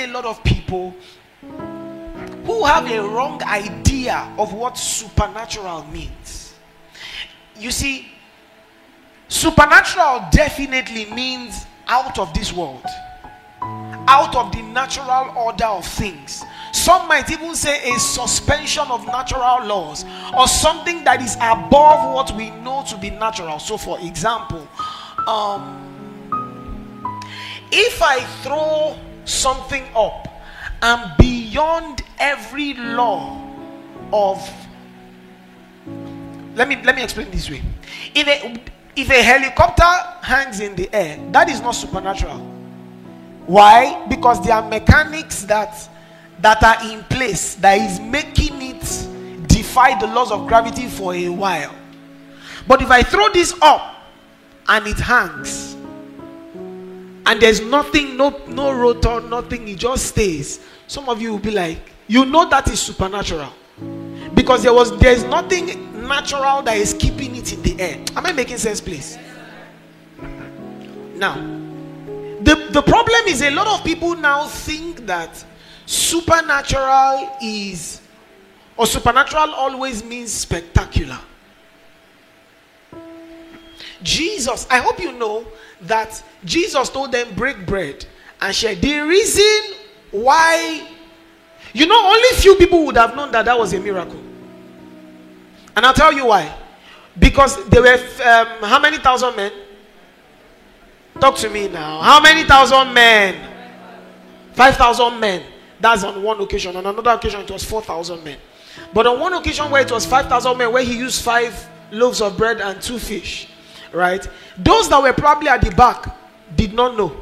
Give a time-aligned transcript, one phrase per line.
[0.00, 0.94] a lot of people
[2.44, 6.54] who have a wrong idea of what supernatural means.
[7.56, 8.08] You see,
[9.28, 12.84] supernatural definitely means out of this world,
[13.60, 16.42] out of the natural order of things.
[16.72, 20.04] Some might even say a suspension of natural laws
[20.36, 23.58] or something that is above what we know to be natural.
[23.58, 24.66] So, for example,
[25.26, 25.86] um,
[27.70, 28.96] if I throw
[29.30, 30.28] something up.
[30.82, 33.46] And beyond every law
[34.12, 34.38] of
[36.54, 37.62] let me let me explain this way.
[38.14, 38.62] If a
[38.96, 39.84] if a helicopter
[40.22, 42.38] hangs in the air that is not supernatural.
[43.46, 44.06] Why?
[44.08, 45.88] Because there are mechanics that
[46.40, 51.28] that are in place that is making it defy the laws of gravity for a
[51.28, 51.74] while.
[52.66, 53.96] But if i throw this up
[54.68, 55.76] and it hangs
[57.30, 60.58] and there's nothing no no rotor nothing it just stays.
[60.88, 63.52] Some of you will be like you know that is supernatural.
[64.34, 68.04] Because there was there's nothing natural that is keeping it in the air.
[68.16, 69.16] Am i making sense please?
[71.14, 71.34] Now
[72.42, 75.44] the the problem is a lot of people now think that
[75.86, 78.00] supernatural is
[78.76, 81.18] or supernatural always means spectacular
[84.02, 85.46] jesus i hope you know
[85.82, 88.06] that jesus told them break bread.
[88.42, 89.76] And share the reason
[90.10, 90.86] why
[91.74, 94.20] you know only few people would have known that that was a miracle.
[95.76, 96.54] And i'll tell you why.
[97.18, 99.52] Because there were um, how many thousand men?
[101.18, 102.00] Talk to me now.
[102.00, 103.50] How many thousand men?
[104.54, 105.42] 5000 men.
[105.80, 106.76] That's on one occasion.
[106.76, 108.38] On another occasion it was 4000 men.
[108.92, 112.36] But on one occasion where it was 5000 men where he used five loaves of
[112.36, 113.48] bread and two fish
[113.92, 114.26] right?
[114.56, 116.16] Those that were probably at the back
[116.56, 117.16] did not know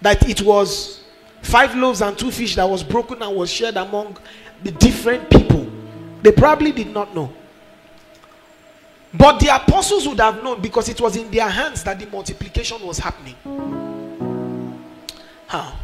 [0.00, 1.04] that it was
[1.42, 4.16] five loaves and two fish that was broken and was shared among
[4.62, 5.70] the different people.
[6.22, 7.32] They probably did not know.
[9.12, 12.84] But the apostles would have known because it was in their hands that the multiplication
[12.84, 13.36] was happening.
[15.46, 15.74] How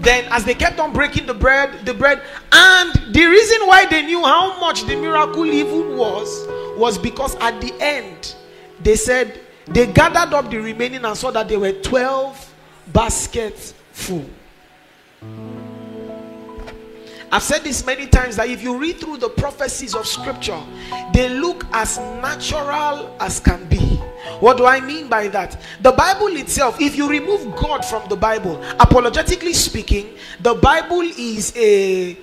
[0.00, 4.02] then as they kept on breaking the bread the bread and the reason why they
[4.02, 6.46] knew how much the miracle even was
[6.76, 8.34] was because at the end
[8.80, 12.54] they said they gathered up the remaining and saw that there were 12
[12.92, 14.24] baskets full
[17.36, 20.58] I've said this many times that if you read through the prophecies of scripture,
[21.12, 23.96] they look as natural as can be.
[24.40, 25.60] What do I mean by that?
[25.82, 31.52] The Bible itself, if you remove God from the Bible, apologetically speaking, the Bible is
[31.56, 32.16] a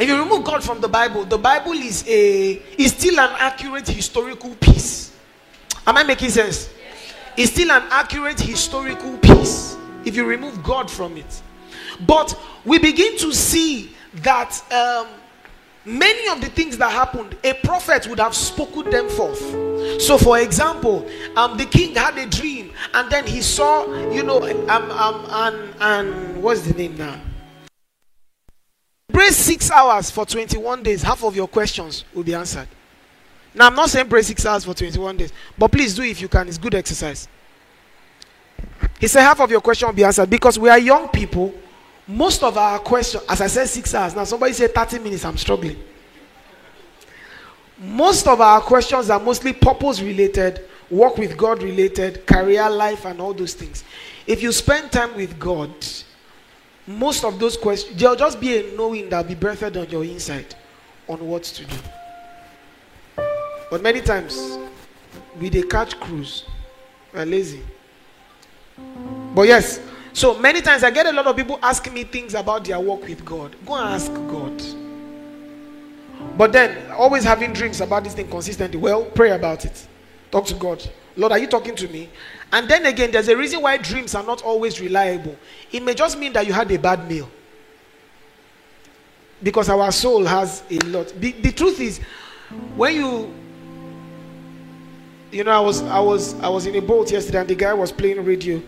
[0.00, 3.86] if you remove God from the Bible, the Bible is a is still an accurate
[3.86, 4.99] historical piece.
[5.90, 6.70] Am I making sense?
[7.36, 11.42] It's still an accurate historical piece if you remove God from it.
[12.06, 15.08] But we begin to see that um,
[15.84, 19.40] many of the things that happened, a prophet would have spoken them forth.
[20.00, 24.48] So, for example, um, the king had a dream, and then he saw, you know,
[24.68, 27.20] um, um, and and what's the name now?
[29.12, 31.02] Pray six hours for 21 days.
[31.02, 32.68] Half of your questions will be answered.
[33.54, 36.28] Now, I'm not saying pray six hours for 21 days, but please do if you
[36.28, 36.48] can.
[36.48, 37.28] It's good exercise.
[39.00, 41.54] He said half of your question will be answered because we are young people
[42.10, 44.16] most of our questions, as I said, six hours.
[44.16, 45.76] Now, somebody said 30 minutes, I'm struggling.
[47.78, 50.60] Most of our questions are mostly purpose related,
[50.90, 53.84] work with God related, career life, and all those things.
[54.26, 55.72] If you spend time with God,
[56.84, 60.56] most of those questions, there'll just be a knowing that'll be birthed on your inside
[61.08, 61.76] on what to do.
[63.70, 64.58] But many times,
[65.40, 66.44] we they catch cruise,
[67.14, 67.62] we're lazy.
[69.34, 69.80] But yes,
[70.12, 73.02] so many times I get a lot of people asking me things about their work
[73.02, 73.54] with God.
[73.64, 74.60] Go and ask God.
[76.36, 78.78] But then always having dreams about this thing consistently.
[78.78, 79.86] Well, pray about it.
[80.30, 80.82] Talk to God.
[81.16, 82.08] Lord, are you talking to me?
[82.52, 85.36] And then again, there's a reason why dreams are not always reliable.
[85.70, 87.30] It may just mean that you had a bad meal.
[89.42, 91.12] Because our soul has a lot.
[91.18, 92.00] The, the truth is,
[92.76, 93.34] when you
[95.30, 97.72] you know, I was I was I was in a boat yesterday and the guy
[97.74, 98.60] was playing radio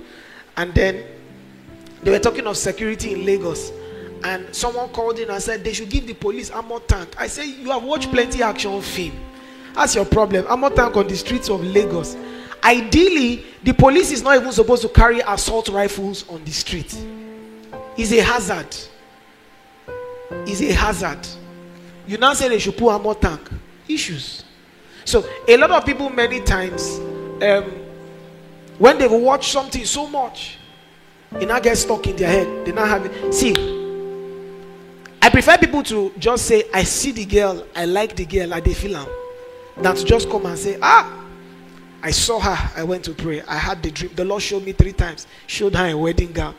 [0.57, 1.05] and then
[2.03, 3.73] they were talking of security in Lagos,
[4.25, 7.15] and someone called in and said they should give the police armor tank.
[7.17, 9.13] I say you have watched plenty action film.
[9.75, 10.45] That's your problem.
[10.49, 12.17] Armor tank on the streets of Lagos.
[12.63, 16.95] ideally, the police is not even supposed to carry assault rifles on the street.
[17.97, 18.77] It's a hazard.
[20.47, 21.27] It's a hazard.
[22.07, 23.49] You now say they should put a more tank.
[23.89, 24.42] Issues.
[25.05, 26.99] So a lot of people many times,
[27.43, 27.65] um,
[28.79, 30.59] when they watch something so much,
[31.41, 32.67] it now gets stuck in their head.
[32.67, 33.33] They now have it.
[33.33, 33.53] See,
[35.21, 38.67] I prefer people to just say, I see the girl, I like the girl, like
[38.67, 39.13] feel her,
[39.77, 41.25] than to just come and say, Ah,
[42.03, 44.11] I saw her, I went to pray, I had the dream.
[44.15, 46.57] The Lord showed me three times, showed her a wedding gown.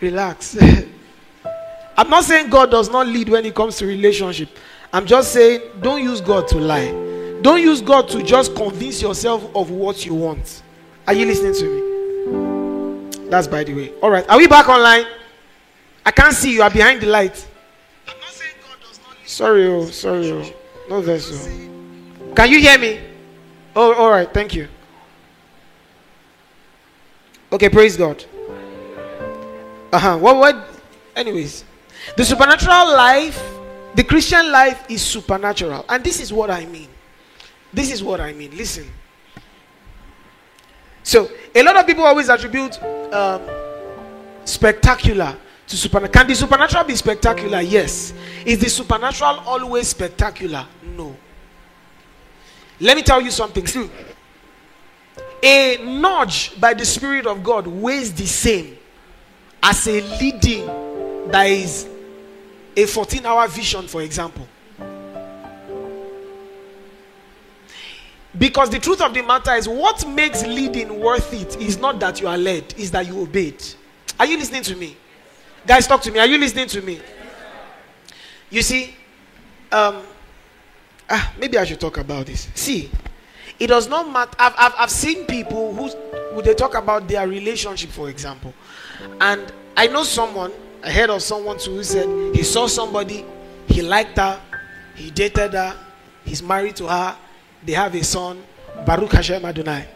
[0.00, 0.56] Relax.
[1.96, 4.48] I'm not saying God does not lead when it comes to relationship.
[4.94, 6.92] I'm just saying don't use God to lie.
[7.42, 10.62] Don't use God to just convince yourself of what you want.
[11.08, 13.28] Are you listening to me?
[13.28, 13.92] That's by the way.
[14.00, 14.24] All right.
[14.30, 15.04] Are we back online?
[16.06, 16.62] I can't see you.
[16.62, 17.44] Are behind the light.
[18.06, 19.16] I'm not saying God does not.
[19.26, 20.52] Sorry, oh, sorry, oh.
[20.88, 21.50] No vessel.
[22.36, 23.00] Can you hear me?
[23.74, 24.32] Oh, all right.
[24.32, 24.68] Thank you.
[27.50, 28.24] Okay, praise God.
[29.92, 30.18] Uh huh.
[30.18, 30.36] What?
[30.36, 30.68] What?
[31.16, 31.64] Anyways,
[32.16, 33.53] the supernatural life,
[33.94, 36.88] the Christian life is supernatural, and this is what I mean.
[37.72, 38.56] This is what I mean.
[38.56, 38.90] Listen.
[41.02, 42.82] So, a lot of people always attribute
[43.12, 43.42] um,
[44.44, 45.36] spectacular
[45.66, 46.12] to supernatural.
[46.12, 47.60] Can the supernatural be spectacular?
[47.60, 48.14] Yes.
[48.44, 50.66] Is the supernatural always spectacular?
[50.96, 51.16] No.
[52.80, 53.66] Let me tell you something.
[53.66, 53.90] See,
[55.42, 58.76] a nudge by the Spirit of God weighs the same
[59.62, 60.66] as a leading
[61.30, 61.88] that is
[62.76, 64.46] a 14 hour vision, for example.
[68.36, 72.20] Because the truth of the matter is, what makes leading worth it is not that
[72.20, 73.62] you are led, is that you obeyed.
[74.18, 74.96] Are you listening to me?
[75.66, 76.18] Guys, talk to me.
[76.18, 77.00] Are you listening to me?
[78.50, 78.94] You see,
[79.70, 80.02] um,
[81.08, 82.48] ah, maybe I should talk about this.
[82.54, 82.90] See,
[83.58, 84.34] it does not matter.
[84.38, 85.88] I've, I've, I've seen people who,
[86.34, 88.52] who they talk about their relationship, for example,
[89.20, 90.52] and I know someone.
[90.84, 93.24] I heard of someone who said he saw somebody,
[93.66, 94.38] he liked her,
[94.94, 95.74] he dated her,
[96.26, 97.16] he's married to her,
[97.64, 98.42] they have a son,
[98.84, 99.86] Baruch Hashem Adonai.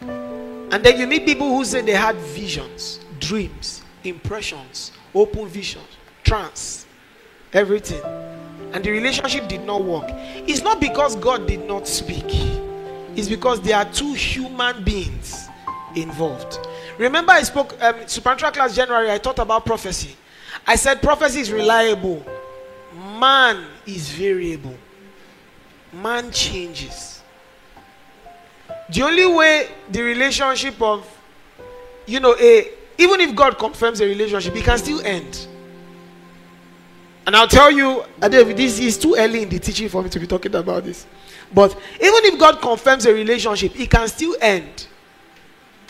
[0.00, 5.88] And then you meet people who say they had visions, dreams, impressions, open visions,
[6.22, 6.86] trance,
[7.52, 8.00] everything.
[8.72, 10.04] And the relationship did not work.
[10.08, 12.26] It's not because God did not speak,
[13.16, 15.48] it's because there are two human beings
[15.96, 16.60] involved.
[17.02, 19.10] Remember, I spoke um, supernatural class January.
[19.10, 20.16] I talked about prophecy.
[20.64, 22.24] I said prophecy is reliable,
[23.18, 24.76] man is variable,
[25.92, 27.20] man changes.
[28.88, 31.04] The only way the relationship of,
[32.06, 35.48] you know, a even if God confirms a relationship, it can still end.
[37.26, 40.20] And I'll tell you, David, this is too early in the teaching for me to
[40.20, 41.04] be talking about this.
[41.52, 44.86] But even if God confirms a relationship, it can still end.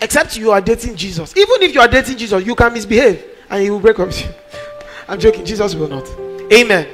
[0.02, 1.36] Except you are dating Jesus.
[1.36, 4.24] Even if you are dating Jesus, you can misbehave and he will break up with
[4.24, 4.30] you.
[5.08, 6.08] I'm joking, Jesus will not.
[6.52, 6.88] Amen.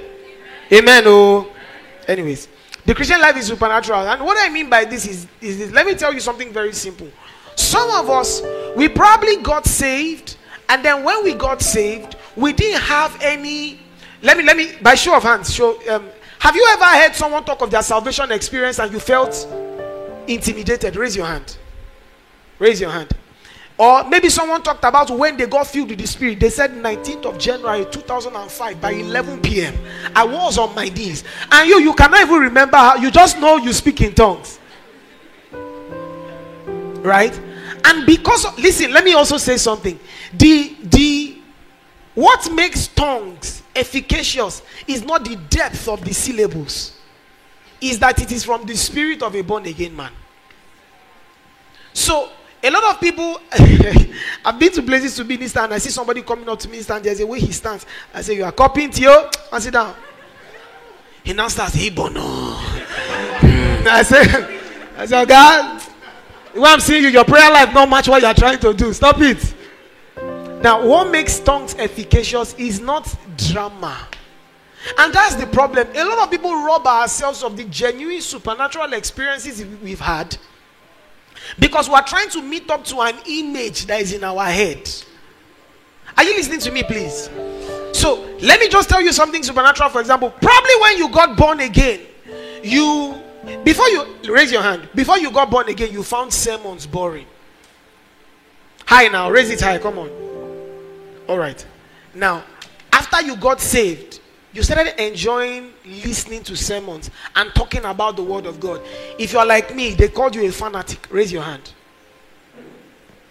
[0.71, 1.03] Amen.
[1.07, 1.51] Oh,
[2.07, 2.49] anyways,
[2.85, 4.01] the Christian life is supernatural.
[4.01, 5.71] And what I mean by this is, is this.
[5.73, 7.09] let me tell you something very simple.
[7.57, 8.43] Some of us,
[8.77, 10.37] we probably got saved,
[10.69, 13.81] and then when we got saved, we didn't have any.
[14.23, 15.81] Let me, let me, by show of hands, show.
[15.89, 16.09] Um,
[16.41, 19.47] have you ever heard someone talk of their salvation experience and you felt
[20.27, 20.95] intimidated?
[20.95, 21.57] Raise your hand.
[22.59, 23.15] Raise your hand.
[23.79, 26.41] Or maybe someone talked about when they got filled with the Spirit.
[26.41, 29.75] They said 19th of January 2005 by 11 p.m.
[30.17, 31.23] I was on my knees.
[31.53, 34.59] And you, you cannot even remember how, you just know you speak in tongues.
[35.53, 37.39] Right?
[37.85, 39.99] And because, of, listen, let me also say something.
[40.37, 41.39] The, the,
[42.17, 46.99] what makes tongues efficacious is not the depth of the syllables,
[47.81, 50.11] is that it is from the spirit of a born again man.
[51.93, 52.31] So,
[52.63, 53.41] a lot of people,
[54.45, 56.79] I've been to places to be minister and I see somebody coming up to me
[56.79, 57.87] and there's a way he stands.
[58.13, 59.31] I say, You are copying Theo?
[59.53, 59.95] And sit down.
[61.23, 62.21] He now starts, Hey, Bono.
[62.21, 64.61] I say,
[64.97, 65.83] I say, God,
[66.55, 68.93] when I'm seeing you, your prayer life not match what you are trying to do.
[68.93, 69.55] Stop it.
[70.63, 74.09] Now, what makes tongues efficacious is not drama.
[74.99, 75.87] And that's the problem.
[75.95, 80.37] A lot of people rob ourselves of the genuine supernatural experiences we've had
[81.59, 84.91] because we're trying to meet up to an image that is in our head.
[86.17, 87.31] Are you listening to me, please?
[87.93, 89.89] So, let me just tell you something supernatural.
[89.91, 92.01] For example, probably when you got born again,
[92.63, 93.21] you,
[93.65, 97.27] before you raise your hand, before you got born again, you found sermons boring.
[98.87, 100.11] High now, raise it high, come on.
[101.29, 101.65] All right.
[102.15, 102.43] Now,
[102.93, 104.18] after you got saved,
[104.53, 108.81] you started enjoying listening to sermons and talking about the word of God.
[109.19, 111.07] If you are like me, they called you a fanatic.
[111.11, 111.73] Raise your hand.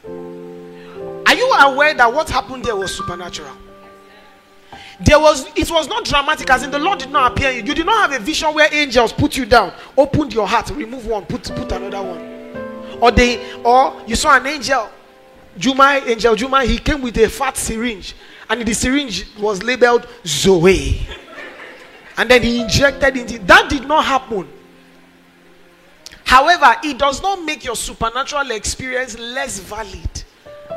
[0.06, 3.56] Are you aware that what happened there was supernatural?
[5.00, 7.52] There was it was not dramatic, as in the Lord did not appear.
[7.52, 11.06] You did not have a vision where angels put you down, opened your heart, remove
[11.06, 12.98] one, put put another one.
[13.02, 14.90] Or they or you saw an angel,
[15.58, 18.16] Juma, angel Juma, he came with a fat syringe,
[18.50, 21.06] and the syringe was labeled Zoe.
[22.18, 23.48] And then he injected it.
[23.48, 24.48] That did not happen.
[26.24, 30.24] However, it does not make your supernatural experience less valid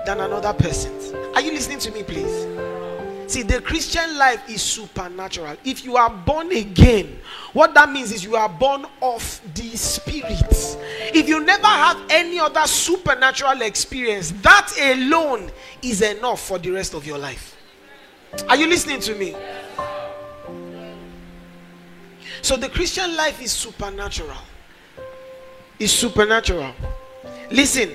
[0.07, 1.13] than another person's.
[1.35, 2.47] Are you listening to me, please?
[3.33, 5.57] See, the Christian life is supernatural.
[5.65, 7.21] If you are born again,
[7.53, 10.77] what that means is you are born of the Spirit.
[11.15, 15.51] If you never have any other supernatural experience, that alone
[15.81, 17.57] is enough for the rest of your life.
[18.49, 19.35] Are you listening to me?
[22.43, 24.37] So the Christian life is supernatural.
[25.79, 26.73] Is supernatural.
[27.51, 27.91] Listen.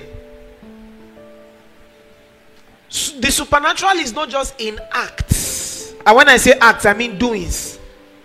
[2.88, 5.94] The supernatural is not just in acts.
[6.04, 7.78] And when I say acts, I mean doings.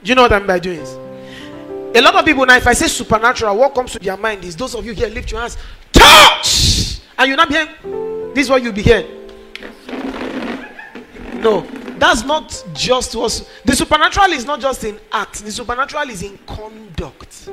[0.04, 0.90] Do you know what I mean by doings?
[1.94, 4.56] A lot of people now, if I say supernatural, what comes to their mind is
[4.56, 5.58] those of you here lift your hands,
[5.92, 8.34] touch, and you're not hearing.
[8.34, 9.08] This is what you'll be hearing.
[11.42, 11.68] No,
[12.02, 16.36] that's not just what the supernatural is not just in acts, the supernatural is in
[16.48, 17.48] conduct.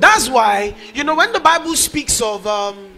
[0.00, 2.90] That's why, you know, when the Bible speaks of um,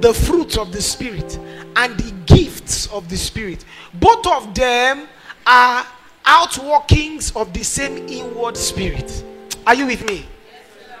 [0.00, 1.38] the fruits of the Spirit
[1.76, 5.06] and the gifts of the Spirit, both of them
[5.46, 5.86] are
[6.24, 9.24] outworkings of the same inward spirit.
[9.68, 10.26] Are you with me?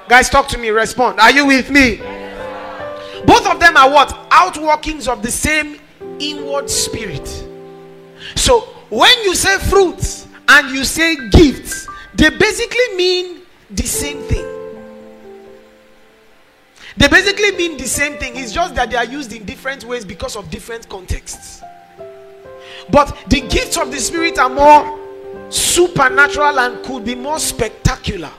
[0.08, 1.18] Guys, talk to me, respond.
[1.18, 1.96] Are you with me?
[3.26, 4.10] Both of them are what?
[4.30, 5.80] Outworkings of the same
[6.20, 7.26] inward spirit.
[8.36, 14.44] So when you say fruits and you say gifts, they basically mean the same thing.
[16.98, 18.36] They basically mean the same thing.
[18.36, 21.62] It's just that they are used in different ways because of different contexts.
[22.90, 24.98] But the gifts of the Spirit are more
[25.48, 28.30] supernatural and could be more spectacular.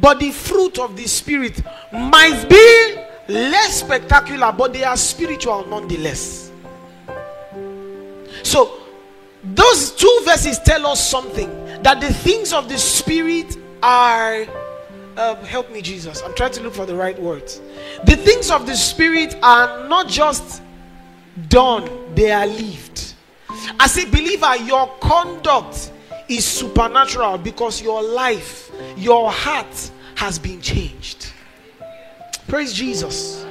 [0.00, 1.60] But the fruit of the Spirit
[1.92, 6.52] might be less spectacular, but they are spiritual nonetheless.
[8.44, 8.81] So,
[9.44, 11.50] those two verses tell us something
[11.82, 14.46] that the things of the spirit are
[15.16, 16.22] uh, help me jesus.
[16.22, 17.60] I'm trying to look for the right words.
[18.06, 20.62] The things of the spirit are not just
[21.48, 23.14] done they are lived.
[23.80, 25.92] As a believer your conduct
[26.28, 31.32] is supernatural because your life your heart has been changed.
[32.46, 33.44] Praise jesus.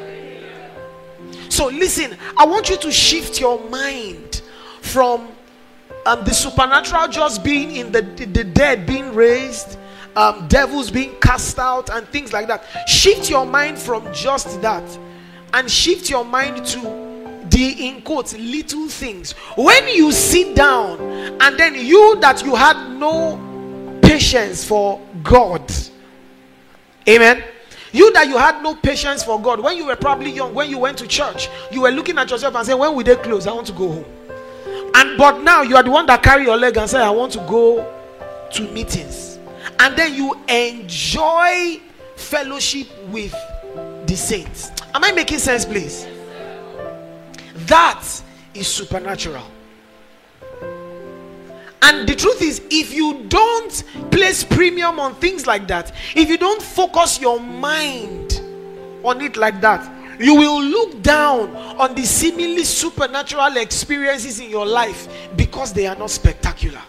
[1.50, 4.42] So listen i want you to shift your mind
[4.82, 5.28] from
[6.06, 9.78] um, the supernatural just being in the, the dead being raised,
[10.16, 12.66] um, devils being cast out, and things like that.
[12.88, 14.84] Shift your mind from just that
[15.54, 16.80] and shift your mind to
[17.50, 19.34] the in quotes little things.
[19.56, 21.00] When you sit down
[21.42, 25.72] and then you that you had no patience for God,
[27.08, 27.44] amen.
[27.94, 30.78] You that you had no patience for God when you were probably young, when you
[30.78, 33.48] went to church, you were looking at yourself and saying, When will they close?
[33.48, 34.06] I want to go home.
[34.96, 37.34] And but now you are the one that carry your leg and say, I want
[37.34, 37.92] to go
[38.54, 39.40] to meetings.
[39.80, 41.80] And then you enjoy
[42.16, 43.36] fellowship with
[44.06, 44.72] the saints.
[44.94, 46.06] Am I making sense, please?
[47.68, 48.04] That
[48.54, 49.46] is supernatural.
[51.84, 56.38] And the truth is, if you don't place premium on things like that, if you
[56.38, 58.40] don't focus your mind
[59.04, 59.90] on it like that,
[60.22, 65.96] you will look down on the seemingly supernatural experiences in your life because they are
[65.96, 66.82] not spectacular.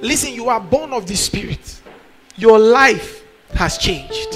[0.00, 1.80] Listen, you are born of the Spirit,
[2.36, 3.22] your life
[3.54, 4.34] has changed.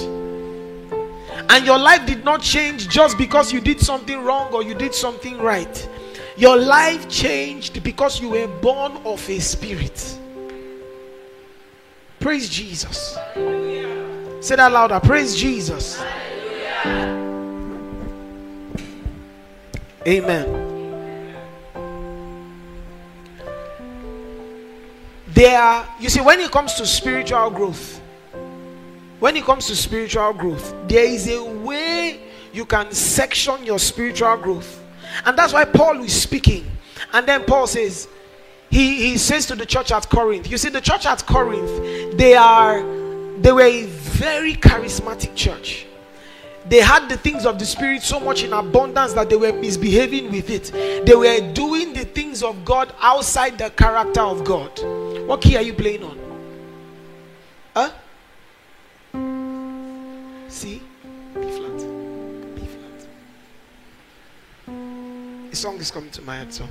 [1.49, 4.93] And your life did not change just because you did something wrong or you did
[4.93, 5.89] something right.
[6.37, 10.19] Your life changed because you were born of a spirit.
[12.19, 13.17] Praise Jesus.
[14.41, 14.99] Say that louder.
[14.99, 16.01] Praise Jesus.
[20.07, 20.71] Amen.
[25.27, 28.01] There, you see, when it comes to spiritual growth,
[29.19, 32.19] when it comes to spiritual growth, there is a way
[32.51, 34.83] you can section your spiritual growth,
[35.25, 36.69] and that's why Paul is speaking.
[37.13, 38.07] And then Paul says,
[38.69, 42.35] he, he says to the church at Corinth, you see, the church at Corinth, they
[42.35, 42.81] are
[43.39, 45.85] they were a very charismatic church
[46.67, 50.31] they had the things of the spirit so much in abundance that they were misbehaving
[50.31, 50.71] with it.
[51.05, 54.71] They were doing the things of God outside the character of God.
[55.27, 56.19] What key are you playing on?
[57.75, 57.91] Huh?
[60.47, 60.81] C?
[61.33, 62.55] B flat.
[62.55, 63.07] B flat.
[65.49, 66.67] The song is coming to my head, so.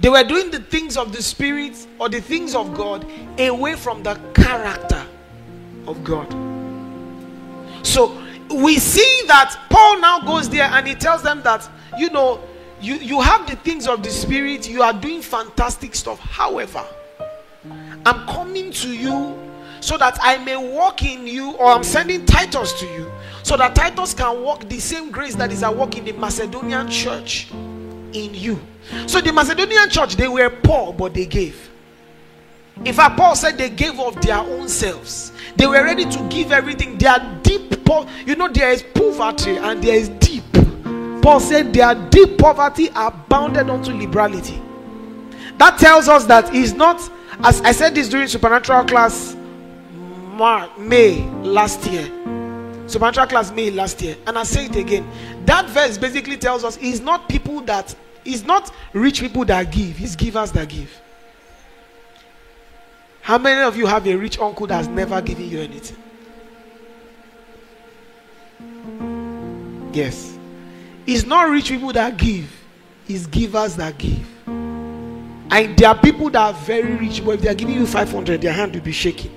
[0.00, 3.06] They were doing the things of the Spirit or the things of God
[3.38, 5.06] away from the character
[5.86, 6.32] of God.
[7.84, 12.40] So we see that Paul now goes there and he tells them that, you know,
[12.80, 16.18] you, you have the things of the Spirit, you are doing fantastic stuff.
[16.18, 16.84] However,
[18.04, 19.38] I'm coming to you
[19.80, 23.74] so that I may walk in you, or I'm sending Titus to you so that
[23.74, 28.32] Titus can walk the same grace that is at work in the Macedonian church in
[28.32, 28.58] you.
[29.06, 31.70] So the Macedonian church, they were poor, but they gave.
[32.84, 35.32] In fact, Paul said they gave of their own selves.
[35.56, 36.98] They were ready to give everything.
[36.98, 38.06] They are deep poor.
[38.26, 40.44] You know, there is poverty and there is deep.
[41.22, 44.60] Paul said their deep poverty are bounded unto liberality.
[45.58, 47.00] That tells us that it's not,
[47.44, 49.36] as I said this during supernatural class
[50.78, 52.10] May last year.
[52.88, 54.16] Supernatural class May last year.
[54.26, 55.08] And I say it again.
[55.46, 60.00] That verse basically tells us it's not people that it's not rich people that give,
[60.00, 60.90] it's givers that give.
[63.24, 65.96] How many of you have a rich uncle that has never given you anything?
[69.94, 70.36] Yes.
[71.06, 72.52] It's not rich people that give,
[73.08, 74.26] it's givers that give.
[74.46, 78.42] And there are people that are very rich, but if they are giving you 500,
[78.42, 79.32] their hand will be shaking.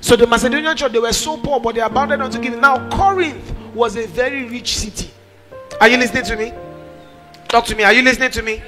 [0.00, 2.60] So the Macedonian church, they were so poor, but they abounded unto giving.
[2.60, 5.08] Now, Corinth was a very rich city.
[5.80, 6.52] Are you listening to me?
[7.46, 7.84] Talk to me.
[7.84, 8.60] Are you listening to me?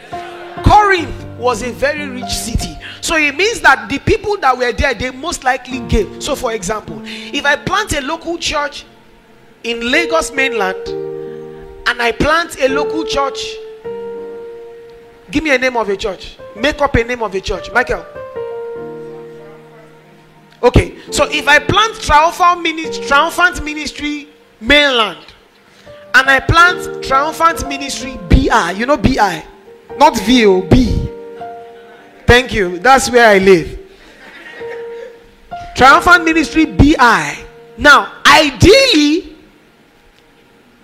[0.62, 2.76] Corinth was a very rich city.
[3.00, 6.22] So it means that the people that were there, they most likely gave.
[6.22, 8.84] So, for example, if I plant a local church
[9.64, 13.38] in Lagos mainland and I plant a local church,
[15.30, 16.36] give me a name of a church.
[16.56, 17.72] Make up a name of a church.
[17.72, 18.04] Michael.
[20.62, 24.28] Okay, so if I plant triumphant ministry, triumphant ministry
[24.60, 25.24] mainland,
[26.14, 29.42] and I plant triumphant ministry BI, you know BI,
[29.96, 30.89] not V O B.
[32.30, 32.78] Thank you.
[32.78, 33.76] That's where I live.
[35.74, 37.36] Triumphant ministry BI.
[37.76, 39.34] Now, ideally,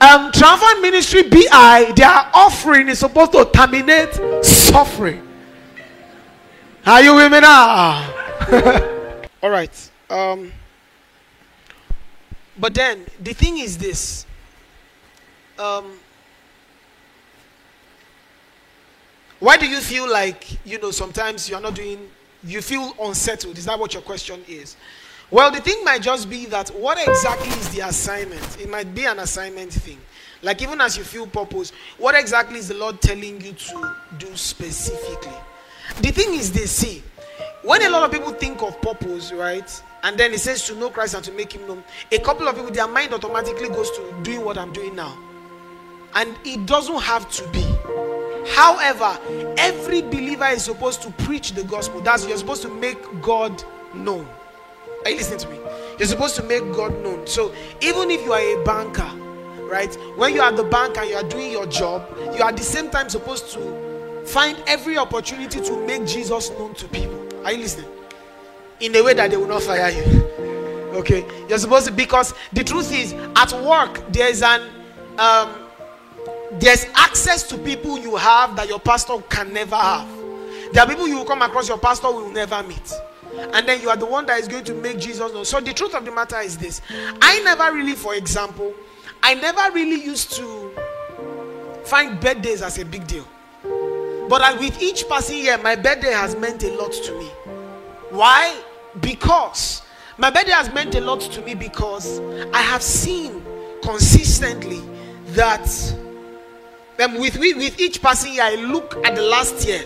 [0.01, 4.13] um, triumphant ministry BI, their offering is supposed to terminate
[4.45, 5.23] suffering.
[6.85, 8.13] Are you with me now?
[9.41, 9.91] All right.
[10.11, 10.53] Um,
[12.59, 14.27] but then the thing is this.
[15.61, 15.97] Um,
[19.41, 22.09] why do you feel like you know sometimes you're not doing?
[22.45, 23.59] You feel unsettled.
[23.59, 24.77] Is that what your question is?
[25.31, 28.61] Well, the thing might just be that what exactly is the assignment?
[28.61, 29.99] It might be an assignment thing.
[30.43, 34.37] Like even as you feel purpose, what exactly is the Lord telling you to do
[34.37, 35.33] specifically?
[36.03, 37.03] The thing is, they see
[37.63, 39.83] when a lot of people think of purpose, right?
[40.05, 41.83] And then it says to know Christ and to make him known.
[42.13, 45.19] A couple of people, their mind automatically goes to doing what I'm doing now.
[46.15, 47.76] And it doesn't have to be.
[48.55, 49.19] However,
[49.59, 52.01] every believer is supposed to preach the gospel.
[52.01, 53.63] That's you're supposed to make God
[53.95, 54.29] known.
[55.05, 55.59] Are you listening to me?
[55.99, 57.27] You're supposed to make God known.
[57.27, 59.11] So even if you are a banker,
[59.69, 59.95] right?
[60.17, 62.57] When you are at the bank and you are doing your job, you are at
[62.57, 67.27] the same time supposed to find every opportunity to make Jesus known to people.
[67.45, 67.89] Are you listening?
[68.81, 70.03] In a way that they will not fire you.
[70.97, 74.63] okay, you're supposed to because the truth is at work there is an
[75.19, 75.66] um,
[76.53, 80.09] there's access to people you have that your pastor can never have.
[80.73, 82.93] There are people you will come across your pastor will never meet.
[83.53, 85.45] And then you are the one that is going to make Jesus know.
[85.45, 86.81] So the truth of the matter is this.
[87.21, 88.75] I never really, for example,
[89.23, 90.71] I never really used to
[91.85, 93.27] find birthdays as a big deal.
[94.29, 97.27] But with each passing year, my birthday has meant a lot to me.
[98.11, 98.61] Why?
[99.01, 99.83] Because
[100.19, 102.21] my birthday has meant a lot to me because
[102.53, 103.45] I have seen
[103.83, 104.81] consistently
[105.29, 105.69] that
[107.03, 109.83] um, with, with each passing year, I look at the last year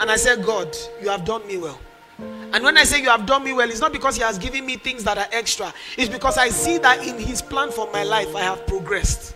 [0.00, 1.78] and I say, God, you have done me well.
[2.18, 4.64] And when I say you have done me well, it's not because He has given
[4.64, 8.04] me things that are extra, it's because I see that in His plan for my
[8.04, 9.34] life, I have progressed.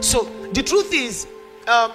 [0.00, 1.26] So the truth is,
[1.66, 1.92] um,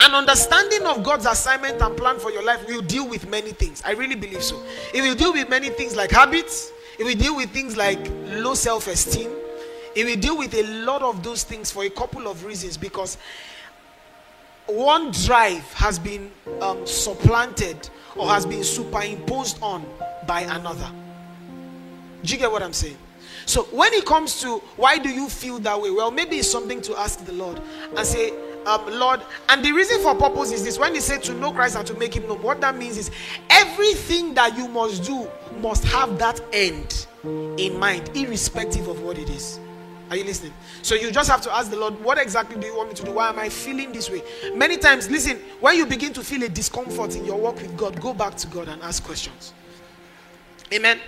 [0.00, 3.82] an understanding of God's assignment and plan for your life will deal with many things.
[3.84, 4.62] I really believe so.
[4.94, 8.54] It will deal with many things like habits, it will deal with things like low
[8.54, 9.30] self esteem,
[9.94, 13.18] it will deal with a lot of those things for a couple of reasons because
[14.66, 19.84] one drive has been um, supplanted or has been superimposed on
[20.26, 20.90] by another.
[22.22, 22.96] Do you get what I'm saying?
[23.46, 25.90] So when it comes to why do you feel that way?
[25.90, 27.60] Well, maybe it's something to ask the Lord
[27.96, 28.32] and say,
[28.66, 29.20] um, Lord.
[29.48, 31.94] And the reason for purpose is this when he said to know Christ and to
[31.94, 33.10] make him known, what that means is
[33.50, 35.28] everything that you must do
[35.60, 39.58] must have that end in mind, irrespective of what it is.
[40.12, 40.52] Are you listening?
[40.82, 43.02] So you just have to ask the Lord, what exactly do you want me to
[43.02, 43.12] do?
[43.12, 44.20] Why am I feeling this way?
[44.54, 47.98] Many times, listen, when you begin to feel a discomfort in your walk with God,
[47.98, 49.54] go back to God and ask questions.
[50.70, 51.00] Amen.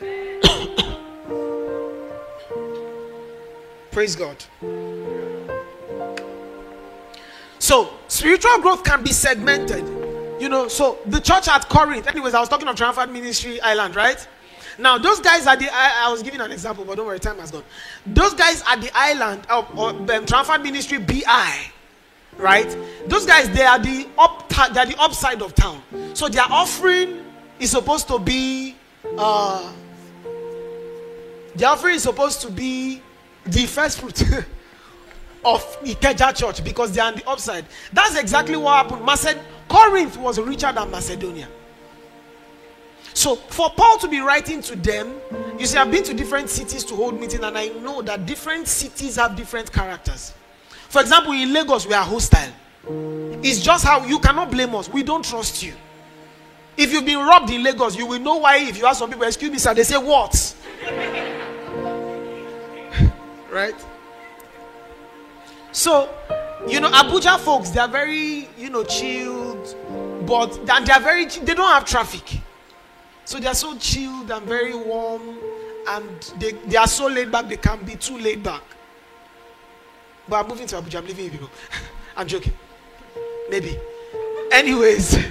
[3.90, 4.36] Praise God.
[7.58, 9.84] So, spiritual growth can be segmented.
[10.40, 13.96] You know, so the church at Corinth, anyways, I was talking of Triumphant Ministry Island,
[13.96, 14.24] right?
[14.82, 17.38] Now, those guys at the I, I, was giving an example, but don't worry, time
[17.38, 17.62] has gone.
[18.04, 21.56] Those guys at the island of, of um, Triumphant Ministry BI,
[22.36, 22.76] right?
[23.06, 25.80] Those guys they are the up they are the upside of town.
[26.14, 27.24] So their offering
[27.60, 28.74] is supposed to be
[29.16, 29.72] uh
[31.54, 33.02] the offering is supposed to be
[33.44, 34.20] the first fruit
[35.44, 37.66] of Ikeja church because they are on the upside.
[37.92, 39.06] That's exactly what happened.
[39.06, 41.46] Maced- Corinth was richer than Macedonia.
[43.14, 45.14] So for Paul to be writing to them,
[45.58, 48.66] you see, I've been to different cities to hold meetings, and I know that different
[48.68, 50.32] cities have different characters.
[50.88, 52.52] For example, in Lagos, we are hostile.
[53.42, 54.88] It's just how you cannot blame us.
[54.88, 55.74] We don't trust you.
[56.76, 58.58] If you've been robbed in Lagos, you will know why.
[58.58, 60.54] If you ask some people, excuse me, sir, they say what?
[63.50, 63.74] right?
[65.70, 66.08] So,
[66.66, 69.76] you know, Abuja folks, they are very, you know, chilled,
[70.26, 72.40] but they are very, they don't have traffic.
[73.32, 75.38] So they are so chilled and very warm,
[75.88, 78.60] and they, they are so laid back, they can be too laid back.
[80.28, 81.50] But I'm moving to Abuja, I'm leaving you people.
[82.14, 82.52] I'm joking.
[83.48, 83.78] Maybe.
[84.52, 85.18] Anyways.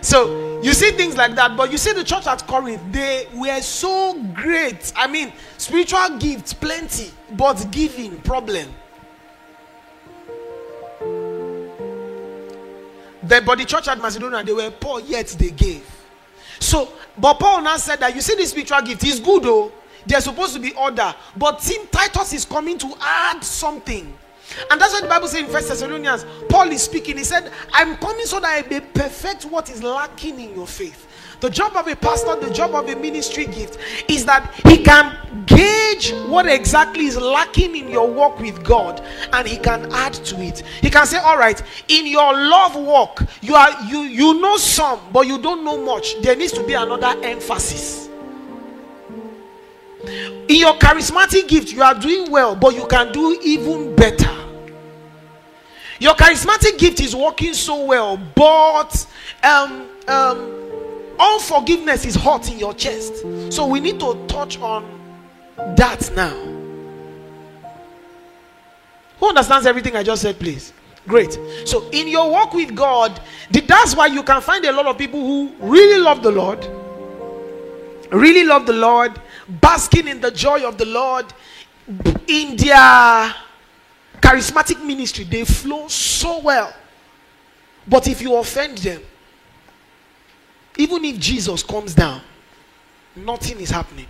[0.00, 3.60] So you see things like that, but you see the church at Corinth, they were
[3.60, 4.92] so great.
[4.94, 8.68] I mean, spiritual gifts, plenty, but giving, problem.
[13.24, 15.95] The, but the church at Macedonia, they were poor, yet they gave.
[16.58, 19.72] So, but Paul now said that you see this spiritual gift is good though.
[20.06, 24.16] There's supposed to be order, but Tim Titus is coming to add something.
[24.70, 26.24] And that's what the Bible says in First Thessalonians.
[26.48, 27.16] Paul is speaking.
[27.16, 31.06] He said, I'm coming so that I may perfect what is lacking in your faith.
[31.40, 35.44] The job of a pastor, the job of a ministry gift is that he can
[35.46, 40.40] gauge what exactly is lacking in your walk with God and he can add to
[40.40, 40.60] it.
[40.80, 45.00] He can say, All right, in your love walk, you are you you know some,
[45.12, 46.20] but you don't know much.
[46.22, 48.08] There needs to be another emphasis.
[50.48, 54.32] In your charismatic gift, you are doing well, but you can do even better.
[55.98, 59.06] Your charismatic gift is working so well, but
[59.42, 60.65] um um
[61.18, 63.24] Unforgiveness is hot in your chest.
[63.50, 64.84] So we need to touch on
[65.76, 66.34] that now.
[69.18, 70.72] Who understands everything I just said, please?
[71.06, 71.38] Great.
[71.64, 75.20] So in your walk with God, that's why you can find a lot of people
[75.20, 76.66] who really love the Lord,
[78.10, 81.26] really love the Lord, basking in the joy of the Lord
[82.26, 83.34] in their
[84.20, 85.24] charismatic ministry.
[85.24, 86.74] They flow so well.
[87.86, 89.00] But if you offend them,
[90.76, 92.20] even if Jesus comes down,
[93.14, 94.06] nothing is happening.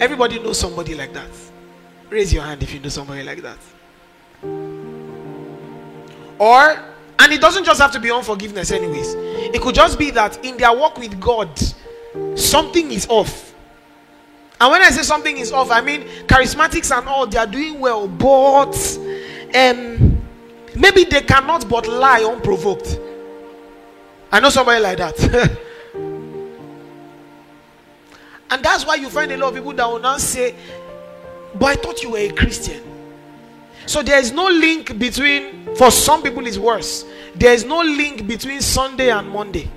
[0.00, 1.30] Everybody knows somebody like that.
[2.10, 3.58] Raise your hand if you know somebody like that.
[6.38, 6.78] Or,
[7.18, 9.14] and it doesn't just have to be unforgiveness, anyways.
[9.14, 11.50] It could just be that in their walk with God,
[12.36, 13.54] something is off.
[14.60, 17.78] And when I say something is off, I mean charismatics and all, they are doing
[17.78, 18.74] well, but
[19.54, 20.20] um,
[20.74, 22.98] maybe they cannot but lie unprovoked.
[24.30, 25.18] I know somebody like that.
[28.50, 30.54] and that's why you find a lot of people that will now say,
[31.54, 32.82] But I thought you were a Christian.
[33.86, 37.06] So there is no link between, for some people, it's worse.
[37.34, 39.70] There is no link between Sunday and Monday.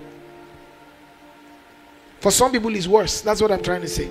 [2.19, 3.21] For some people, it's worse.
[3.21, 4.09] That's what I'm trying to say.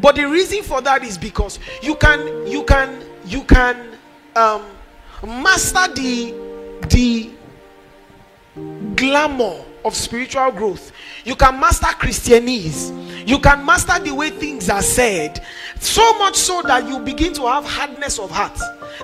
[0.00, 3.96] But the reason for that is because you can, you can, you can
[4.34, 4.64] um,
[5.22, 6.34] master the
[6.88, 7.30] the
[9.00, 10.92] glamour of spiritual growth.
[11.24, 13.26] You can master Christianese.
[13.26, 15.44] You can master the way things are said.
[15.80, 18.58] So much so that you begin to have hardness of heart.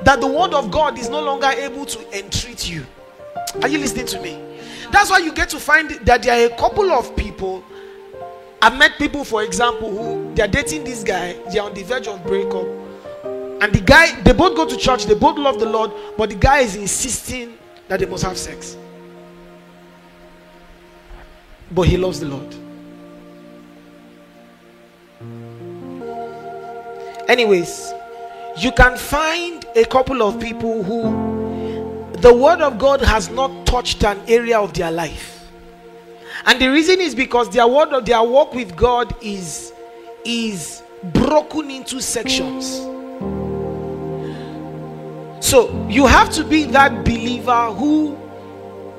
[0.05, 2.85] That the word of God is no longer able to entreat you.
[3.63, 4.43] Are you listening to me?
[4.93, 7.65] That's why you get to find that there are a couple of people.
[8.61, 12.23] I've met people, for example, who they're dating this guy, they're on the verge of
[12.25, 12.67] breakup.
[13.63, 16.35] And the guy, they both go to church, they both love the Lord, but the
[16.35, 17.57] guy is insisting
[17.89, 18.77] that they must have sex
[21.71, 22.55] but he loves the Lord.
[27.29, 27.93] Anyways,
[28.59, 34.05] you can find a couple of people who the word of God has not touched
[34.05, 35.51] an area of their life.
[36.47, 39.73] And the reason is because their word of their walk with God is
[40.25, 42.79] is broken into sections.
[45.45, 48.17] So you have to be that believer who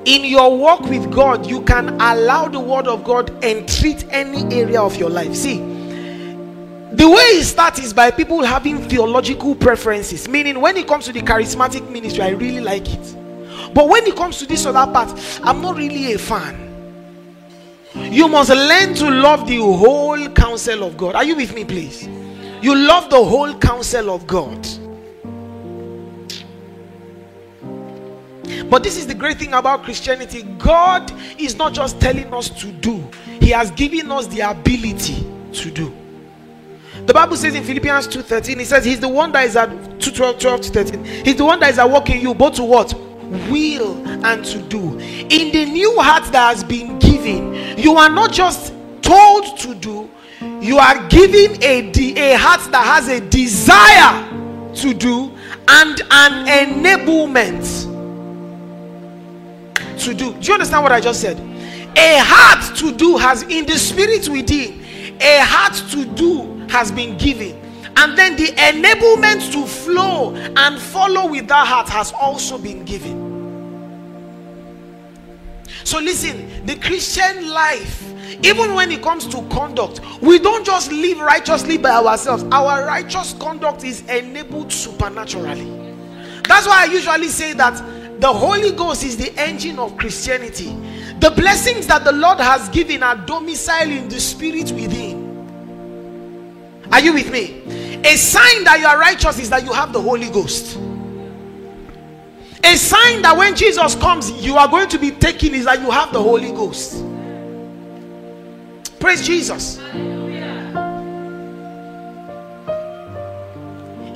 [0.08, 4.42] in your walk with God you can allow the word of God and treat any
[4.54, 5.34] area of your life.
[5.34, 11.04] See, the way it starts is by people having theological preferences, meaning when it comes
[11.04, 13.16] to the charismatic ministry, I really like it.
[13.74, 15.10] But when it comes to this other part,
[15.42, 16.64] I'm not really a fan.
[17.94, 21.16] You must learn to love the whole counsel of God.
[21.16, 22.08] Are you with me, please?
[22.62, 24.66] You love the whole counsel of God.
[28.68, 32.70] But this is the great thing about Christianity God is not just telling us to
[32.70, 33.08] do,
[33.40, 35.94] He has given us the ability to do.
[37.06, 40.10] The Bible says in Philippians 2:13, He says, He's the one that is at 2
[40.10, 41.04] 12, 12 to 13.
[41.24, 42.92] He's the one that is at work in you, both to what?
[43.50, 44.98] Will and to do.
[44.98, 50.10] In the new heart that has been given, you are not just told to do,
[50.60, 54.24] you are given a, a heart that has a desire
[54.74, 55.32] to do
[55.68, 57.87] and an enablement
[60.00, 60.32] to do.
[60.34, 61.38] Do you understand what I just said?
[61.96, 64.84] A heart to do has in the spirit within,
[65.20, 67.56] a heart to do has been given.
[67.96, 73.28] And then the enablement to flow and follow with that heart has also been given.
[75.82, 78.04] So, listen, the Christian life,
[78.44, 83.32] even when it comes to conduct, we don't just live righteously by ourselves, our righteous
[83.32, 85.64] conduct is enabled supernaturally.
[86.46, 87.82] That's why I usually say that
[88.18, 90.76] the Holy Ghost is the engine of Christianity.
[91.20, 95.28] The blessings that the Lord has given are domiciled in the spirit within.
[96.90, 97.62] Are you with me?
[98.04, 100.78] A sign that you are righteous is that you have the Holy Ghost.
[102.64, 105.90] A sign that when Jesus comes, you are going to be taken is that you
[105.90, 107.04] have the Holy Ghost.
[108.98, 109.78] Praise Jesus.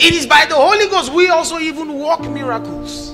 [0.05, 3.12] It is by the Holy Ghost we also even walk miracles.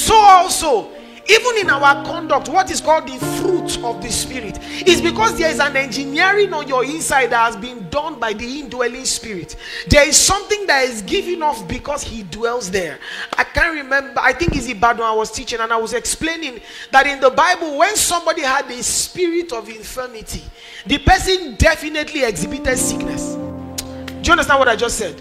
[0.00, 0.90] So also,
[1.28, 4.58] even in our conduct, what is called the fruit of the spirit
[4.88, 8.60] is because there is an engineering on your inside that has been done by the
[8.60, 9.56] indwelling spirit.
[9.88, 12.98] There is something that is given off because he dwells there.
[13.36, 16.60] I can't remember, I think it's Ibadan I was teaching, and I was explaining
[16.92, 20.42] that in the Bible, when somebody had a spirit of infirmity,
[20.86, 23.34] the person definitely exhibited sickness.
[23.34, 25.20] Do you understand what I just said?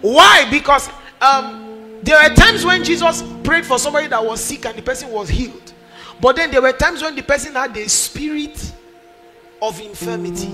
[0.00, 0.48] Why?
[0.48, 0.88] Because
[1.20, 1.61] um
[2.02, 5.28] there were times when Jesus prayed for somebody that was sick and the person was
[5.28, 5.72] healed.
[6.20, 8.72] But then there were times when the person had a spirit
[9.60, 10.48] of infirmity.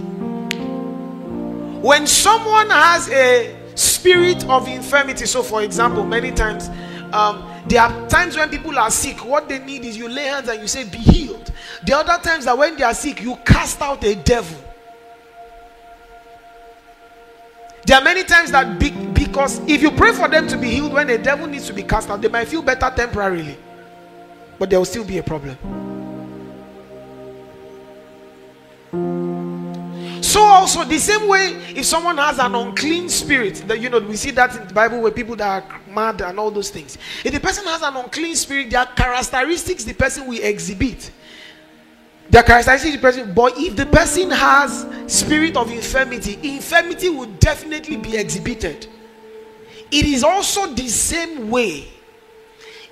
[1.81, 6.69] When someone has a spirit of infirmity, so for example, many times
[7.13, 10.49] um, there are times when people are sick, what they need is you lay hands
[10.49, 11.53] and you say, Be healed.
[11.87, 14.59] The other times that when they are sick, you cast out a devil.
[17.89, 20.93] There are many times that big because if you pray for them to be healed
[20.93, 23.57] when the devil needs to be cast out, they might feel better temporarily,
[24.59, 25.57] but there will still be a problem.
[30.23, 34.17] So also the same way, if someone has an unclean spirit, that you know we
[34.17, 36.99] see that in the Bible where people that are mad and all those things.
[37.25, 41.11] If the person has an unclean spirit, there are characteristics the person will exhibit
[42.31, 47.27] the characteristics of the person but if the person has spirit of infirmity infirmity will
[47.39, 48.87] definitely be exhibited.
[49.91, 51.89] It is also the same way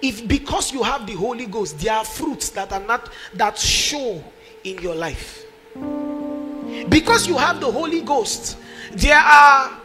[0.00, 4.22] if because you have the holy ghost there are fruits that are not that show
[4.64, 5.44] in your life.
[6.88, 8.58] Because you have the holy ghost
[8.92, 9.78] there are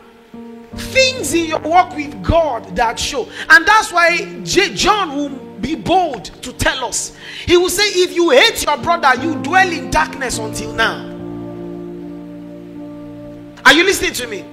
[0.75, 3.27] things in your walk with god that show.
[3.49, 7.15] And that's why J- john will be bold to tell us.
[7.45, 11.07] He will say, If you hate your brother, you dwell in darkness until now.
[13.65, 14.43] Are you listening to me?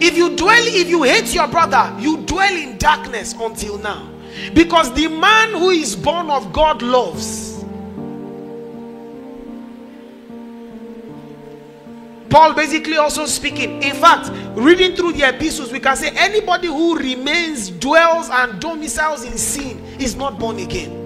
[0.00, 4.08] If you dwell, if you hate your brother, you dwell in darkness until now.
[4.54, 7.51] Because the man who is born of God loves.
[12.32, 13.82] Paul basically also speaking.
[13.82, 19.24] In fact, reading through the epistles, we can say anybody who remains, dwells, and domiciles
[19.24, 21.00] in sin is not born again.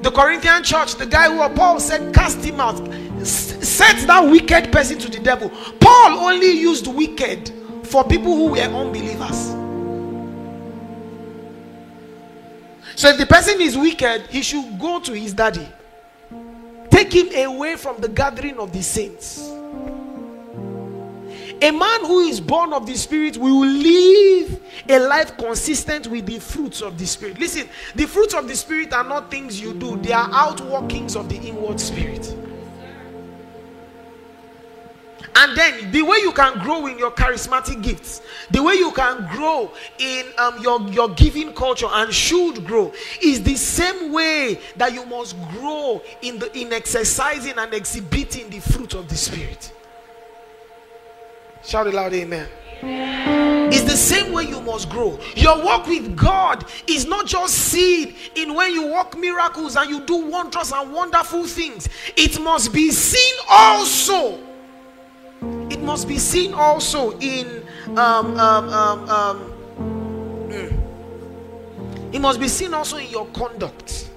[0.00, 2.78] The Corinthian church, the guy who Paul said, cast him out,
[3.26, 5.50] set that wicked person to the devil.
[5.80, 9.48] Paul only used wicked for people who were unbelievers.
[12.96, 15.68] So if the person is wicked, he should go to his daddy.
[17.08, 19.38] Take him away from the gathering of the saints.
[21.60, 26.38] A man who is born of the Spirit will live a life consistent with the
[26.38, 27.38] fruits of the Spirit.
[27.38, 31.28] Listen, the fruits of the Spirit are not things you do, they are outworkings of
[31.28, 32.34] the inward Spirit.
[35.40, 39.24] And then the way you can grow in your charismatic gifts, the way you can
[39.28, 44.92] grow in um, your, your giving culture and should grow is the same way that
[44.92, 49.72] you must grow in the in exercising and exhibiting the fruit of the spirit.
[51.62, 52.48] Shout it loud, amen.
[52.82, 55.20] It's the same way you must grow.
[55.36, 60.00] Your walk with God is not just seen in when you work miracles and you
[60.00, 61.88] do wondrous and wonderful things.
[62.16, 64.47] It must be seen also
[65.70, 67.62] it must be seen also in
[67.96, 69.38] um, um, um, um,
[70.50, 72.14] hmm.
[72.14, 74.08] it must be seen also in your conduct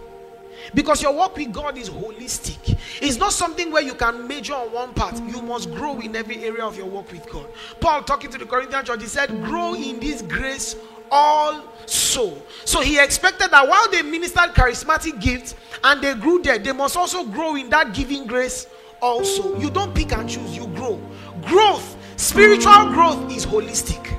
[0.73, 2.77] because your work with God is holistic.
[3.01, 5.21] It's not something where you can major on one part.
[5.27, 7.47] You must grow in every area of your work with God.
[7.79, 10.75] Paul talking to the Corinthian church, he said, "Grow in this grace
[11.11, 16.71] also." So he expected that while they ministered charismatic gifts and they grew there, they
[16.71, 18.67] must also grow in that giving grace
[19.01, 19.57] also.
[19.59, 21.01] You don't pick and choose, you grow.
[21.45, 24.17] Growth, spiritual growth is holistic.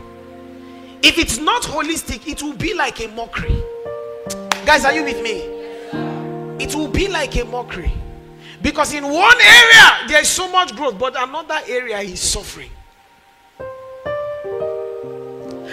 [1.03, 3.63] If it's not holistic, it will be like a mockery.
[4.65, 5.43] Guys, are you with me?
[6.63, 7.93] It will be like a mockery.
[8.63, 12.71] Because in one area there is so much growth, but another area is suffering.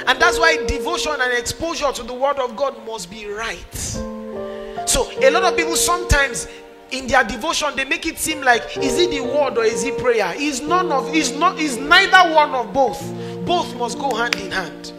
[0.08, 3.76] And that's why devotion and exposure to the word of God must be right.
[4.88, 6.48] So a lot of people sometimes
[6.92, 9.98] in their devotion they make it seem like is it the word or is it
[9.98, 10.34] prayer?
[10.38, 13.02] Is none of is not is neither one of both.
[13.46, 14.94] Both must go hand in hand.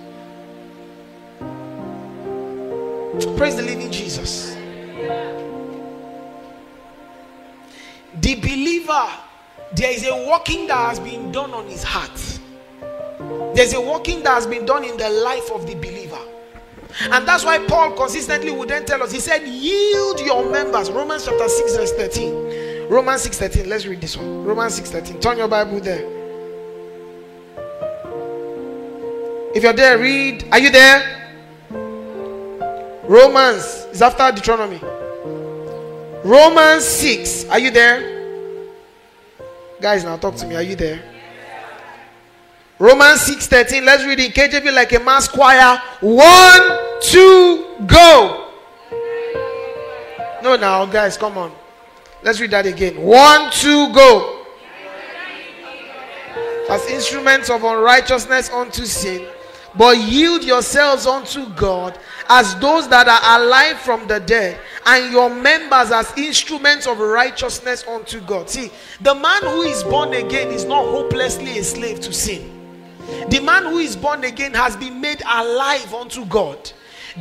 [3.37, 4.55] Praise the living jesus.
[8.20, 9.09] The believer
[9.72, 12.40] there is a working that has been done on his heart.
[13.55, 16.00] There's a working that has been done in the life of the believer
[17.03, 20.90] and that's why Paul consistently would then tell us, he said, yield your members.
[20.90, 22.88] Romans chapter 6, verse 13.
[22.90, 23.68] Romans 6 13.
[23.68, 24.42] Let's read this one.
[24.44, 25.20] Romans 6 13.
[25.20, 26.05] Turn your Bible there.
[29.55, 30.44] If you're there, read.
[30.50, 31.16] Are you there?
[33.05, 34.81] Romans is after Deuteronomy.
[36.24, 37.46] Romans 6.
[37.48, 38.59] Are you there?
[39.81, 40.57] Guys, now talk to me.
[40.57, 41.10] Are you there?
[42.81, 43.85] Romans 6:13.
[43.85, 45.81] Let's read in KJV like a mass choir.
[46.01, 48.49] One, two, go.
[50.43, 51.53] No, now, guys, come on.
[52.23, 53.03] Let's read that again.
[53.03, 54.47] One, two, go.
[56.71, 59.27] As instruments of unrighteousness unto sin,
[59.77, 61.99] but yield yourselves unto God
[62.31, 67.85] as those that are alive from the dead, and your members as instruments of righteousness
[67.87, 68.49] unto God.
[68.49, 68.71] See,
[69.03, 72.60] the man who is born again is not hopelessly a slave to sin.
[73.29, 76.73] The man who is born again has been made alive unto God.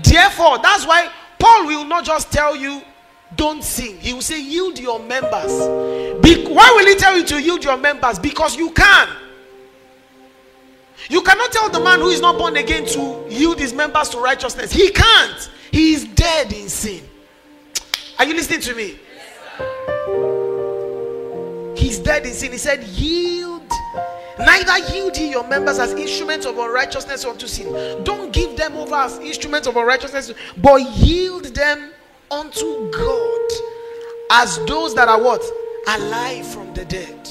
[0.04, 2.82] Therefore, that's why Paul will not just tell you,
[3.36, 3.98] don't sin.
[3.98, 5.52] He will say, yield your members.
[6.22, 8.18] Be- why will he tell you to yield your members?
[8.20, 9.08] Because you can.
[11.10, 14.20] You cannot tell the man who is not born again to yield his members to
[14.20, 14.72] righteousness.
[14.72, 15.50] He can't.
[15.72, 17.04] He is dead in sin.
[18.18, 19.00] Are you listening to me?
[21.80, 22.52] He's dead in sin.
[22.52, 23.72] He said, yield
[24.40, 28.04] Neither yield ye your members as instruments of unrighteousness unto sin.
[28.04, 31.92] Don't give them over as instruments of unrighteousness, but yield them
[32.32, 33.50] unto God
[34.32, 35.44] as those that are what?
[35.88, 37.28] Alive from the dead.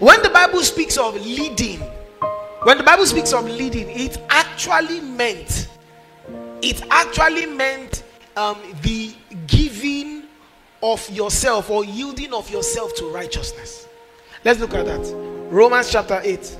[0.00, 1.80] When the Bible speaks of leading,
[2.62, 5.68] when the Bible speaks of leading, it actually meant
[6.62, 8.04] it actually meant
[8.36, 9.12] um, the
[9.48, 10.22] giving
[10.82, 13.88] of yourself or yielding of yourself to righteousness.
[14.44, 15.06] Let's look at that.
[15.50, 16.58] Romans chapter 8.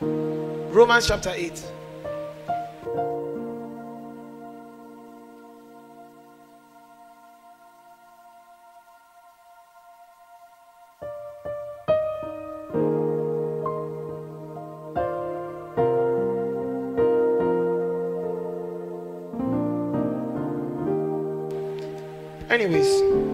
[0.00, 1.64] Romans chapter 8.
[22.50, 23.27] Anyways,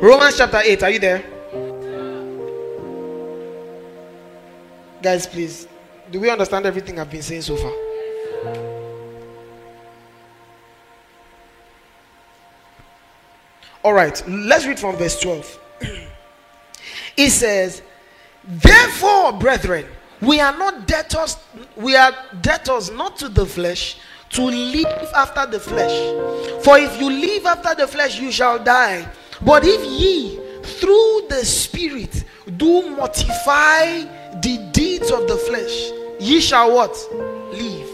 [0.00, 1.24] Romans chapter 8, are you there?
[5.02, 5.66] Guys, please,
[6.12, 7.72] do we understand everything I've been saying so far?
[13.82, 15.58] All right, let's read from verse 12.
[17.16, 17.82] it says,
[18.44, 19.84] Therefore, brethren,
[20.20, 21.38] we are not debtors,
[21.74, 23.98] we are debtors not to the flesh
[24.30, 26.62] to live after the flesh.
[26.62, 29.08] For if you live after the flesh, you shall die.
[29.42, 32.24] But if ye through the Spirit
[32.56, 34.02] do mortify
[34.40, 36.96] the deeds of the flesh, ye shall what?
[37.52, 37.88] Live.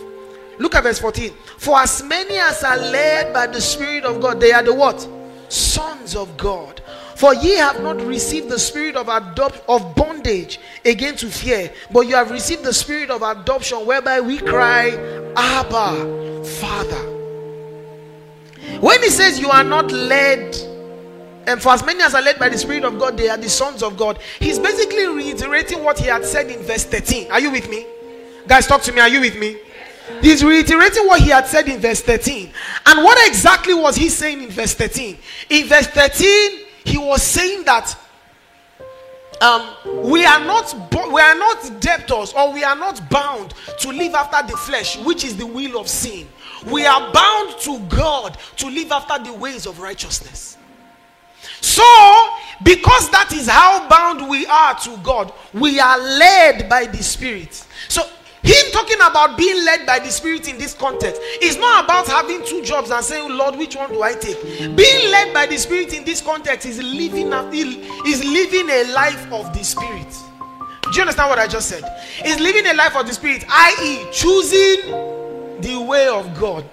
[0.58, 1.32] Look at verse 14.
[1.58, 5.06] For as many as are led by the Spirit of God, they are the what?
[5.48, 6.82] Sons of God.
[7.16, 12.02] For ye have not received the spirit of adopt of bondage again to fear, but
[12.02, 14.90] you have received the spirit of adoption, whereby we cry,
[15.36, 17.10] Abba, Father.
[18.80, 20.56] When he says you are not led,
[21.46, 23.48] and for as many as are led by the Spirit of God, they are the
[23.48, 27.30] sons of God, he's basically reiterating what he had said in verse 13.
[27.30, 27.86] Are you with me?
[28.46, 29.00] Guys, talk to me.
[29.00, 29.58] Are you with me?
[30.20, 32.50] He's reiterating what he had said in verse 13.
[32.86, 35.16] And what exactly was he saying in verse 13?
[35.50, 37.96] In verse 13, he was saying that
[39.40, 39.74] um,
[40.04, 40.74] we are not
[41.12, 45.24] we are not debtors or we are not bound to live after the flesh, which
[45.24, 46.28] is the will of sin.
[46.70, 50.56] We are bound to God to live after the ways of righteousness.
[51.64, 51.82] So,
[52.62, 57.64] because that is how bound we are to God, we are led by the Spirit.
[57.88, 58.02] So,
[58.42, 62.44] him talking about being led by the Spirit in this context is not about having
[62.44, 64.42] two jobs and saying, Lord, which one do I take?
[64.76, 67.48] Being led by the Spirit in this context is living a,
[68.06, 70.14] is living a life of the Spirit.
[70.82, 71.82] Do you understand what I just said?
[72.26, 74.90] Is living a life of the Spirit, i.e., choosing
[75.62, 76.66] the way of God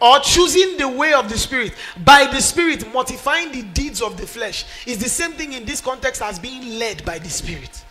[0.00, 1.74] or choosing the way of the Spirit
[2.04, 5.80] by the Spirit, mortifying the deeds of the flesh is the same thing in this
[5.80, 7.84] context as being led by the Spirit.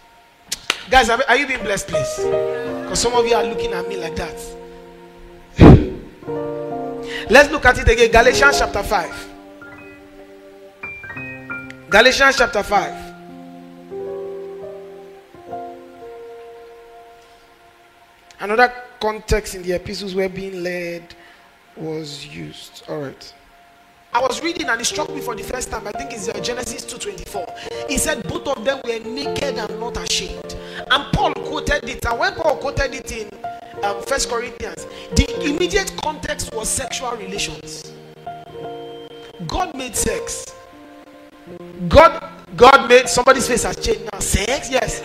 [0.89, 2.15] Guys, are you being blessed, please?
[2.17, 4.35] Because some of you are looking at me like that.
[7.29, 8.11] Let's look at it again.
[8.11, 9.29] Galatians chapter 5.
[11.89, 13.09] Galatians chapter 5.
[18.39, 21.03] Another context in the epistles where being led
[21.79, 22.83] was used.
[22.89, 23.33] All right.
[24.11, 25.87] I was reading and it struck me for the first time.
[25.87, 27.87] I think it's uh, Genesis 2:24.
[27.89, 30.55] He said both of them were naked and not ashamed.
[30.89, 32.05] And Paul quoted it.
[32.05, 33.29] And when Paul quoted it in
[33.83, 37.93] um, First Corinthians, the immediate context was sexual relations.
[39.47, 40.45] God made sex.
[41.87, 44.19] God, God made somebody's face has changed now.
[44.19, 45.03] Sex, yes.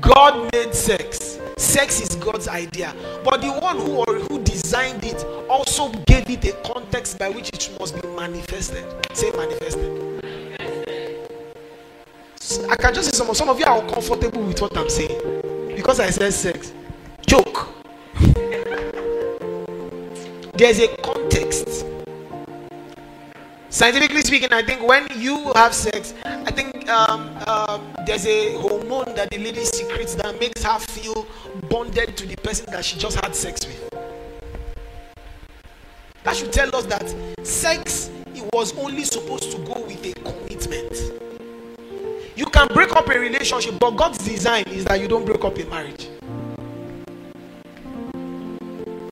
[0.00, 1.27] God made sex.
[1.58, 2.94] Sex is God's idea,
[3.24, 7.76] but the one who who designed it also gave it a context by which it
[7.80, 8.84] must be manifested.
[9.12, 9.98] Say manifested.
[12.70, 15.20] I can just say some some of you are uncomfortable with what I'm saying
[15.74, 16.72] because I said sex.
[17.26, 17.68] Joke.
[20.54, 21.84] There's a context.
[23.70, 29.14] Scientifically speaking, I think when you have sex, I think um, um, there's a hormone
[29.14, 31.26] that the lady secretes that makes her feel
[31.68, 33.90] bonded to the person that she just had sex with.
[36.24, 40.96] That should tell us that sex it was only supposed to go with a commitment.
[42.36, 45.58] You can break up a relationship, but God's design is that you don't break up
[45.58, 46.08] a marriage.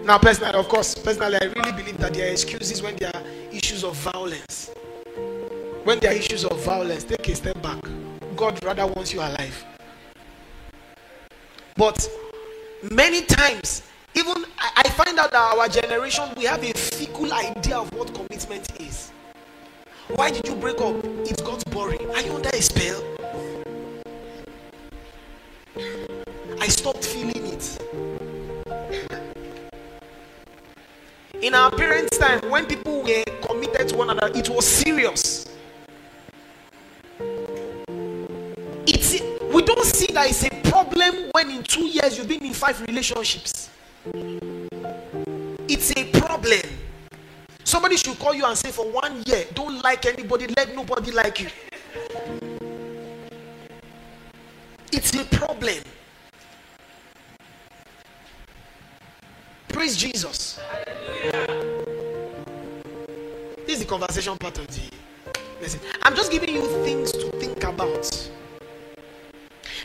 [0.06, 3.22] Now, personally, of course, personally, I really believe that there are excuses when there are
[3.50, 4.70] issues of violence.
[5.82, 7.82] When there are issues of violence, take a step back.
[8.36, 9.64] God rather wants you alive.
[11.74, 12.08] But
[12.88, 13.82] many times,
[14.14, 14.44] even
[14.76, 19.10] I find out that our generation we have a fickle idea of what commitment is.
[20.14, 21.04] Why did you break up?
[21.04, 22.08] It got boring.
[22.12, 23.02] Are you under a spell?
[26.60, 27.35] I stopped feeling
[31.46, 35.46] In our parents' time, when people were committed to one another, it was serious.
[38.84, 39.22] It's
[39.54, 42.80] we don't see that it's a problem when in two years you've been in five
[42.88, 43.70] relationships.
[45.68, 46.62] It's a problem.
[47.62, 51.38] Somebody should call you and say, for one year, don't like anybody, let nobody like
[51.42, 51.48] you.
[54.90, 55.78] It's a problem.
[59.68, 60.58] Praise Jesus.
[63.86, 64.90] This is the conversation part of the
[65.60, 65.80] message.
[66.02, 68.30] I'm just giving you things to think about.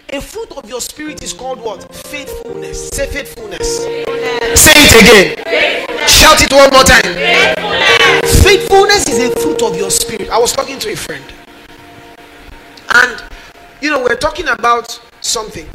[0.09, 1.93] A fruit of your spirit is called what?
[1.93, 2.89] Faithfulness.
[2.89, 3.85] Say faithfulness.
[3.85, 4.59] faithfulness.
[4.59, 5.43] Say it again.
[5.43, 6.19] Faithfulness.
[6.19, 7.13] Shout it one more time.
[7.13, 8.43] Faithfulness.
[8.43, 10.29] faithfulness is a fruit of your spirit.
[10.29, 11.23] I was talking to a friend.
[12.95, 13.23] And
[13.81, 15.67] you know, we're talking about something.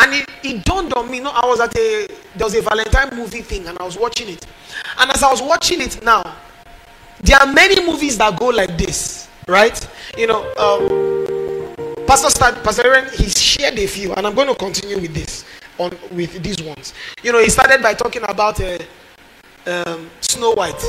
[0.00, 2.62] And it, it dawned on me, you know, I was at a there was a
[2.62, 4.44] Valentine movie thing and I was watching it.
[4.98, 6.36] And as I was watching it now,
[7.20, 9.88] there are many movies that go like this, right?
[10.16, 14.54] You know, um, Pastor start, Pastor Aaron, he shared a few, and I'm going to
[14.54, 15.44] continue with this
[15.78, 16.94] on with these ones.
[17.22, 18.78] You know, he started by talking about uh,
[19.66, 20.82] um, Snow White.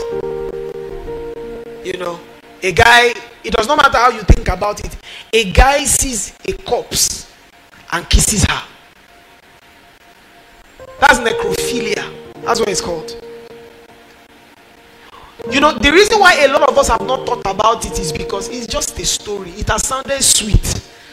[1.83, 2.19] You know,
[2.63, 3.13] A guy,
[3.43, 4.97] it does not matter how you think about it.
[5.31, 7.31] A guy sees a corpse
[7.91, 8.63] and kisses her.
[10.99, 12.11] That's necrophilia.
[12.43, 13.23] That's what it's called.
[15.51, 18.11] You know, the reason why a lot of us have not thought about it is
[18.11, 19.51] because it's just a story.
[19.51, 20.65] It has sounded sweet.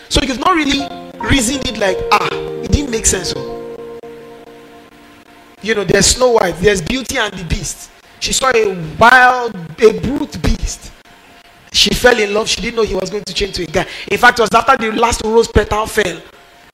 [0.09, 0.89] So you've not really
[1.20, 2.28] reasoned it like, ah,
[2.62, 3.32] it didn't make sense.
[3.37, 3.99] Oh.
[5.62, 7.91] You know, there's Snow White, there's Beauty and the Beast.
[8.20, 10.93] She saw a wild, a brute beast.
[11.72, 12.49] She fell in love.
[12.49, 13.87] She didn't know he was going to change to a guy.
[14.11, 16.20] In fact, it was after the last rose petal fell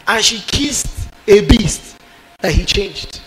[0.06, 2.00] and she kissed a beast
[2.40, 3.20] that he changed.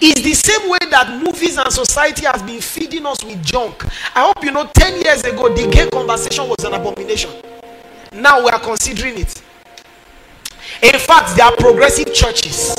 [0.00, 3.84] It's the same way that movies and society has been feeding us with junk.
[4.14, 7.30] I hope you know 10 years ago, the gay conversation was an abomination.
[8.12, 9.42] Now we are considering it.
[10.82, 12.74] In fact, there are progressive churches.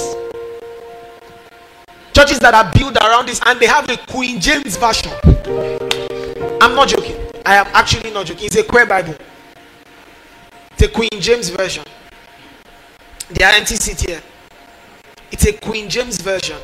[2.14, 5.12] Churches that are built around this and they have a Queen James version.
[6.62, 7.16] I'm not joking.
[7.46, 8.46] I am actually not joking.
[8.46, 9.16] It's a queer Bible.
[10.80, 11.84] A Queen James version.
[13.30, 14.22] The empty seat here.
[15.32, 16.58] It's a Queen James version.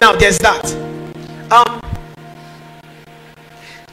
[0.00, 0.64] Now there's that.
[1.50, 1.80] Um.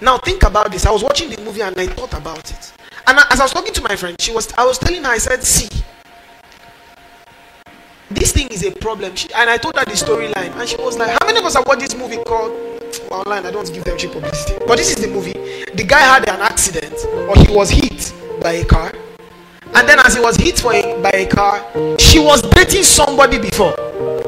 [0.02, 0.86] Now think about this.
[0.86, 2.74] I was watching the movie and I thought about it.
[3.08, 5.18] And as I was talking to my friend, she was I was telling her, I
[5.18, 5.70] said, see,
[8.10, 9.16] this thing is a problem.
[9.16, 11.56] She, and I told her the storyline, and she was like, How many of us
[11.56, 12.52] have watched this movie called
[13.10, 13.46] well, online?
[13.46, 14.58] I don't give them cheap publicity.
[14.66, 15.34] But this is the movie.
[15.34, 16.96] The guy had an accident,
[17.30, 18.94] or he was hit by a car.
[19.76, 21.66] And then as he was hit a, by a car,
[22.00, 23.74] she was dating somebody before.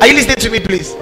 [0.01, 0.93] Are you listening to me, please?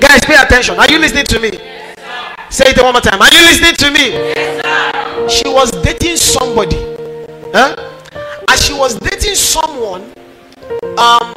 [0.00, 0.78] Guys, pay attention.
[0.78, 1.50] Are you listening to me?
[1.52, 3.20] Yes, Say it one more time.
[3.20, 4.10] Are you listening to me?
[4.10, 6.76] Yes, she was dating somebody.
[7.52, 7.74] Huh?
[8.48, 10.12] As she was dating someone,
[10.98, 11.34] um,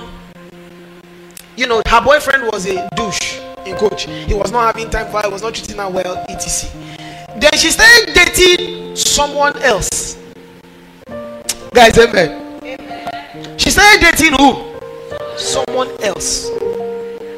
[1.56, 4.04] you know, her boyfriend was a douche in coach.
[4.06, 6.70] He was not having time for her, he was not treating her well, etc.
[7.40, 10.18] Then she started dating someone else.
[11.74, 12.49] Guys, amen.
[13.60, 14.80] She started dating who?
[15.38, 16.50] Someone else.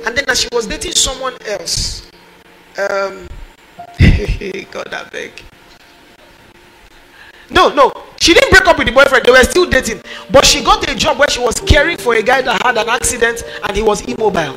[0.06, 2.10] And then as she was dating someone else,
[2.78, 3.28] um,
[4.72, 5.44] God, I beg.
[7.50, 9.26] No, no, she didn't break up with the boyfriend.
[9.26, 12.22] They were still dating, but she got a job where she was caring for a
[12.22, 14.56] guy that had an accident and he was immobile.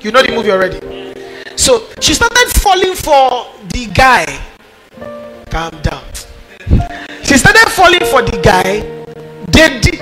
[0.00, 1.14] You know the movie already.
[1.56, 4.26] So she started falling for the guy.
[5.50, 6.04] Calm down.
[7.24, 8.97] She started falling for the guy
[9.80, 10.00] did,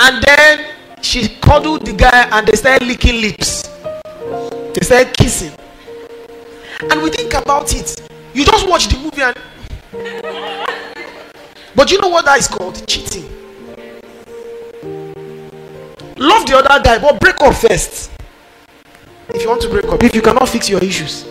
[0.00, 3.68] and then she cuddled the guy and they started licking lips.
[4.74, 5.52] They started kissing.
[6.90, 8.08] And we think about it.
[8.34, 9.36] You just watch the movie and
[11.74, 12.86] but you know what that is called?
[12.86, 13.24] Cheating.
[16.16, 18.10] Love the other guy, but break up first.
[19.28, 21.24] If you want to break up, if you cannot fix your issues.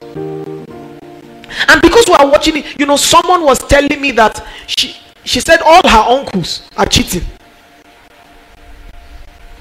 [1.67, 5.39] And because we are watching it, you know, someone was telling me that she she
[5.39, 7.23] said all her uncles are cheating.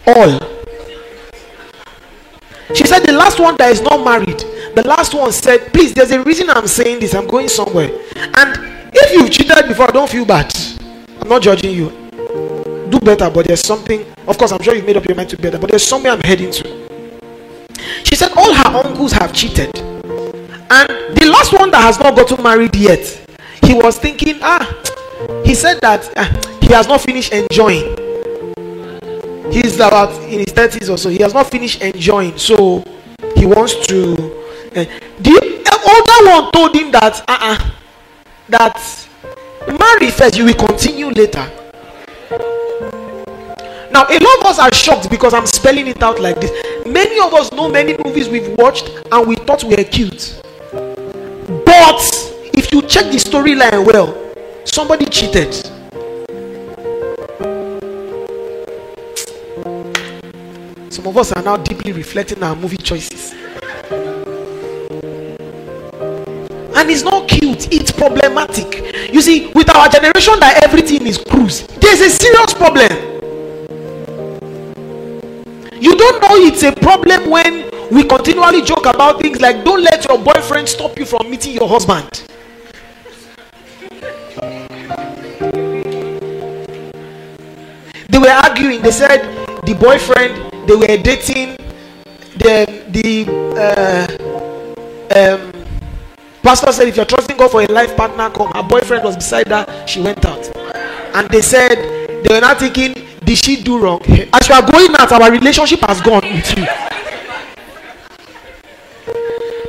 [0.06, 0.38] All.
[2.74, 4.38] She said the last one that is not married,
[4.74, 7.14] the last one said, Please, there's a reason I'm saying this.
[7.14, 7.90] I'm going somewhere.
[8.16, 10.54] And if you've cheated before, don't feel bad.
[11.20, 11.90] I'm not judging you.
[12.90, 14.04] Do better, but there's something.
[14.28, 16.20] Of course, I'm sure you've made up your mind to better, but there's somewhere I'm
[16.22, 16.84] heading to.
[18.04, 19.76] She said all her uncles have cheated.
[19.78, 23.00] And the last one that has not gotten married yet,
[23.62, 24.66] he was thinking, ah,
[25.44, 26.24] he said that uh,
[26.60, 27.96] he has not finished enjoying.
[29.52, 31.10] He's about in his 30s or so.
[31.10, 32.36] He has not finished enjoying.
[32.38, 32.82] So
[33.36, 34.14] he wants to.
[34.74, 34.84] Uh,
[35.20, 35.54] the
[35.86, 37.70] older one told him that uh-uh,
[38.48, 39.08] that
[39.78, 41.48] marry first, you will continue later.
[43.92, 46.50] Now, a lot of us are shocked because I'm spelling it out like this.
[46.84, 50.40] Many of us know many movies we've watched and we thought we were cute.
[51.64, 52.02] But
[52.54, 54.33] if you check the storyline well,
[54.64, 55.54] Somebody cheated.
[60.90, 63.32] Some of us are now deeply reflecting our movie choices.
[66.76, 69.12] And it's not cute, it's problematic.
[69.12, 72.90] You see, with our generation that everything is cruise, there's a serious problem.
[75.80, 80.04] You don't know it's a problem when we continually joke about things like don't let
[80.08, 82.24] your boyfriend stop you from meeting your husband.
[88.14, 88.80] They were arguing.
[88.80, 89.26] They said
[89.66, 91.56] the boyfriend they were dating,
[92.38, 92.62] the
[92.94, 93.26] the
[93.58, 94.06] uh,
[95.18, 95.52] um,
[96.40, 98.52] pastor said if you're trusting God for a life partner, come.
[98.52, 99.66] Her boyfriend was beside her.
[99.88, 100.46] She went out,
[101.16, 101.74] and they said
[102.22, 102.94] they were not thinking,
[103.24, 104.00] did she do wrong?
[104.32, 106.66] As you are going out, our relationship has gone with you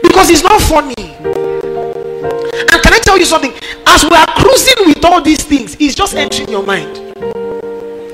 [0.03, 1.15] because it's not funny.
[1.17, 3.53] And can I tell tell you something?
[3.87, 7.04] As we are cruising with all these things, it's just entering your mind.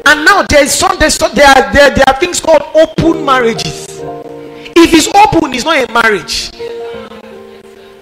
[0.06, 3.88] And now some there's some, there are there, there are things called open marriages.
[4.76, 6.52] If it's open, it's not a marriage.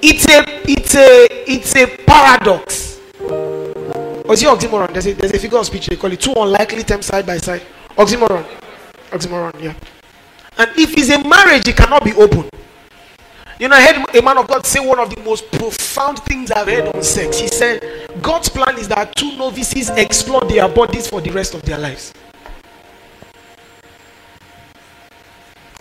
[0.01, 2.99] It's a it's a it's a paradox.
[3.21, 4.93] Or is it oxymoron?
[4.93, 7.37] There's a there's a figure of speech they call it two unlikely terms side by
[7.37, 7.63] side.
[7.97, 8.45] Oxymoron.
[9.11, 9.73] Oxymoron, yeah.
[10.57, 12.49] And if it's a marriage, it cannot be open.
[13.59, 16.49] You know, I heard a man of God say one of the most profound things
[16.49, 17.37] I've heard on sex.
[17.37, 21.61] He said, God's plan is that two novices explore their bodies for the rest of
[21.63, 22.13] their lives.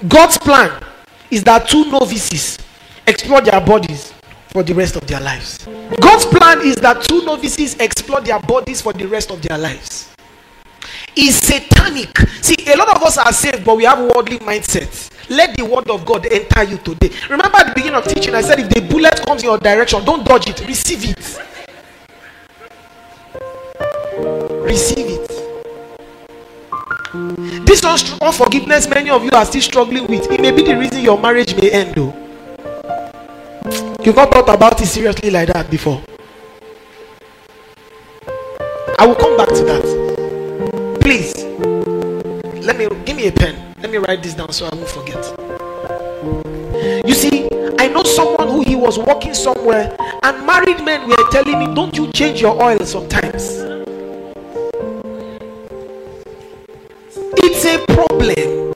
[0.09, 0.83] God's plan
[1.31, 2.59] is that two novices
[3.07, 4.13] explore their bodies
[4.49, 5.65] for the rest of their lives.
[6.01, 10.13] God's plan is that two novices explore their bodies for the rest of their lives.
[11.15, 12.17] Is satanic.
[12.43, 15.11] See, a lot of us are saved, but we have worldly mindsets.
[15.29, 17.11] Let the word of God enter you today.
[17.29, 20.05] Remember at the beginning of teaching, I said if the bullet comes in your direction,
[20.05, 21.19] don't dodge it, receive it.
[24.65, 25.29] Receive it.
[27.67, 27.85] This
[28.21, 30.31] unforgiveness, many of you are still struggling with.
[30.31, 32.15] It may be the reason your marriage may end, though.
[34.05, 36.03] You've not thought about it seriously like that before.
[38.99, 40.99] I will come back to that.
[41.01, 41.35] Please,
[42.65, 43.68] let me give me a pen.
[43.81, 45.25] Let me write this down so I won't forget.
[47.07, 47.49] You see,
[47.79, 51.97] I know someone who he was working somewhere, and married men were telling me, Don't
[51.97, 53.63] you change your oil sometimes?
[57.37, 58.75] It's a problem.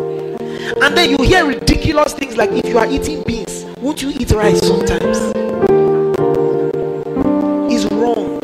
[0.85, 4.31] And then you hear ridiculous things like if you are eating beans, won't you eat
[4.31, 5.19] rice sometimes?
[7.73, 8.41] Is wrong.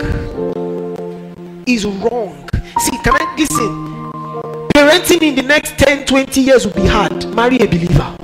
[1.68, 2.48] Is wrong.
[2.80, 3.97] See, can I listen?
[4.98, 7.32] Parenting in the next 10 20 years will be hard.
[7.32, 8.16] Marry a believer.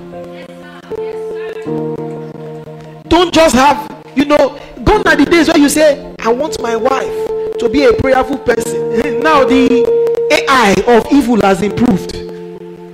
[3.07, 6.75] Don't just have, you know, gone are the days where you say, I want my
[6.75, 8.83] wife to be a prayerful person.
[9.23, 9.87] Now the
[10.33, 12.13] AI of evil has improved.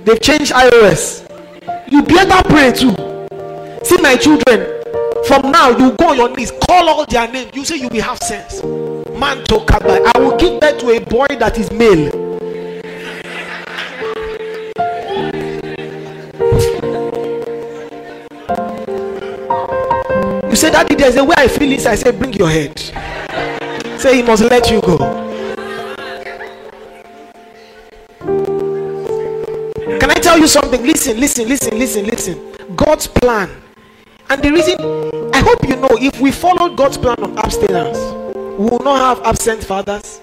[0.05, 1.27] They've changed iOS.
[1.91, 2.93] You better pray too.
[3.83, 4.79] See my children.
[5.25, 7.51] From now, you go on your knees, call all their names.
[7.55, 8.63] You say you will have sense.
[9.17, 9.65] Man to
[10.15, 12.20] I will give birth to a boy that is male.
[20.71, 21.85] Daddy, there's a way I feel this.
[21.85, 22.79] I say, Bring your head.
[23.99, 24.97] Say, He must let you go.
[29.99, 30.81] Can I tell you something?
[30.81, 32.55] Listen, listen, listen, listen, listen.
[32.75, 33.49] God's plan.
[34.29, 34.77] And the reason,
[35.33, 37.97] I hope you know, if we follow God's plan on abstinence,
[38.57, 40.21] we will not have absent fathers,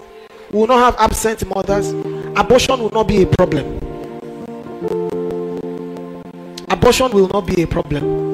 [0.51, 1.91] we will not have absent mothers.
[2.39, 3.79] Abortion will not be a problem.
[6.71, 8.28] Abortion will not be a problem.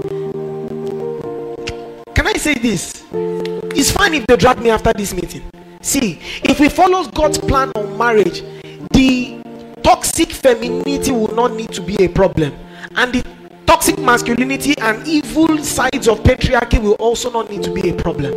[2.45, 3.03] Say this?
[3.11, 5.51] It's fine if they drag me after this meeting.
[5.81, 8.43] See, if we follow God's plan on marriage,
[8.91, 9.41] the
[9.83, 12.53] toxic femininity will not need to be a problem,
[12.97, 13.25] and the
[13.65, 18.35] toxic masculinity and evil sides of patriarchy will also not need to be a problem.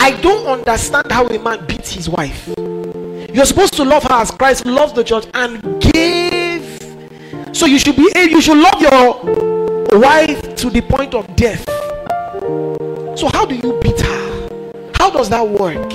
[0.00, 2.46] I don't understand how a man beats his wife.
[2.58, 6.78] You're supposed to love her as Christ loves the church and gave.
[7.56, 9.59] So you should be you should love your
[9.98, 11.64] wife to the point of death.
[13.18, 14.48] So, how do you beat her?
[14.94, 15.90] How does that work?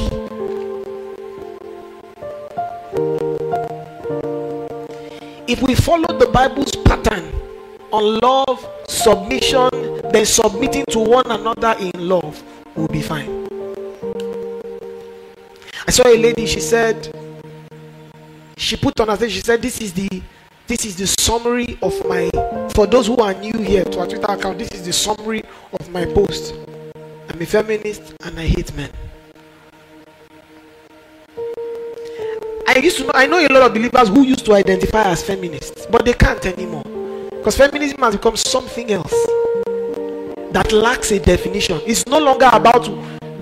[5.48, 7.32] If we follow the Bible's pattern
[7.92, 9.70] on love, submission,
[10.12, 12.44] then submitting to one another in love,
[12.76, 13.48] we'll be fine.
[15.88, 17.16] I saw a lady, she said,
[18.58, 20.22] she put on her face, she said, This is the
[20.68, 22.30] this is the summary of my,
[22.74, 25.44] for those who are new here to our Twitter account, this is the summary
[25.80, 26.56] of my post.
[27.30, 28.90] I'm a feminist and I hate men.
[32.68, 35.22] I used to know, I know a lot of believers who used to identify as
[35.22, 36.84] feminists, but they can't anymore.
[37.30, 39.14] Because feminism has become something else
[40.52, 41.80] that lacks a definition.
[41.86, 42.90] It's no longer about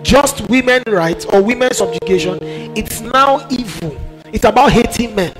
[0.03, 2.37] just women rights or women's subjugation,
[2.75, 3.97] it's now evil.
[4.25, 5.33] It's about hating men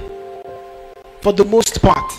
[1.23, 2.11] for the most part.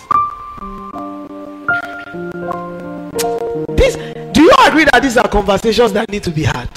[3.77, 3.95] This,
[4.33, 6.69] do you agree that these are conversations that need to be had?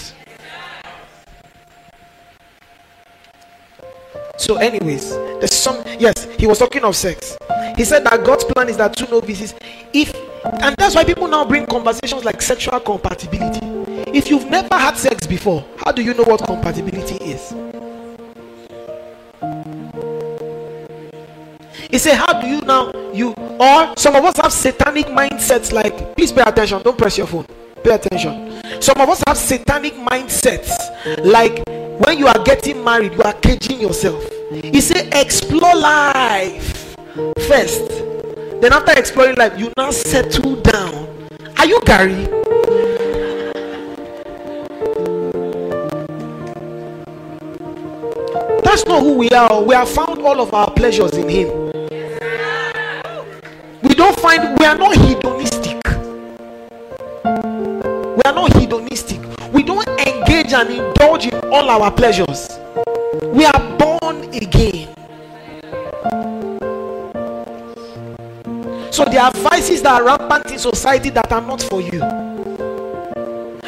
[4.36, 5.82] So, anyways, there's some.
[5.98, 7.36] Yes, he was talking of sex.
[7.76, 9.54] He said that God's plan is that two novices,
[9.92, 10.14] if
[10.44, 13.66] and that's why people now bring conversations like sexual compatibility.
[14.16, 17.54] If you've never had sex before, how do you know what compatibility is?
[21.90, 22.92] He said, How do you now?
[23.12, 27.26] You or some of us have satanic mindsets like, please pay attention, don't press your
[27.26, 27.46] phone.
[27.82, 28.62] Pay attention.
[28.80, 30.70] Some of us have satanic mindsets.
[31.24, 34.22] Like when you are getting married, you are caging yourself.
[34.50, 36.94] He said, explore life
[37.48, 37.88] first.
[38.60, 41.28] Then after exploring life, you now settle down.
[41.58, 42.26] Are you Gary?
[48.62, 49.62] That's not who we are.
[49.62, 51.67] We have found all of our pleasures in Him.
[53.98, 55.76] Don't find, we are not hedonistic.
[58.14, 59.18] We are not hedonistic.
[59.52, 62.60] We don't engage and indulge in all our pleasures.
[63.24, 64.94] We are born again.
[68.92, 72.00] So there are vices that are rampant in society that are not for you.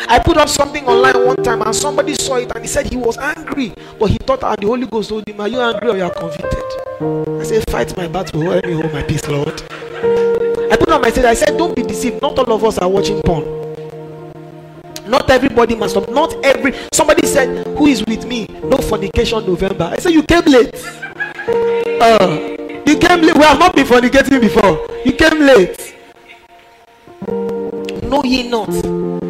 [0.08, 2.96] I put up something online one time and somebody saw it and he said he
[2.96, 5.96] was angry, but he thought and the Holy Ghost told him, Are you angry or
[5.96, 6.62] you are convicted?
[7.40, 9.60] I said, Fight my battle, let me hold my peace, Lord.
[10.02, 12.22] I put on my stage, I said, Don't be deceived.
[12.22, 13.44] Not all of us are watching porn.
[15.06, 16.08] Not everybody must stop.
[16.08, 18.46] Not every somebody said, Who is with me?
[18.64, 19.90] No fornication November.
[19.92, 20.74] I said, You came late.
[22.00, 23.36] Uh, you came late.
[23.36, 24.88] We have not been fornicating before.
[25.04, 25.94] You came late.
[28.02, 28.70] Know ye not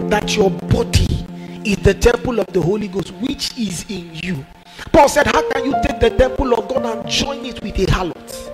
[0.09, 1.27] that your body
[1.65, 4.47] is the temple of the Holy Ghost, which is in you.
[4.93, 7.87] Paul said, How can you take the temple of God and join it with a
[7.87, 8.50] harlot?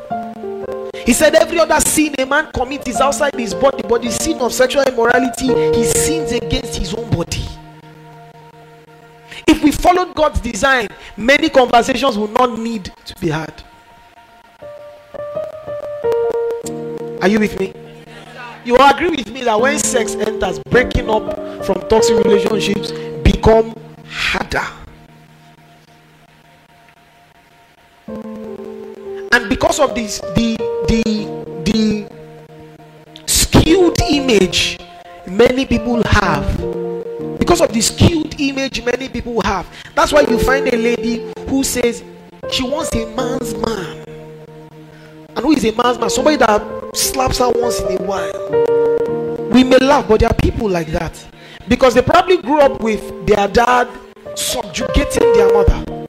[1.06, 4.40] He said, Every other sin a man commits is outside his body, but the sin
[4.40, 7.46] of sexual immorality, he sins against his own body.
[9.46, 13.62] If we followed God's design, many conversations will not need to be had.
[17.22, 17.72] Are you with me?
[18.64, 22.90] You agree with me that when sex enters, breaking up from toxic relationships
[23.22, 23.72] become
[24.08, 24.66] harder.
[28.08, 31.02] And because of this, the the
[31.64, 32.08] the
[33.26, 34.78] skewed image
[35.26, 36.58] many people have,
[37.38, 41.64] because of the skewed image many people have, that's why you find a lady who
[41.64, 42.02] says
[42.50, 44.04] she wants a man's man.
[45.30, 46.10] And who is a man's man?
[46.10, 46.62] Somebody that
[46.94, 49.50] slaps her once in a while.
[49.50, 51.26] We may laugh, but there are people like that
[51.68, 53.88] because they probably grew up with their dad
[54.34, 56.05] subjugating their mother.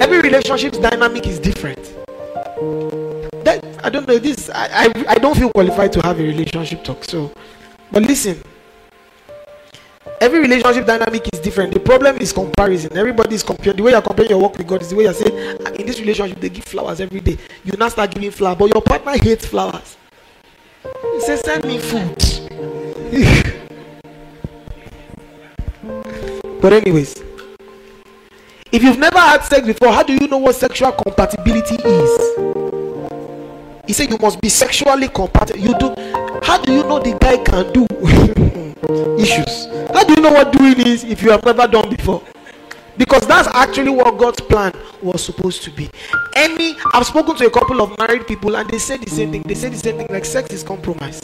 [0.00, 1.82] Every relationship's dynamic is different.
[3.44, 4.18] That I don't know.
[4.18, 7.04] This I, I I don't feel qualified to have a relationship talk.
[7.04, 7.32] So,
[7.90, 8.42] but listen.
[10.20, 11.74] Every relationship dynamic is different.
[11.74, 12.96] The problem is comparison.
[12.96, 13.76] Everybody is comparing.
[13.76, 15.86] The way you're comparing your work with God is the way you're saying, "Ah, in
[15.86, 17.36] this relationship, they give flowers every day.
[17.64, 19.96] You now start giving flowers, but your partner hates flowers.
[21.14, 22.18] He says, Send me food.
[26.60, 27.22] but, anyways,
[28.74, 32.54] if you've never had sex before, how do you know what sexual compatibility is?
[33.86, 35.60] He said you must be sexually compatible.
[35.60, 35.94] You do.
[36.42, 37.86] How do you know the guy can do
[39.22, 39.66] issues?
[39.94, 42.20] How do you know what doing is if you have never done before?
[42.96, 45.88] Because that's actually what God's plan was supposed to be.
[46.34, 49.42] Any, I've spoken to a couple of married people and they say the same thing.
[49.42, 51.20] They say the same thing like sex is compromise.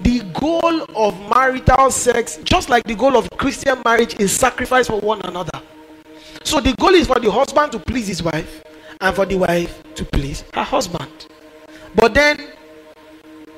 [0.00, 4.98] The goal of marital sex, just like the goal of Christian marriage, is sacrifice for
[4.98, 5.60] one another.
[6.44, 8.62] So the goal is for the husband to please his wife
[9.00, 11.26] and for the wife to please her husband.
[11.94, 12.38] But then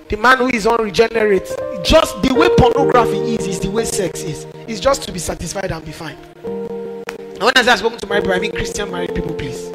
[0.08, 1.50] the man who is unregenerate,
[1.84, 4.46] just the way pornography is, is the way sex is.
[4.68, 6.16] It's just to be satisfied and be fine.
[6.44, 9.70] And when I say I've spoken to married people, I mean Christian married people, please.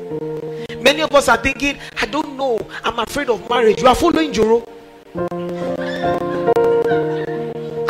[0.82, 3.82] Many of us are thinking, I don't know, I'm afraid of marriage.
[3.82, 4.64] You are following Joro.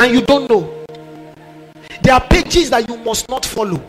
[0.00, 0.84] And you don't know.
[2.02, 3.80] There are pages that you must not follow.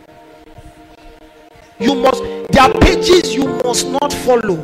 [1.84, 4.56] You must, there are pages you must not follow.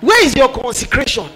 [0.00, 1.28] Where is your consecration?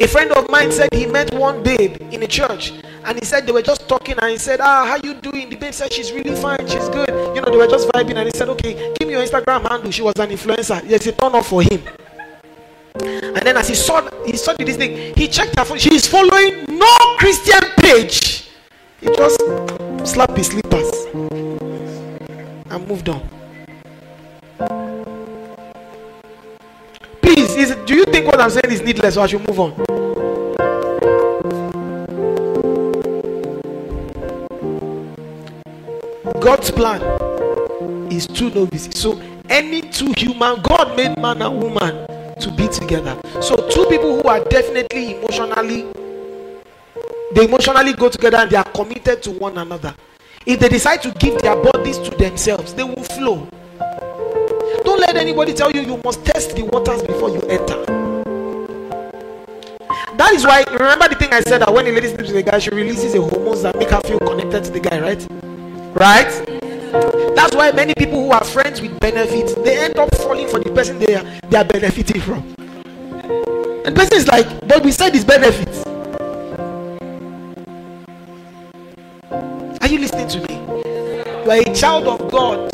[0.00, 2.72] A friend of mine said he met one babe in a church
[3.04, 5.48] and he said they were just talking and he said, Ah, how you doing?
[5.48, 7.08] The babe said she's really fine, she's good.
[7.36, 9.92] You know, they were just vibing and he said, Okay, give me your Instagram handle.
[9.92, 10.82] She was an influencer.
[10.88, 11.82] Yes, it turned off for him.
[12.96, 15.78] And then as he saw he saw this thing, he checked her phone.
[15.78, 18.43] She is following no Christian page.
[19.04, 19.38] He just
[20.08, 20.90] slapped his slippers
[22.70, 23.20] and moved on.
[27.20, 29.74] Please, is, do you think what I'm saying is needless or I should move on?
[36.40, 37.02] God's plan
[38.10, 38.98] is two novices.
[38.98, 42.06] So any two human, God made man and woman
[42.40, 43.20] to be together.
[43.42, 45.92] So two people who are definitely emotionally,
[47.34, 49.94] they emotionally go together and they are committed to one another.
[50.46, 53.48] If they decide to give their bodies to themselves, they will flow.
[54.84, 57.84] Don't let anybody tell you you must test the waters before you enter.
[60.16, 62.42] that is why remember the thing I said that when a lady sleeps with a
[62.42, 65.26] guy, she releases a hormones that make her feel connected to the guy, right?
[65.94, 66.30] Right?
[67.34, 70.70] That's why many people who are friends with benefits they end up falling for the
[70.70, 72.54] person they are they are benefiting from.
[73.84, 75.93] And the person is like, but we said it's benefits.
[79.80, 80.54] Are you listening to me?
[81.44, 82.70] You are a child of God.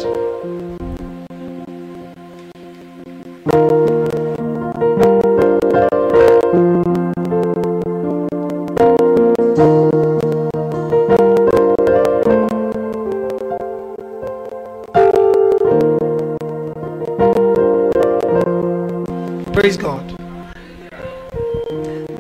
[19.53, 20.09] Praise God.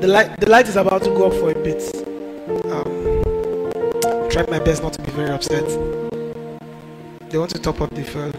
[0.01, 2.10] The light, the light is about to go up for a bit.
[4.41, 5.67] Try my best not to be very upset.
[7.29, 8.31] They want to top up the fuel,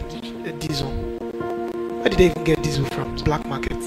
[0.41, 0.89] the diesel.
[0.89, 3.17] Where did they even get diesel from?
[3.17, 3.79] Black market.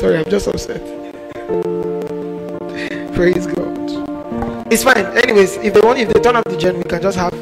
[0.00, 0.80] Sorry, I'm just upset.
[3.14, 4.72] Praise God.
[4.72, 5.06] It's fine.
[5.18, 7.32] Anyways, if they want, if they turn up the gen, we can just have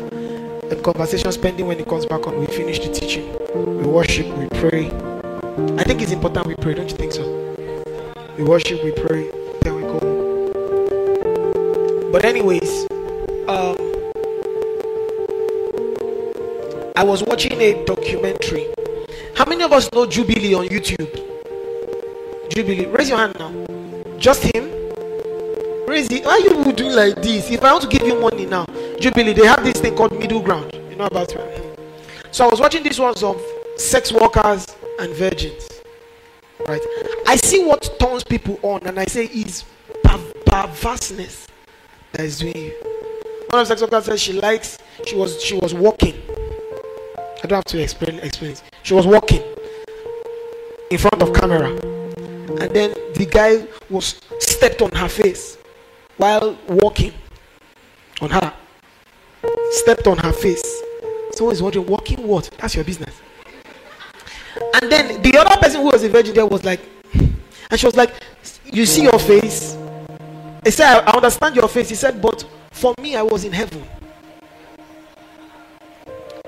[0.70, 2.38] a conversation spending when it comes back on.
[2.38, 4.90] We finish the teaching, we worship, we pray.
[5.78, 7.24] I think it's important we pray, don't you think so?
[8.36, 9.30] We worship, we pray.
[12.16, 12.86] But anyways,
[13.46, 13.76] um,
[16.96, 18.68] I was watching a documentary.
[19.34, 21.12] How many of us know Jubilee on YouTube?
[22.48, 23.52] Jubilee, raise your hand now.
[24.16, 24.64] Just him.
[25.86, 26.24] Raise it.
[26.24, 27.50] Why you doing like this?
[27.50, 28.64] If I want to give you money now,
[28.98, 30.72] Jubilee, they have this thing called middle ground.
[30.88, 31.78] You know about it.
[32.30, 33.38] So I was watching this ones of
[33.76, 34.66] sex workers
[35.00, 35.68] and virgins.
[36.66, 36.80] Right?
[37.26, 39.64] I see what turns people on, and I say is
[40.46, 41.46] perverseness
[42.16, 42.72] that is doing you.
[43.50, 44.78] One of the sex workers said she likes.
[45.06, 46.14] She was she was walking.
[47.42, 48.56] I don't have to explain explain.
[48.82, 49.42] She was walking
[50.90, 55.58] in front of camera, and then the guy was stepped on her face
[56.16, 57.12] while walking
[58.20, 58.52] on her.
[59.72, 60.82] Stepped on her face.
[61.32, 62.50] Someone is wondering, walking what?
[62.58, 63.14] That's your business.
[64.80, 66.80] And then the other person who was a virgin there was like,
[67.12, 68.14] and she was like,
[68.64, 69.76] You see your face?
[70.66, 71.88] He said, I understand your face.
[71.90, 73.84] He said, But for me, I was in heaven.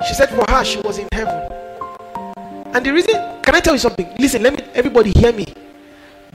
[0.09, 1.53] She said, For her, she was in heaven.
[2.75, 4.13] And the reason, can I tell you something?
[4.19, 5.47] Listen, let me, everybody hear me.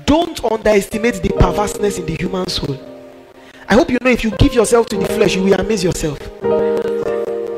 [0.05, 2.79] Don't underestimate the perverseness in the human soul.
[3.67, 6.21] I hope you know if you give yourself to the flesh, you will amaze yourself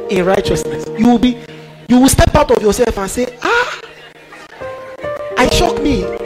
[0.09, 0.87] in righteousness.
[0.97, 1.37] You will be,
[1.87, 3.79] you will step out of yourself and say, Ah,
[5.37, 6.24] I shock me.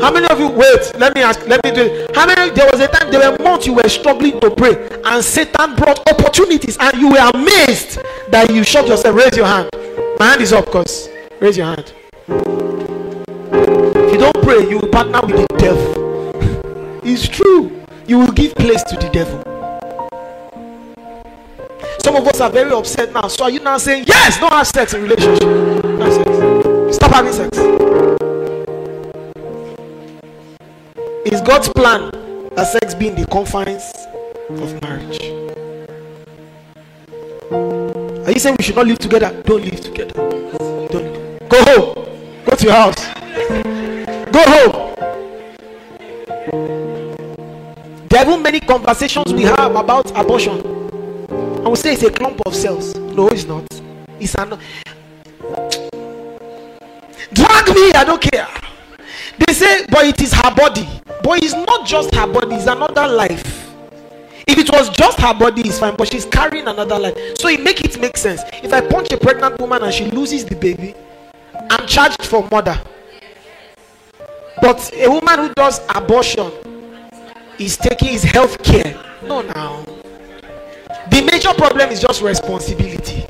[0.00, 0.98] How many of you wait?
[0.98, 1.46] Let me ask.
[1.46, 2.16] Let me do it.
[2.16, 2.50] How many?
[2.52, 6.00] There was a time there were months you were struggling to pray, and Satan brought
[6.08, 7.98] opportunities, and you were amazed
[8.30, 9.14] that you shocked yourself.
[9.14, 9.68] Raise your hand.
[10.18, 11.08] My hand is up, cause
[11.40, 11.92] raise your hand.
[12.28, 17.00] If you don't pray, you will partner with the devil.
[17.04, 17.84] it's true.
[18.06, 19.44] You will give place to the devil.
[22.02, 23.28] Some of us are very upset now.
[23.28, 24.38] So are you now saying yes?
[24.38, 25.44] Don't have sex in relationship.
[25.44, 26.96] No sex.
[26.96, 28.29] Stop having sex.
[31.22, 32.10] It's God's plan
[32.56, 33.92] that sex be in the confines
[34.48, 35.20] of marriage.
[38.26, 39.42] Are you saying we should not live together?
[39.42, 40.14] Don't live together.
[40.14, 41.94] Don't go home.
[42.46, 42.96] Go to your house.
[44.32, 44.90] Go home.
[48.08, 50.58] There are many conversations we have about abortion.
[51.30, 52.94] I will say it's a clump of cells.
[52.94, 53.66] No, it's not.
[54.18, 54.58] It's an
[57.34, 58.48] drag me, I don't care.
[59.46, 60.88] They say, but it is her body.
[61.22, 63.70] But it's not just her body, it's another life.
[64.46, 67.16] If it was just her body, it's fine, but she's carrying another life.
[67.38, 68.42] So it make it make sense.
[68.62, 70.94] If I punch a pregnant woman and she loses the baby,
[71.70, 72.80] I'm charged for murder.
[74.60, 76.50] But a woman who does abortion
[77.58, 79.00] is taking his health care.
[79.22, 79.84] No, now.
[81.10, 83.26] The major problem is just responsibility.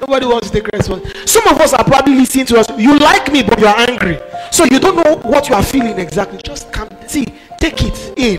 [0.00, 1.26] Nobody wants to take responsibility.
[1.26, 2.66] Some of us are probably listening to us.
[2.76, 4.18] You like me, but you are angry.
[4.52, 6.38] So you don't know what you are feeling exactly.
[6.44, 7.24] Just come, see,
[7.58, 8.36] take it in,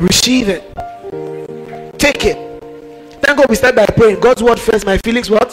[0.00, 0.62] receive it,
[1.98, 2.36] take it.
[3.20, 4.20] Thank God we start by praying.
[4.20, 5.52] God's word first, my feelings what?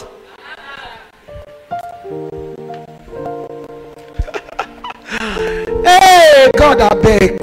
[5.84, 7.38] hey, God, I beg.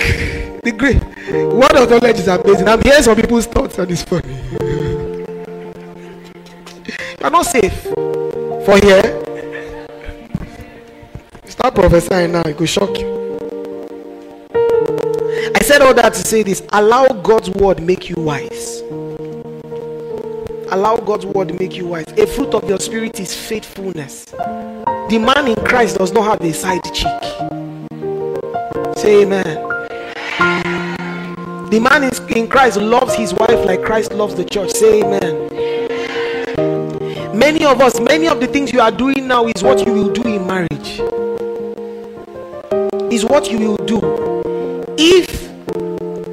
[0.64, 1.04] The great
[1.54, 2.68] word of knowledge is amazing.
[2.68, 4.24] I'm hearing some people's thoughts on this phone.
[6.80, 7.84] You are not safe
[8.66, 9.21] for here.
[11.52, 13.12] Start prophesying now, it will shock you.
[15.54, 18.80] I said all that to say this allow God's word make you wise.
[20.72, 22.06] Allow God's word make you wise.
[22.16, 24.24] A fruit of your spirit is faithfulness.
[24.28, 27.22] The man in Christ does not have a side cheek.
[28.97, 29.43] Say amen.
[31.70, 34.72] The man in Christ loves his wife like Christ loves the church.
[34.72, 35.49] Say amen.
[37.38, 40.14] Many of us, many of the things you are doing now is what you will
[40.14, 40.71] do in marriage.
[43.12, 43.99] Is what you will do.
[44.97, 45.51] If,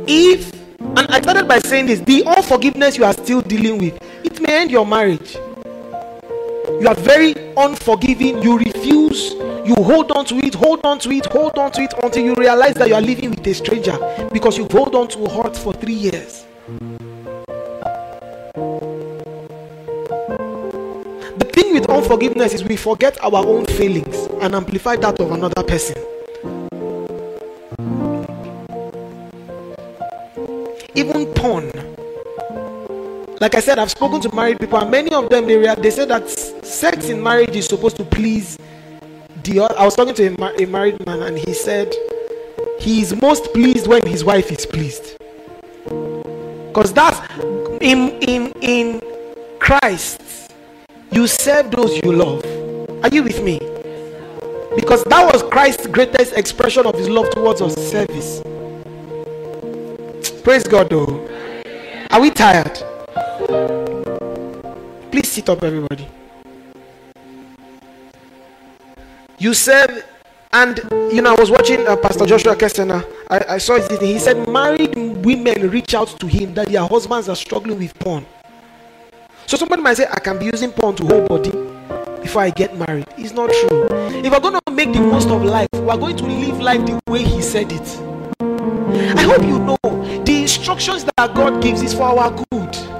[0.06, 4.40] if, and I started by saying this the unforgiveness you are still dealing with, it
[4.40, 5.34] may end your marriage.
[6.80, 9.32] You are very unforgiving, you refuse,
[9.66, 12.36] you hold on to it, hold on to it, hold on to it until you
[12.36, 13.98] realize that you are living with a stranger
[14.32, 16.46] because you've held on to a heart for three years.
[21.38, 25.64] The thing with unforgiveness is we forget our own feelings and amplify that of another
[25.64, 25.96] person.
[33.40, 36.04] Like I said, I've spoken to married people, and many of them they, they say
[36.06, 38.58] that sex in marriage is supposed to please
[39.44, 39.60] the.
[39.60, 41.94] I was talking to a, a married man, and he said
[42.80, 45.16] he is most pleased when his wife is pleased,
[45.84, 47.20] because that's
[47.80, 49.00] in in in
[49.60, 50.52] Christ.
[51.12, 52.44] You serve those you love.
[53.04, 53.60] Are you with me?
[54.74, 58.42] Because that was Christ's greatest expression of his love towards us service.
[60.42, 61.28] Praise God, though.
[62.10, 62.87] Are we tired?
[65.10, 66.08] Please sit up, everybody.
[69.38, 70.04] You said,
[70.52, 70.80] and
[71.12, 73.04] you know, I was watching uh, Pastor Joshua Kessena.
[73.30, 74.00] I, I saw his thing.
[74.00, 78.26] He said, married women reach out to him that their husbands are struggling with porn.
[79.46, 81.52] So somebody might say, I can be using porn to hold body
[82.20, 83.06] before I get married.
[83.16, 83.86] It's not true.
[84.18, 87.00] If we're going to make the most of life, we're going to live life the
[87.06, 87.98] way He said it.
[88.40, 92.97] I hope you know the instructions that God gives is for our good.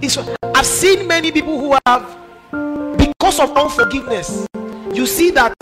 [0.00, 0.16] It's,
[0.54, 2.16] I've seen many people who have,
[2.96, 4.46] because of unforgiveness,
[4.92, 5.52] you see that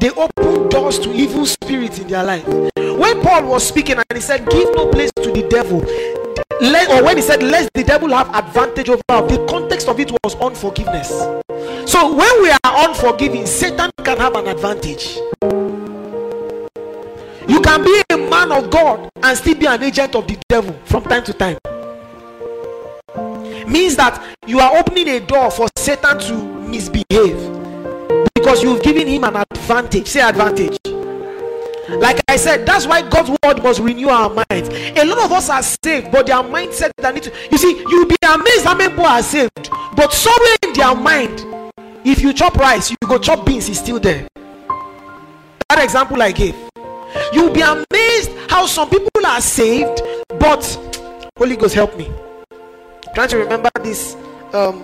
[0.00, 2.46] they open doors to evil spirits in their life.
[2.46, 5.80] When Paul was speaking and he said, Give no place to the devil,
[6.62, 10.00] let, or when he said, Let the devil have advantage over us, the context of
[10.00, 11.08] it was unforgiveness.
[11.90, 15.18] So when we are unforgiving, Satan can have an advantage.
[17.48, 20.72] You can be a man of God and still be an agent of the devil
[20.84, 21.58] from time to time.
[23.68, 26.34] Means that you are opening a door for Satan to
[26.68, 27.36] misbehave
[28.34, 30.08] because you've given him an advantage.
[30.08, 30.78] Say advantage.
[31.88, 34.68] Like I said, that's why God's word must renew our minds.
[34.98, 37.32] A lot of us are saved, but their mindset that need to.
[37.50, 41.44] You see, you'll be amazed how many people are saved, but somewhere in their mind,
[42.04, 44.26] if you chop rice, you go chop beans, is still there.
[45.68, 46.65] That example I gave.
[47.32, 50.02] You'll be amazed how some people are saved,
[50.38, 50.64] but
[51.36, 52.10] Holy Ghost help me.
[53.14, 54.16] trying to remember this.
[54.52, 54.82] Um,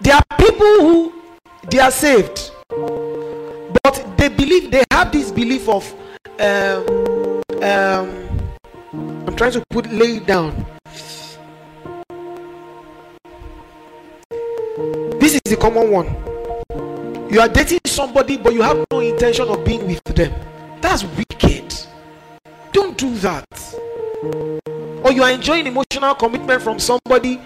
[0.00, 1.12] there are people who
[1.70, 2.50] they are saved,
[3.82, 5.92] but they believe they have this belief of
[6.38, 8.26] um, um,
[9.26, 10.66] I'm trying to put lay down.
[15.18, 16.35] This is the common one.
[17.28, 20.32] You are dating somebody, but you have no intention of being with them.
[20.80, 21.74] That's wicked.
[22.72, 23.44] Don't do that.
[25.04, 27.40] Or you are enjoying emotional commitment from somebody.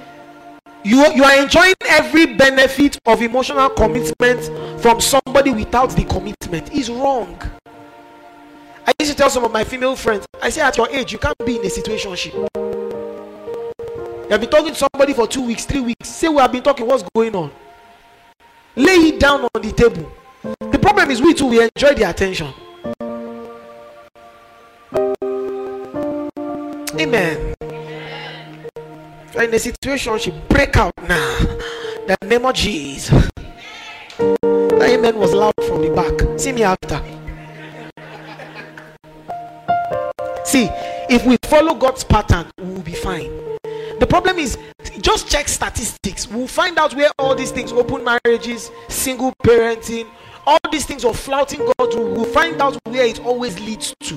[0.85, 6.73] You, you are enjoying every benefit of emotional commitment from somebody without the commitment.
[6.73, 7.41] Is wrong.
[8.87, 11.19] I used to tell some of my female friends, I say at your age, you
[11.19, 12.35] can't be in a situationship.
[12.35, 16.09] You have been talking to somebody for two weeks, three weeks.
[16.09, 17.51] Say we have been talking, what's going on?
[18.77, 20.11] Lay it down on the table.
[20.71, 22.53] The problem is we too we enjoy the attention.
[27.01, 27.55] Amen.
[29.35, 31.39] In a situation, she break out now.
[32.07, 33.31] The name of Jesus.
[34.19, 36.39] The amen was loud from the back.
[36.39, 37.01] See me after.
[40.45, 40.69] See,
[41.09, 43.31] if we follow God's pattern, we will be fine.
[43.99, 44.59] The problem is,
[45.01, 46.29] just check statistics.
[46.29, 50.09] We'll find out where all these things open marriages, single parenting,
[50.47, 54.17] all these things of flouting God, we'll find out where it always leads to.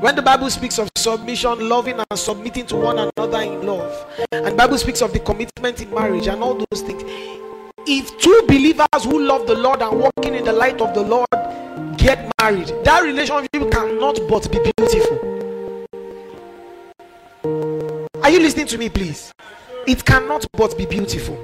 [0.00, 4.56] When the Bible speaks of submission, loving and submitting to one another in love, and
[4.56, 7.02] Bible speaks of the commitment in marriage and all those things,
[7.86, 11.28] if two believers who love the Lord and walking in the light of the Lord
[11.98, 15.39] get married, that relationship cannot but be beautiful.
[18.22, 19.32] Are you listening to me, please?
[19.86, 21.36] It cannot but be beautiful.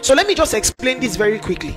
[0.00, 1.76] So let me just explain this very quickly.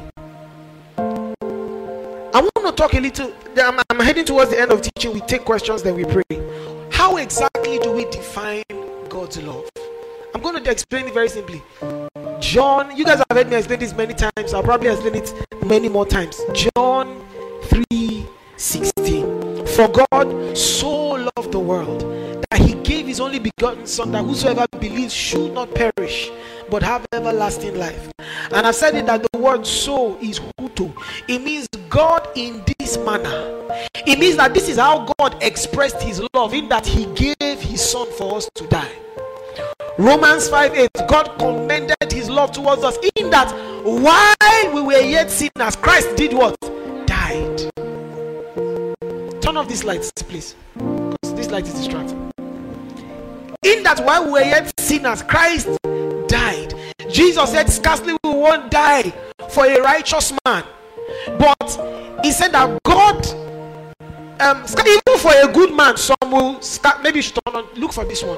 [0.97, 3.33] I want to talk a little.
[3.57, 5.13] I'm, I'm heading towards the end of teaching.
[5.13, 6.23] We take questions, then we pray.
[6.91, 8.63] How exactly do we define
[9.09, 9.67] God's love?
[10.35, 11.63] I'm going to explain it very simply.
[12.39, 14.53] John, you guys have heard me explain this many times.
[14.53, 15.33] I'll probably explain it
[15.65, 16.39] many more times.
[16.53, 17.25] John
[17.63, 18.25] 3
[18.55, 19.50] 16.
[19.75, 22.01] For God so loved the world
[22.49, 26.29] that he gave his only begotten Son, that whosoever believes should not perish,
[26.69, 28.11] but have everlasting life.
[28.51, 30.93] And I've said it that the word so is huto.
[31.29, 33.65] It means God in this manner.
[34.05, 37.81] It means that this is how God expressed his love, in that he gave his
[37.81, 38.91] son for us to die.
[39.97, 43.49] Romans 5 8, God commended his love towards us in that
[43.85, 46.57] while we were yet sinners, Christ did what?
[49.41, 50.55] Turn off these lights, please.
[50.75, 52.31] Because this light is distracting.
[53.63, 55.67] In that while we were yet sinners, Christ
[56.27, 56.73] died.
[57.09, 59.11] Jesus said, Scarcely we won't die
[59.49, 60.63] for a righteous man.
[61.39, 63.27] But he said that God,
[64.39, 67.01] um, even for a good man, some will start.
[67.01, 68.37] Maybe you should on, look for this one.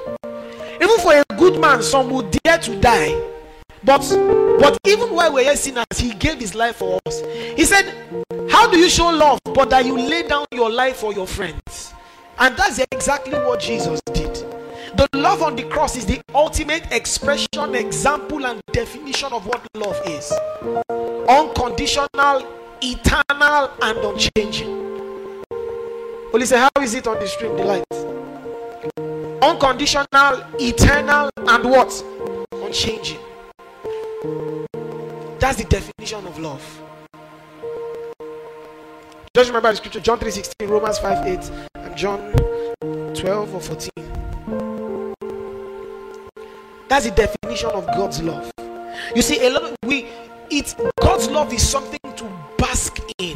[0.76, 3.14] Even for a good man, some will dare to die.
[3.84, 4.02] But
[4.60, 7.22] but even while we're yet sinners, he gave his life for us.
[7.56, 7.94] He said,
[8.50, 9.40] How do you show love?
[9.44, 11.94] But that you lay down your life for your friends.
[12.40, 14.34] And that's exactly what Jesus did.
[14.98, 20.00] The love on the cross is the ultimate expression, example, and definition of what love
[20.06, 20.32] is
[21.28, 22.46] unconditional,
[22.82, 25.44] eternal, and unchanging.
[26.34, 27.56] Only say, How is it on the stream?
[27.56, 29.44] The light.
[29.44, 32.04] Unconditional, eternal, and what?
[32.52, 33.20] Unchanging.
[35.40, 36.82] That's the definition of love.
[39.36, 42.20] Just remember the scripture John 3 16, Romans 5 8, and John
[43.16, 43.90] 12 or 14.
[46.88, 48.52] That's the definition of God's love.
[49.16, 50.06] You see, a lot of we
[50.52, 53.36] it's God's love is something to bask in,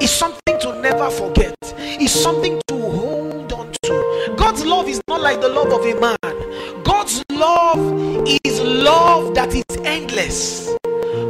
[0.00, 4.34] it's something to never forget, it's something to hold on to.
[4.38, 9.54] God's love is not like the love of a man, God's love is love that
[9.54, 10.74] is endless.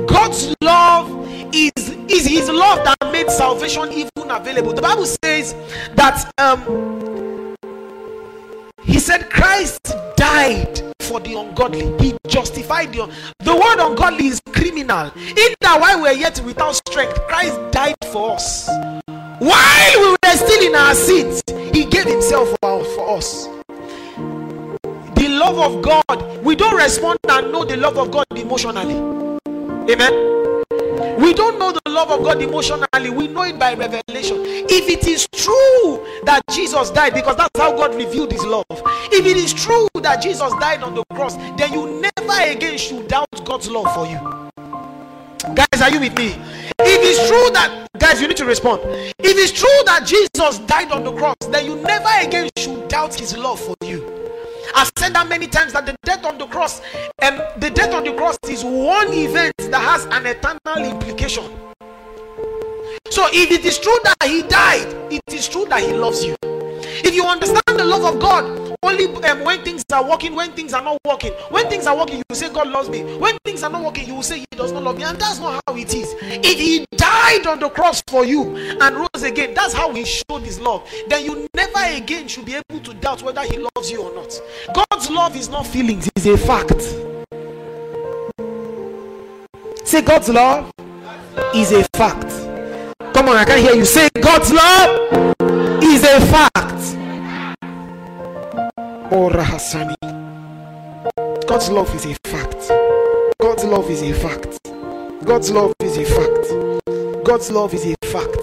[0.06, 1.10] God's love
[1.52, 1.72] is
[2.08, 4.72] is his love that made salvation even available.
[4.72, 5.54] The Bible says
[5.94, 7.54] that um
[8.84, 11.96] he said Christ died for the ungodly.
[12.02, 15.10] He justified the the word ungodly is criminal.
[15.16, 18.68] In that while we are yet without strength, Christ died for us.
[19.38, 21.42] While we were still in our sins,
[21.74, 23.46] he gave himself for, for us.
[25.14, 28.94] The love of God, we don't respond and know the love of God emotionally.
[29.92, 30.35] Amen.
[31.18, 34.36] We don't know the love of God emotionally, we know it by revelation.
[34.42, 39.24] If it is true that Jesus died, because that's how God revealed his love, if
[39.24, 43.28] it is true that Jesus died on the cross, then you never again should doubt
[43.44, 44.18] God's love for you.
[45.54, 46.34] Guys, are you with me?
[46.80, 48.82] If it's true that, guys, you need to respond.
[48.84, 53.14] If it's true that Jesus died on the cross, then you never again should doubt
[53.14, 54.04] his love for you.
[54.76, 56.82] I've said that many times that the death on the cross,
[57.20, 61.44] and um, the death on the cross is one event that has an eternal implication.
[63.08, 66.36] So if it is true that he died, it is true that he loves you.
[66.42, 70.74] If you understand the love of God, only um, when things are working, when things
[70.74, 73.02] are not working, when things are working, you say God loves me.
[73.16, 75.38] When things are not working, you will say He does not love me, and that's
[75.38, 76.14] not how it is.
[76.20, 76.84] If He
[77.26, 80.88] died on the cross for you and rose again, that's how He showed His love.
[81.08, 84.40] Then you never again should be able to doubt whether He loves you or not.
[84.74, 86.80] God's love is not feelings; it's a fact.
[89.86, 90.70] Say God's love
[91.54, 92.30] is a fact.
[93.14, 93.84] Come on, I can hear you.
[93.84, 95.34] Say God's love
[95.82, 96.52] is a fact.
[99.10, 99.96] Oh, Ora Hassani.
[101.46, 102.70] God's love is a fact.
[103.38, 104.60] God's love is a fact.
[105.24, 106.75] God's love is a fact.
[107.26, 108.38] God's love is a fact.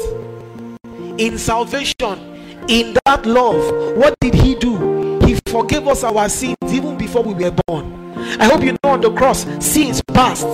[1.17, 2.19] In salvation,
[2.67, 5.21] in that love, what did He do?
[5.25, 8.13] He forgave us our sins even before we were born.
[8.41, 10.45] I hope you know on the cross, sins past,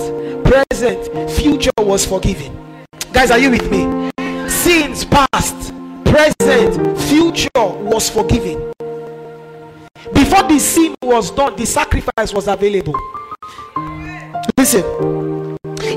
[0.44, 2.56] present, future was forgiven.
[3.12, 4.12] Guys, are you with me?
[4.48, 5.74] Sins past,
[6.04, 8.72] present, future was forgiven.
[10.14, 12.94] Before the sin was done, the sacrifice was available.
[14.56, 15.49] Listen,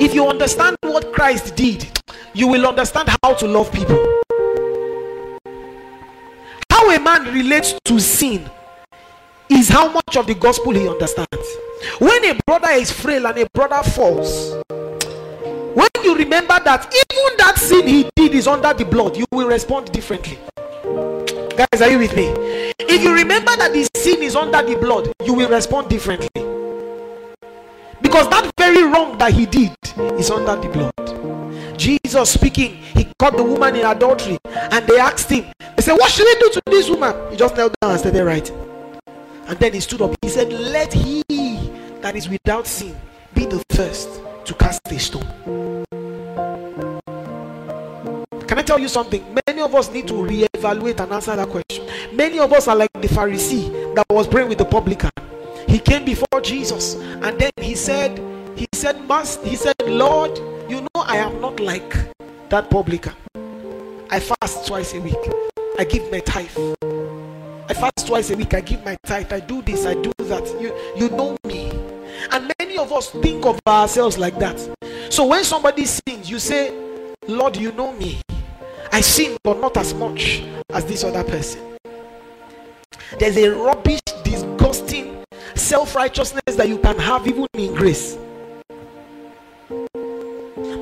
[0.03, 1.87] if you understand what Christ did,
[2.33, 3.95] you will understand how to love people.
[6.69, 8.49] How a man relates to sin
[9.49, 11.47] is how much of the gospel he understands.
[11.99, 14.61] When a brother is frail and a brother falls,
[15.73, 19.47] when you remember that even that sin he did is under the blood, you will
[19.47, 20.37] respond differently.
[21.55, 22.27] Guys, are you with me?
[22.77, 26.42] If you remember that the sin is under the blood, you will respond differently.
[28.13, 29.75] Because that very wrong that he did
[30.19, 31.79] is under the blood.
[31.79, 36.11] Jesus speaking, he caught the woman in adultery and they asked him, They said, What
[36.11, 37.31] should we do to this woman?
[37.31, 38.47] He just knelt down and said, right.
[39.47, 40.15] And then he stood up.
[40.21, 41.23] He said, Let he
[42.01, 42.95] that is without sin
[43.33, 45.83] be the first to cast a stone.
[48.47, 49.25] Can I tell you something?
[49.47, 51.87] Many of us need to reevaluate and answer that question.
[52.15, 55.09] Many of us are like the Pharisee that was praying with the publican.
[55.73, 58.21] He came before Jesus and then he said,
[58.55, 60.37] He said, Must he said, Lord,
[60.69, 61.97] you know I am not like
[62.49, 63.15] that publican.
[64.11, 65.17] I fast twice a week.
[65.79, 66.55] I give my tithe.
[67.67, 68.53] I fast twice a week.
[68.53, 69.33] I give my tithe.
[69.33, 69.87] I do this.
[69.87, 70.45] I do that.
[70.61, 71.71] You you know me.
[72.31, 74.59] And many of us think of ourselves like that.
[75.09, 76.71] So when somebody sins, you say,
[77.27, 78.21] Lord, you know me.
[78.91, 81.61] I sin, but not as much as this other person.
[83.17, 84.52] There's a rubbish, disgusting
[85.55, 88.17] self righteousness that you can have even in grace.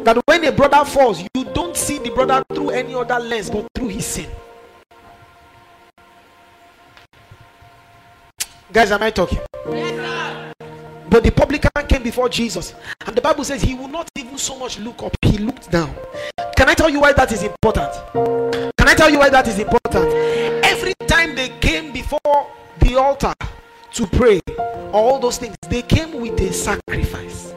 [0.04, 3.68] That when a brother falls, you don't see the brother through any other lens but
[3.76, 4.30] through his sin.
[8.72, 9.40] Guys, am I talking?
[11.10, 12.74] But the publican came before Jesus,
[13.06, 15.94] and the Bible says he will not even so much look up, he looked down.
[16.56, 17.92] Can I tell you why that is important?
[18.14, 20.06] Can I tell you why that is important?
[20.64, 22.48] Every time they came before
[22.80, 23.34] the altar
[23.94, 24.40] to pray,
[24.92, 27.54] all those things, they came with a sacrifice,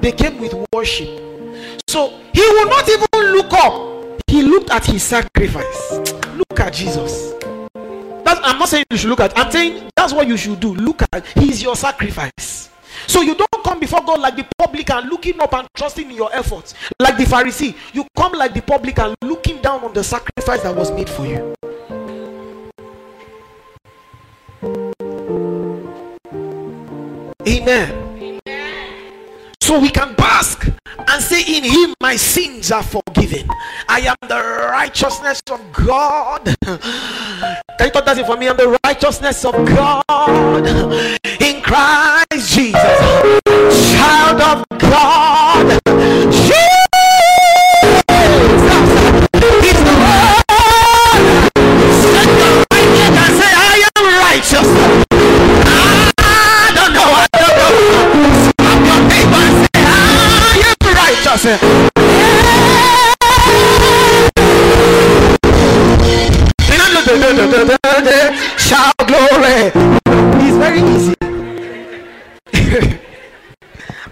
[0.00, 1.20] they came with worship.
[1.88, 5.92] So he will not even look up, he looked at his sacrifice.
[6.34, 7.32] Look at Jesus.
[8.24, 9.36] That's, I'm not saying you should look at.
[9.38, 10.74] I'm saying that's what you should do.
[10.74, 11.24] Look at.
[11.28, 12.70] He's your sacrifice.
[13.06, 16.34] So you don't come before God like the publican, looking up and trusting in your
[16.34, 17.76] efforts, like the Pharisee.
[17.92, 21.53] You come like the publican, looking down on the sacrifice that was made for you.
[27.46, 28.40] Amen.
[29.60, 33.48] So we can bask and say, In him my sins are forgiven.
[33.88, 36.44] I am the righteousness of God.
[36.64, 38.48] Can you talk that for me?
[38.48, 40.66] I'm the righteousness of God
[41.40, 42.74] in Christ Jesus.
[43.94, 45.80] Child of God.
[46.30, 46.73] Jesus.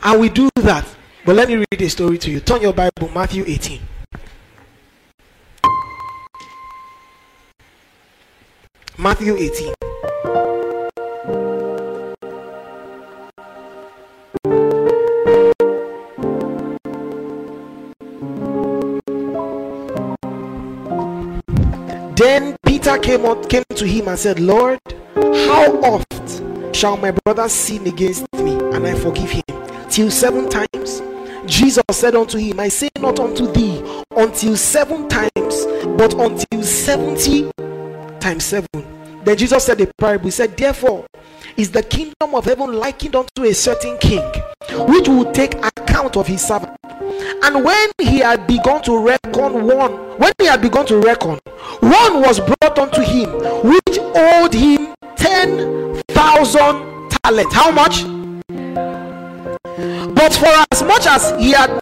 [0.03, 0.87] And we do that.
[1.25, 2.41] But let me read a story to you.
[2.41, 3.81] Turn your Bible, Matthew 18.
[8.99, 9.75] Matthew 18.
[22.15, 24.79] Then Peter came up, came to him and said, Lord,
[25.15, 29.52] how oft shall my brother sin against me and I forgive him?
[29.93, 31.03] Till seven times?
[31.45, 33.83] Jesus said unto him, I say not unto thee
[34.17, 35.67] until seven times,
[35.99, 37.51] but until seventy
[38.19, 38.69] times seven.
[39.23, 40.25] Then Jesus said a parable.
[40.25, 41.05] He said, Therefore,
[41.59, 44.23] is the kingdom of heaven likened unto a certain king,
[44.89, 46.75] which would take account of his servant.
[47.43, 51.39] And when he had begun to reckon one, when he had begun to reckon,
[51.81, 53.29] one was brought unto him,
[53.63, 57.55] which owed him ten thousand talents.
[57.55, 58.22] How much?
[59.65, 61.81] But for as much as he had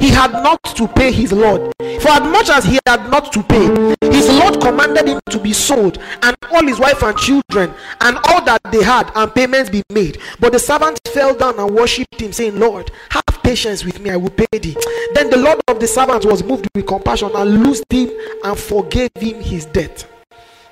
[0.00, 3.42] he had not to pay his lord, for as much as he had not to
[3.42, 3.64] pay,
[4.10, 8.44] his lord commanded him to be sold, and all his wife and children, and all
[8.44, 10.18] that they had, and payments be made.
[10.40, 14.16] But the servant fell down and worshipped him, saying, Lord, have patience with me, I
[14.16, 14.76] will pay thee.
[15.14, 18.10] Then the lord of the servant was moved with compassion and loosed him
[18.44, 20.06] and forgave him his debt.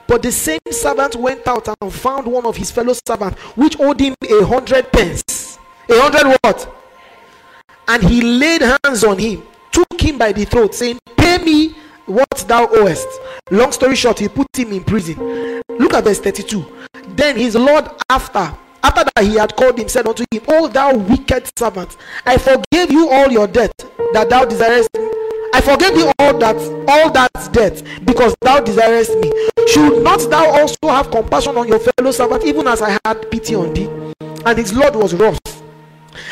[0.06, 4.00] But the same servant went out and found one of his fellow servants, which owed
[4.00, 5.41] him a hundred pence.
[5.88, 6.74] A hundred what?
[7.88, 11.74] And he laid hands on him, took him by the throat, saying, Pay me
[12.06, 13.08] what thou owest.
[13.50, 15.62] Long story short, he put him in prison.
[15.68, 16.64] Look at verse 32.
[17.08, 20.96] Then his Lord, after after that he had called him, said unto him, O thou
[20.96, 21.96] wicked servant,
[22.26, 23.72] I forgave you all your debt
[24.12, 24.88] that thou desirest.
[24.94, 25.08] Me.
[25.54, 26.56] I forgave you all that
[26.88, 29.32] all that debt because thou desirest me.
[29.68, 33.54] Should not thou also have compassion on your fellow servant, even as I had pity
[33.54, 33.88] on thee?
[34.44, 35.51] And his Lord was wroth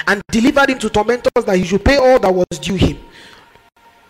[0.07, 2.99] and delivered him to tormentors that he should pay all that was due him.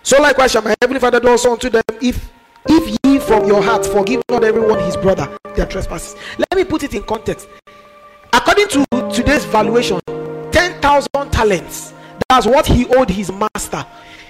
[0.02, 2.30] So likewise shall my heavenly Father do also unto them if
[2.68, 6.16] if ye from your heart forgive not everyone his brother their trespasses.
[6.38, 7.48] Let me put it in context.
[8.32, 10.00] According to today's valuation,
[10.52, 11.92] 10,000 talents,
[12.28, 13.84] that's what he owed his master,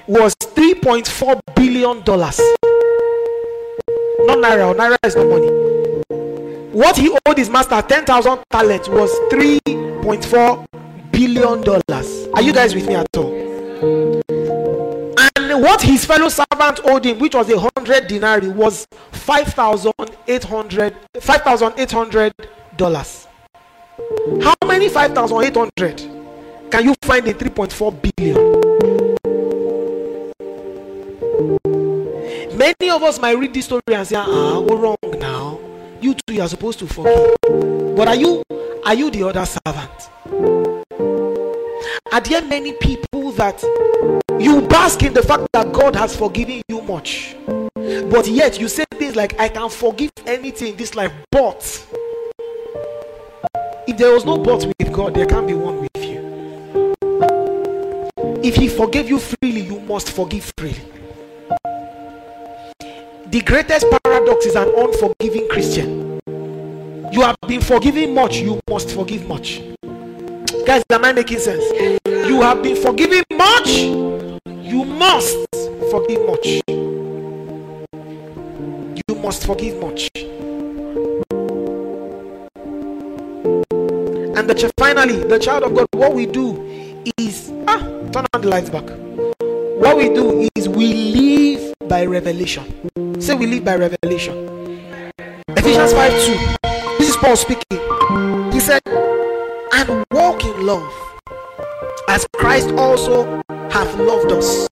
[0.06, 2.40] was 3.4 billion dollars.
[4.20, 5.70] Not naira, oh, naira is no money.
[6.72, 10.66] what he owed his master 10,000 talents was 3.4
[11.12, 12.28] billion dollars.
[12.34, 13.32] Are you guys with me at all?
[15.36, 23.26] And what his fellow servant owed him, which was a hundred denarii, was 5,800 $5,800.
[24.42, 25.96] How many 5,800
[26.70, 28.36] can you find in 3.4 billion?
[32.56, 35.58] Many of us might read this story and say, ah, we're wrong now.
[36.00, 37.36] You too, you are supposed to forgive.
[37.96, 38.42] But are you
[38.84, 40.79] are you the other servant?
[42.12, 43.62] Are there many people that
[44.40, 47.36] you bask in the fact that God has forgiven you much?
[47.74, 51.86] But yet you say things like, I can forgive anything in this life, but
[53.86, 56.96] if there was no but with God, there can't be one with you.
[58.42, 60.82] If He forgave you freely, you must forgive freely.
[63.28, 66.20] The greatest paradox is an unforgiving Christian.
[67.12, 69.62] You have been forgiven much, you must forgive much.
[70.66, 71.64] Guys, am I making sense?
[72.06, 75.36] You have been forgiven much, you must
[75.90, 76.60] forgive much.
[79.08, 80.10] You must forgive much.
[84.36, 86.62] And the finally, the child of God, what we do
[87.16, 87.78] is ah,
[88.12, 88.88] turn on the lights back.
[89.80, 92.64] What we do is we live by revelation.
[93.20, 94.34] Say we live by revelation.
[95.48, 96.70] Ephesians 5 2.
[96.98, 97.80] This is Paul speaking.
[98.52, 98.82] He said,
[99.72, 100.92] and walk in love
[102.08, 104.68] as Christ also hath loved us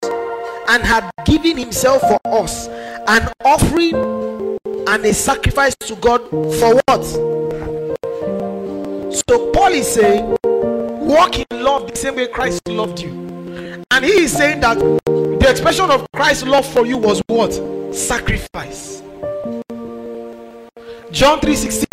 [0.68, 3.94] and had given himself for us an offering
[4.88, 7.04] and a sacrifice to God for what?
[9.26, 13.10] So Paul is saying, walk in love the same way Christ loved you.
[13.90, 17.52] And he is saying that the expression of Christ's love for you was what?
[17.94, 19.02] Sacrifice.
[21.10, 21.87] John 3:16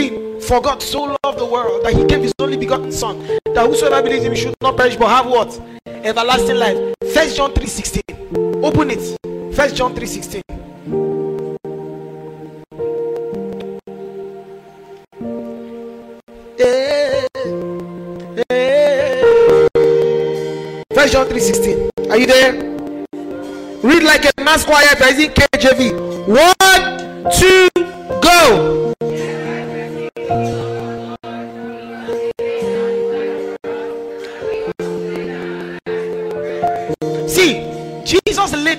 [0.48, 4.04] For God so loved the world that he gave his only begotten son that whosoever
[4.04, 5.60] believes in him should not perish but have what?
[5.88, 6.78] Everlasting life.
[7.16, 8.64] First John 3:16.
[8.64, 9.56] Open it.
[9.56, 10.44] First John 3:16.
[16.60, 17.28] Eh,
[18.52, 19.68] eh.
[20.94, 21.90] First John 3:16.
[22.12, 22.54] Are you there?
[23.82, 25.92] Read like a mass choir in KJV.
[26.28, 27.68] One, two,
[28.22, 28.94] go.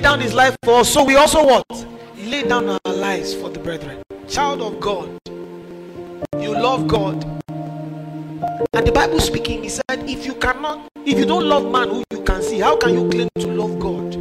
[0.07, 1.87] Down his life for us, so we also what?
[2.19, 4.01] Lay down our lives for the brethren.
[4.29, 5.19] Child of God,
[6.39, 7.25] you love God,
[8.73, 12.05] and the Bible speaking, he said, if you cannot, if you don't love man who
[12.13, 14.15] you can see, how can you claim to love God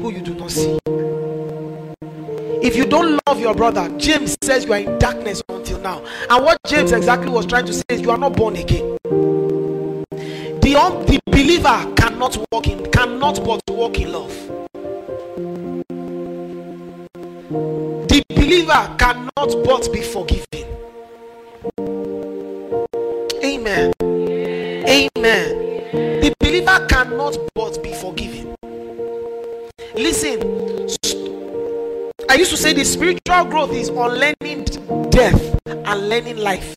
[0.00, 0.78] who you do not see?
[2.62, 6.04] If you don't love your brother, James says you are in darkness until now.
[6.30, 8.96] And what James exactly was trying to say is you are not born again.
[10.60, 10.74] The,
[11.08, 14.63] the believer cannot walk in, cannot but walk in love.
[17.54, 20.44] The believer cannot but be forgiven.
[23.44, 23.92] Amen.
[24.00, 25.10] Amen.
[26.20, 28.56] The believer cannot but be forgiven.
[29.94, 30.40] Listen,
[32.28, 34.64] I used to say the spiritual growth is on learning
[35.10, 36.74] death and learning life,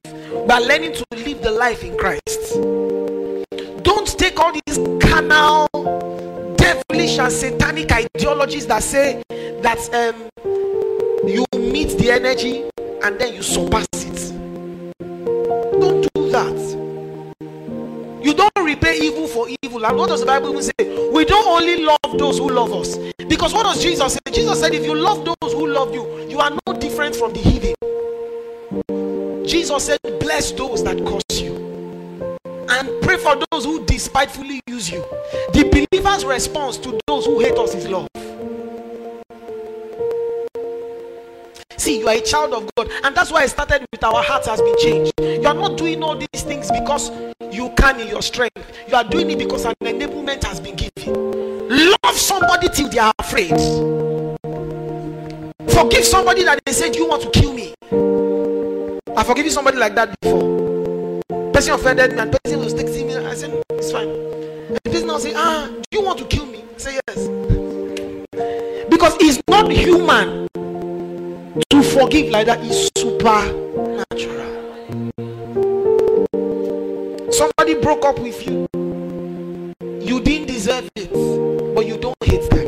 [0.48, 2.54] but learning to live the life in Christ.
[3.84, 5.68] Don't take all these carnal,
[6.56, 10.30] devilish, and satanic ideologies that say that um,
[11.26, 12.70] you meet the energy
[13.04, 14.34] and then you surpass it.
[15.80, 16.78] Don't do that.
[18.24, 19.86] You don't repay evil for evil.
[19.86, 21.10] And what does the Bible even say?
[21.12, 22.98] We don't only love those who love us.
[23.28, 24.20] Because what does Jesus say?
[24.32, 27.40] Jesus said, if you love those who love you, you are no different from the
[27.40, 27.76] heathen.
[29.48, 31.56] Jesus said, bless those that curse you.
[32.70, 35.04] And pray for those who despitefully use you.
[35.54, 38.10] The believer's response to those who hate us is love.
[41.78, 44.48] See, you are a child of God, and that's why I started with our hearts
[44.48, 45.14] has been changed.
[45.20, 47.12] You are not doing all these things because
[47.52, 51.68] you can in your strength, you are doing it because an enablement has been given.
[51.70, 53.52] Love somebody till they are afraid.
[55.70, 57.76] Forgive somebody that they said you want to kill me.
[59.16, 61.22] I forgive somebody like that before.
[61.54, 63.16] Person offended me, and person was texting me.
[63.16, 64.10] I said, It's fine.
[64.10, 66.64] And the person now say, Ah, do you want to kill me?
[66.76, 67.28] I say, Yes.
[68.90, 70.48] Because it's not human
[71.70, 74.04] to forgive like that is supernatural.
[77.32, 78.68] Somebody broke up with you,
[80.02, 81.12] you didn't deserve it,
[81.76, 82.68] but you don't hate them.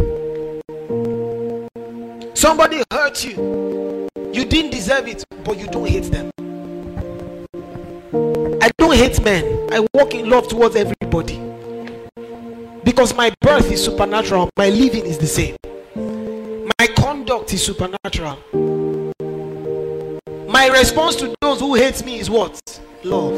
[2.35, 6.31] Somebody hurt you, you didn't deserve it, but you don't hate them.
[8.61, 9.67] I don't hate men.
[9.71, 11.39] I walk in love towards everybody.
[12.83, 15.55] Because my birth is supernatural, my living is the same.
[16.79, 18.39] My conduct is supernatural.
[20.59, 22.81] My response to those who hate me is what?
[23.05, 23.33] Love.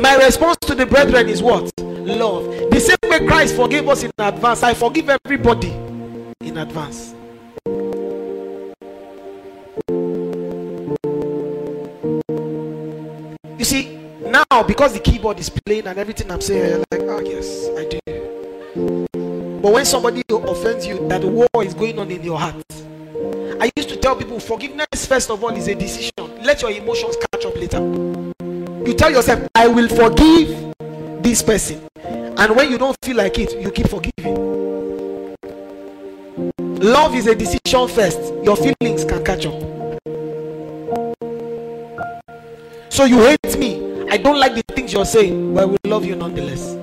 [0.00, 1.70] My response to the brethren is what?
[1.78, 2.46] Love.
[2.70, 5.68] The same way Christ forgave us in advance, I forgive everybody
[6.40, 7.14] in advance.
[13.58, 17.20] You see, now because the keyboard is playing and everything I'm saying, you're like, oh
[17.20, 19.58] yes, I do.
[19.60, 22.64] But when somebody offends you, that war is going on in your heart.
[23.60, 26.12] I used to tell people forgiveness, first of all, is a decision.
[26.42, 27.80] Let your emotions catch up later.
[28.84, 30.74] You tell yourself, I will forgive
[31.22, 31.86] this person.
[32.04, 35.36] And when you don't feel like it, you keep forgiving.
[36.58, 38.18] Love is a decision first.
[38.42, 39.60] Your feelings can catch up.
[42.90, 44.08] So you hate me.
[44.10, 46.76] I don't like the things you're saying, but I will love you nonetheless.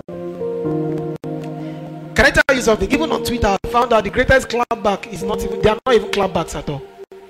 [2.20, 2.92] Can I tell you something?
[2.92, 5.96] Even on Twitter, I found out the greatest clapback is not even, they are not
[5.96, 6.80] even clapbacks at all.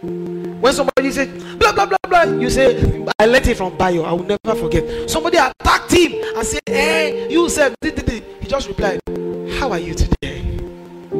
[0.02, 4.14] When somebody says blah blah blah blah, you say, I learned it from Bio, I
[4.14, 5.07] will never forget.
[5.07, 8.99] Somebody attacked him and said, Hey, you said, he just replied,
[9.60, 10.57] How are you today?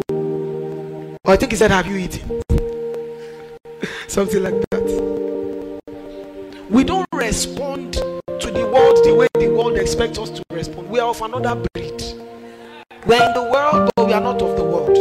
[0.10, 2.42] Or I think he said, Have you eaten?
[4.08, 5.86] Something like that.
[6.72, 10.90] We don't respond to the world the way the world expects us to respond.
[10.90, 12.29] We are of another breed.
[13.10, 14.94] We are in the world, but we are not of the world.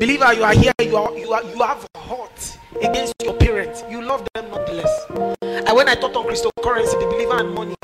[0.00, 3.84] Believer, you are here, you are you are you have hurt against your parents.
[3.90, 5.04] You love them nonetheless.
[5.42, 7.76] And when I taught on cryptocurrency, the believer and money,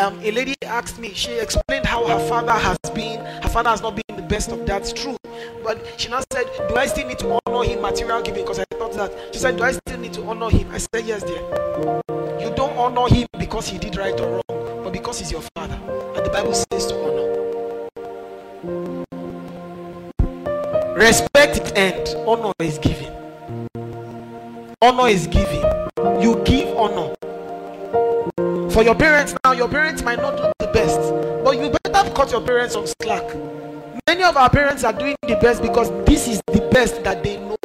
[0.00, 3.80] um, a lady asked me, she explained how her father has been, her father has
[3.80, 5.16] not been the best of that's true.
[5.64, 8.42] But she now said, Do I still need to honor him material giving?
[8.44, 9.10] Because I thought that.
[9.32, 10.70] She said, Do I still need to honor him?
[10.70, 11.40] I said, Yes, dear.
[12.38, 15.78] You don't honor him because he did right or wrong, but because he's your father.
[16.16, 17.22] And the Bible says to honor.
[20.96, 23.12] Respect it and honor is given.
[24.80, 25.62] Honor is given.
[26.20, 27.14] You give honor.
[28.70, 31.00] For your parents now, your parents might not do the best,
[31.44, 33.24] but you better cut your parents some slack.
[34.06, 37.38] Many of our parents are doing the best because this is the best that they
[37.38, 37.56] know.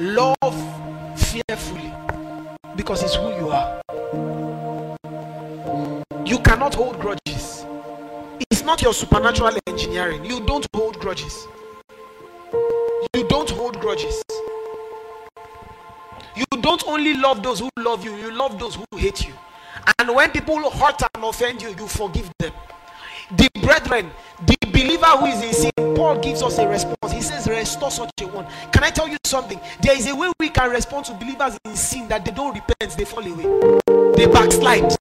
[0.00, 0.36] Love
[1.16, 1.92] fearfully
[2.76, 3.80] because it's who you are.
[6.26, 7.66] You cannot hold grudges.
[8.50, 10.24] It's not your supernatural engineering.
[10.24, 11.46] You don't hold grudges.
[13.14, 14.22] You don't hold grudges.
[16.34, 19.34] You don't only love those who love you, you love those who hate you.
[19.98, 22.52] And when people hurt and offend you, you forgive them.
[23.36, 24.10] The brethren,
[24.46, 27.12] the believer who is in sin, Paul gives us a response.
[27.12, 28.46] He says, Restore such a one.
[28.72, 29.60] Can I tell you something?
[29.82, 32.96] There is a way we can respond to believers in sin that they don't repent,
[32.96, 34.96] they fall away, they backslide.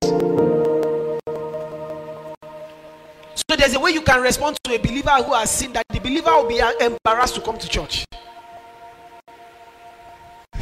[3.54, 6.00] So there's a way you can respond to a believer who has sinned that the
[6.00, 8.04] believer will be embarrassed to come to church.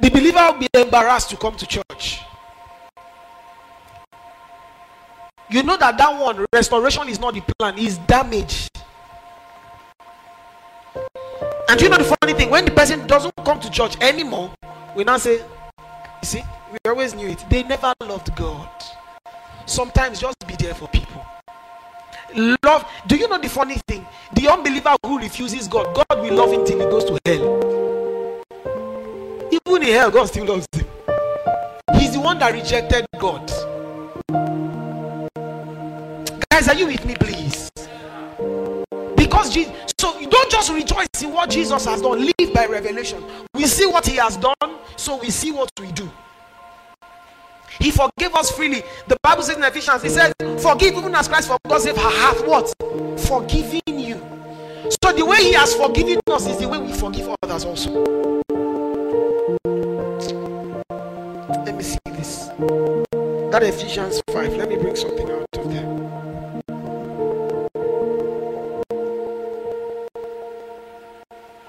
[0.00, 2.20] the believer will be embarrassed to come to church.
[5.50, 8.70] You know that that one restoration is not the plan, it's damage.
[11.68, 14.54] And you know the funny thing, when the person doesn't come to church anymore,
[14.96, 15.44] we now say, You
[16.22, 17.44] see, we always knew it.
[17.50, 18.70] They never loved God.
[19.66, 21.24] Sometimes just be there for people.
[22.64, 22.84] Love.
[23.06, 24.06] Do you know the funny thing?
[24.34, 27.60] The unbeliever who refuses God, God will love him till he goes to hell.
[29.52, 30.86] Even in hell, God still loves him.
[31.94, 33.46] He's the one that rejected God.
[36.50, 37.70] Guys, are you with me, please?
[39.16, 43.22] Because Jesus, so you don't just rejoice in what Jesus has done, live by revelation.
[43.54, 46.10] We see what he has done, so we see what we do.
[47.80, 48.82] He forgave us freely.
[49.08, 50.32] The Bible says in Ephesians, it says,
[50.62, 52.72] Forgive even as Christ for God's sake hath what?
[53.20, 54.20] Forgiving you.
[55.02, 57.90] So the way he has forgiven us is the way we forgive others also.
[61.64, 62.48] Let me see this.
[63.50, 64.56] That Ephesians 5.
[64.56, 66.02] Let me bring something out of there.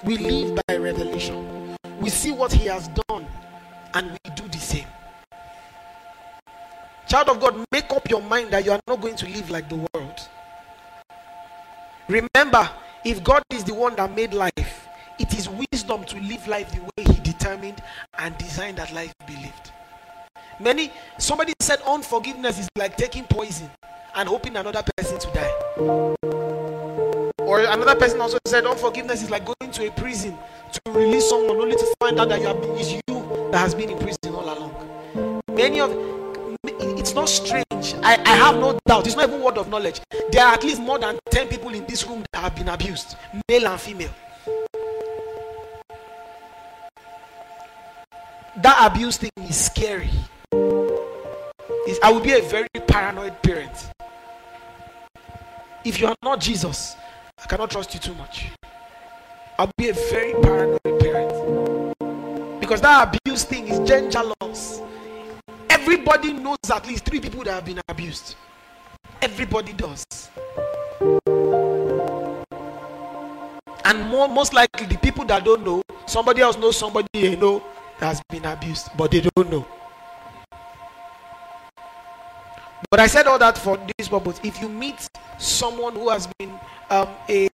[0.04, 1.78] We live by revelation.
[2.02, 3.26] We see what he has done
[3.94, 4.88] and we do the same.
[7.08, 9.70] Child of God, make up your mind that you are not going to live like
[9.70, 10.30] the world.
[12.08, 12.70] Remember,
[13.06, 14.88] if God is the one that made life,
[15.20, 17.82] it is wisdom to live life the way He determined
[18.18, 19.72] and designed that life be lived.
[20.60, 23.70] Many, somebody said unforgiveness is like taking poison
[24.16, 25.54] and hoping another person to die.
[27.40, 30.38] Or another person also said unforgiveness is like going to a prison
[30.72, 33.90] to release someone only to find out that you have it's you that has been
[33.90, 35.42] in prison all along.
[35.50, 35.92] Many of
[37.00, 37.94] it's not strange.
[38.02, 39.08] I, I have no doubt.
[39.08, 40.02] It's not even word of knowledge.
[40.32, 43.16] There are at least more than 10 people in this room that have been abused,
[43.50, 44.12] male and female.
[48.58, 50.10] That abuse thing is scary.
[50.52, 53.92] It's, I would be a very paranoid parent.
[55.84, 56.96] If you are not Jesus,
[57.44, 58.48] I cannot trust you too much.
[59.60, 62.60] I'll be a very paranoid parent.
[62.60, 64.82] Because that abuse thing is dangerous.
[65.84, 68.36] Everybody knows at least three people that have been abused.
[69.22, 70.06] Everybody does.
[73.84, 77.62] And more, most likely, the people that don't know, somebody else knows somebody they know
[78.00, 79.68] that has been abused, but they don't know.
[82.90, 84.40] But I said all that for this purpose.
[84.42, 85.06] If you meet
[85.38, 86.58] someone who has been
[86.90, 87.50] um, a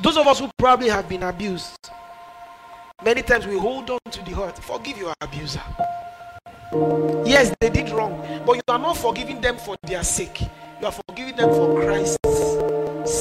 [0.00, 1.90] those of us who probably have been abused,
[3.04, 4.58] many times we hold on to the hurt.
[4.60, 5.60] Forgive your abuser.
[7.24, 10.40] Yes, they did wrong, but you are not forgiving them for their sake.
[10.80, 12.18] You are forgiving them for Christ's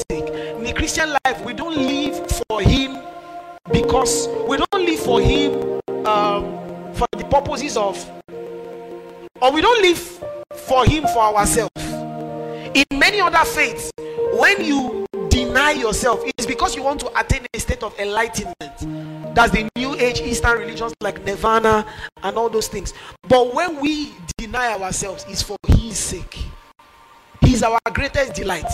[0.10, 0.28] sake.
[0.30, 2.98] In the Christian life, we don't live for Him
[3.72, 7.98] because we don't live for Him um, for the purposes of,
[9.42, 10.00] or we don't live
[10.56, 11.72] for Him for ourselves.
[12.74, 13.92] In many other faiths,
[14.34, 15.03] when you
[15.34, 18.56] deny yourself, it's because you want to attain a state of enlightenment.
[19.36, 21.86] That's the new age Eastern religions like Nirvana
[22.22, 22.94] and all those things.
[23.28, 26.40] But when we deny ourselves, it's for His sake.
[27.42, 28.70] He's our greatest delight.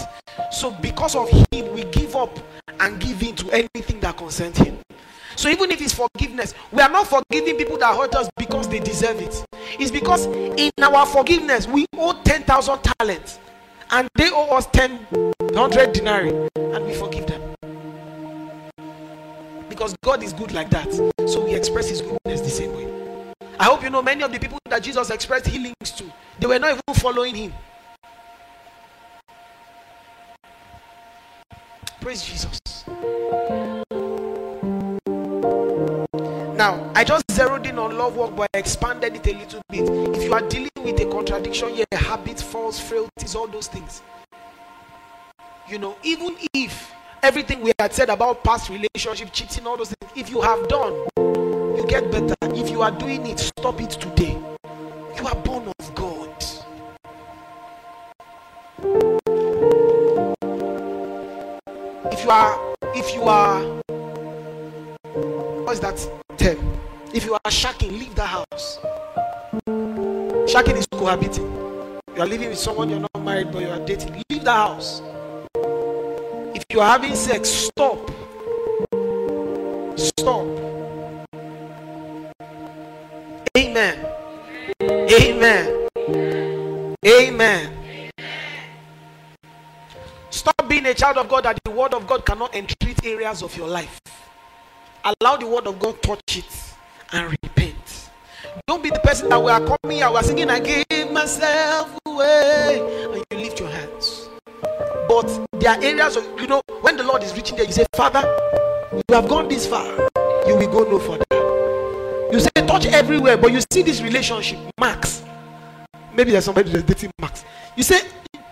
[0.52, 2.38] So, because of Him, we give up
[2.80, 4.77] and give in to anything that concerns Him.
[5.38, 8.80] So, even if it's forgiveness, we are not forgiving people that hurt us because they
[8.80, 9.45] deserve it.
[9.80, 13.40] It's because in our forgiveness, we owe 10,000 talents
[13.91, 17.42] and they owe us 10, 100 denarii, and we forgive them
[19.68, 20.92] because God is good like that.
[21.28, 23.34] So we express His goodness the same way.
[23.60, 26.04] I hope you know many of the people that Jesus expressed healings to,
[26.40, 27.54] they were not even following Him.
[32.00, 32.60] Praise Jesus.
[36.56, 39.90] Now, I just zeroed in on love work, but I expanded it a little bit.
[40.16, 44.02] If you are dealing with a contradiction, yeah, habit, false, frailties, all those things.
[45.70, 46.91] You know, even if
[47.22, 50.12] everything we had said about past relationship, cheating, all those things.
[50.16, 52.34] If you have done, you get better.
[52.41, 54.36] If you are doing it, stop it today.
[55.16, 56.44] You are born of God.
[62.12, 63.62] If you are, if you are,
[65.66, 66.00] what's that
[66.38, 66.58] term?
[67.14, 68.80] If you are shacking, leave the house.
[70.50, 71.46] Shacking is cohabiting.
[72.16, 74.24] You are living with someone you're not married, but you are dating.
[74.32, 75.04] Leave the house.
[76.60, 78.11] If you are having sex, stop.
[79.95, 80.45] Stop.
[83.57, 84.06] Amen.
[84.81, 85.88] Amen.
[87.07, 87.73] Amen.
[90.30, 93.56] Stop being a child of God that the word of God cannot entreat areas of
[93.56, 94.02] your life.
[95.06, 96.73] Allow the word of God touch it
[97.14, 98.10] and repent.
[98.68, 101.98] Don't be the person that we are coming here, we are singing, I gave myself
[102.06, 102.81] away,
[103.14, 104.30] and you lift your hands.
[105.10, 107.88] But there are areas of, you know, when the Lord is reaching there, you say,
[107.94, 108.22] Father,
[108.94, 109.84] you have gone this far,
[110.48, 111.26] you will go no further.
[112.31, 115.23] You say, touch everywhere, but you see this relationship, Max.
[116.14, 117.44] Maybe there's somebody that's dating Max.
[117.76, 118.02] You say,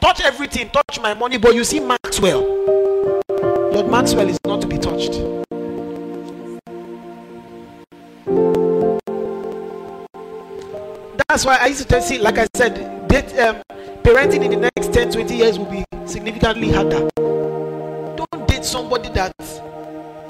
[0.02, 2.42] touch everything, touch my money, but you see Maxwell.
[3.30, 5.14] Lord Maxwell is not to be touched.
[11.30, 13.62] That's why I used to tell, see, like I said, date, um,
[14.08, 17.10] parenting in the next 10 20 years will be significantly harder.
[17.18, 19.34] Don't date somebody that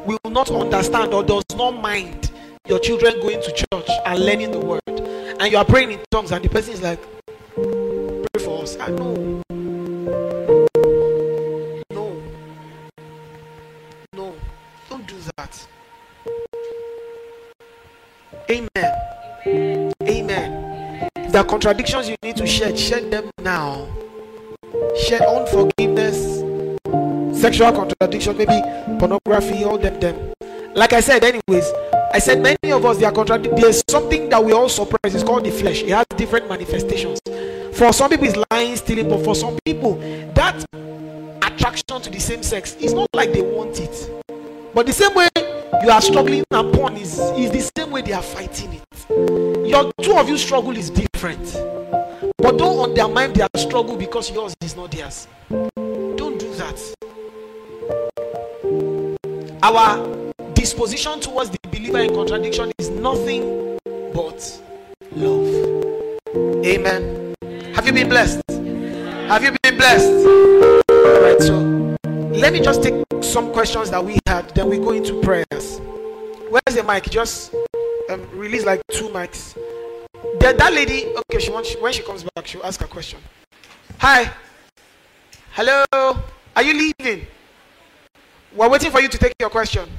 [0.03, 2.31] will not understand or does not mind
[2.67, 4.81] your children going to church and learning the word.
[4.87, 6.99] And you are praying in tongues, and the person is like,
[7.53, 8.75] Pray for us.
[8.79, 9.43] Ah, I know.
[11.91, 12.23] No.
[14.13, 14.35] No.
[14.89, 15.67] Don't do that.
[18.49, 19.91] Amen.
[20.01, 20.66] Amen.
[20.66, 20.66] If
[21.35, 23.87] are contradictions you need to shed, shed them now.
[25.05, 26.39] Shed unforgiveness,
[27.39, 28.61] sexual contradiction, maybe
[28.99, 30.33] pornography, all them, them.
[30.75, 31.71] Like I said, anyways,
[32.13, 33.59] I said many of us they are contradicting.
[33.61, 35.13] There's something that we all suppress.
[35.13, 35.81] It's called the flesh.
[35.83, 37.19] It has different manifestations.
[37.73, 39.95] For some people, it's lying, stealing, but for some people,
[40.33, 40.65] that
[41.43, 44.11] attraction to the same sex is not like they want it.
[44.73, 45.29] But the same way
[45.83, 49.46] you are struggling and porn is, is the same way they are fighting it.
[49.67, 51.43] Your two of you struggle is different.
[52.37, 55.27] But don't undermine their struggle because yours is not theirs.
[55.49, 56.95] Don't do that.
[59.61, 63.77] Our disposition towards the believer in contradiction is nothing
[64.13, 64.61] but
[65.11, 66.17] love.
[66.65, 67.35] Amen.
[67.75, 68.41] Have you been blessed?
[68.49, 70.27] Have you been blessed?
[70.89, 71.97] All right, so
[72.29, 75.81] let me just take some questions that we had, then we go into prayers.
[76.49, 77.03] Where's the mic?
[77.09, 77.53] Just
[78.09, 79.53] um, release like two mics.
[80.39, 83.19] The, that lady, okay, she wants when she comes back, she'll ask a question.
[83.99, 84.31] Hi.
[85.51, 85.83] Hello.
[86.55, 87.27] Are you leaving?
[88.55, 89.89] We're waiting for you to take your question.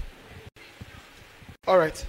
[1.66, 2.04] All right.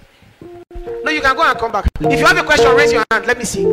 [1.04, 1.86] No, you can go and come back.
[2.00, 3.26] If you have a question, raise your hand.
[3.26, 3.66] Let me see.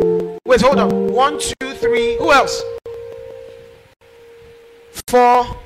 [0.44, 1.12] Wait, hold on.
[1.12, 2.16] One, two, three.
[2.18, 2.62] Who else?
[5.08, 5.56] Four,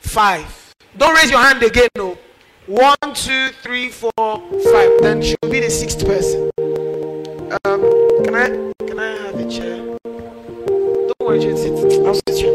[0.00, 0.74] five.
[0.96, 2.16] Don't raise your hand again, no.
[2.66, 4.90] One, two, three, four, five.
[5.00, 6.50] Then she'll be the sixth person.
[7.64, 7.80] Um,
[8.22, 9.78] can I can I have a chair?
[10.04, 11.72] Don't worry, just sit.
[12.06, 12.52] I'll sit here.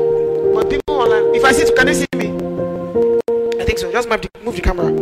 [0.53, 2.27] But people online, if I sit, can they see me?
[3.59, 3.91] I think so.
[3.91, 4.93] Just move the, camera.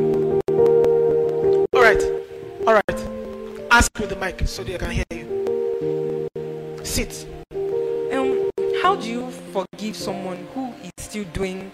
[1.73, 2.01] All right,
[2.65, 3.67] all right.
[3.71, 6.30] Ask with the mic so they can hear you.
[6.84, 7.27] Sit.
[8.13, 8.49] Um,
[8.81, 11.73] how do you forgive someone who is still doing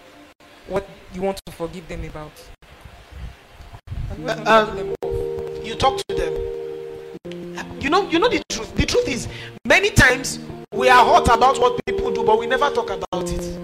[0.66, 2.32] what you want to forgive them about?
[4.26, 4.66] Uh,
[5.02, 5.66] of?
[5.66, 7.80] You talk to them.
[7.80, 8.74] You know, you know the truth.
[8.76, 9.28] The truth is,
[9.64, 10.38] many times
[10.72, 13.58] we are hot about what people do, but we never talk about it.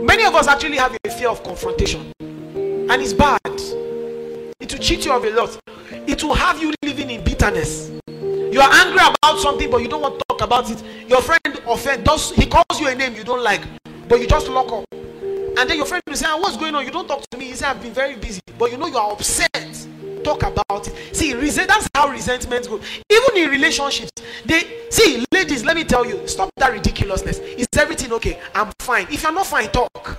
[0.00, 3.40] Many of us actually have a fear of confrontation, and it's bad.
[3.46, 5.58] It will cheat you of a lot.
[6.06, 7.90] It will have you living in bitterness.
[8.06, 10.82] You are angry about something, but you don't want to talk about it.
[11.08, 13.62] Your friend offend does he calls you a name you don't like,
[14.08, 14.84] but you just lock up.
[14.92, 16.84] And then your friend will say, ah, What's going on?
[16.84, 17.46] You don't talk to me.
[17.46, 18.40] He said, I've been very busy.
[18.58, 19.79] But you know you are upset.
[20.22, 21.16] Talk about it.
[21.16, 22.82] See, that's how resentment goes.
[23.10, 24.10] Even in relationships,
[24.44, 27.38] they see, ladies, let me tell you, stop that ridiculousness.
[27.38, 28.38] Is everything okay?
[28.54, 29.06] I'm fine.
[29.10, 30.18] If you're not fine, talk.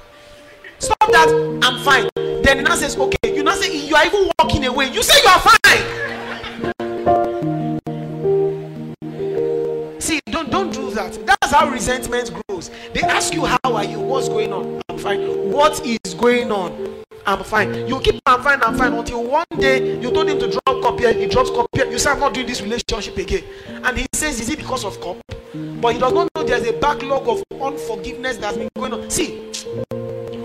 [0.80, 1.60] Stop that.
[1.62, 2.10] I'm fine.
[2.44, 3.36] Then he now says, Okay.
[3.36, 4.92] You now say you are even walking away.
[4.92, 5.60] You say you are fine.
[10.00, 11.20] See, don't don't do that.
[11.28, 12.72] That's how resentment grows.
[12.94, 14.00] They ask you, How are you?
[14.00, 14.82] What's going on?
[14.90, 15.52] I'm fine.
[15.52, 17.04] What is going on?
[17.26, 17.88] I'm fine.
[17.88, 21.12] You keep I'm fine, I'm fine until one day you told him to drop copy,
[21.14, 21.82] he drops copy.
[21.90, 23.44] You say, I'm not doing this relationship again.
[23.84, 25.18] And he says, Is it because of cop?
[25.54, 29.10] But he does not know there's a backlog of unforgiveness that's been going on.
[29.10, 29.52] See,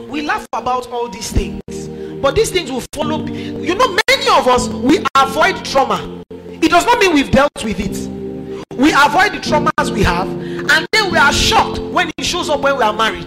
[0.09, 1.89] we laugh about all these things,
[2.21, 3.25] but these things will follow.
[3.27, 6.23] You know, many of us we avoid trauma.
[6.31, 8.77] It does not mean we've dealt with it.
[8.77, 12.61] We avoid the traumas we have, and then we are shocked when it shows up
[12.61, 13.27] when we are married.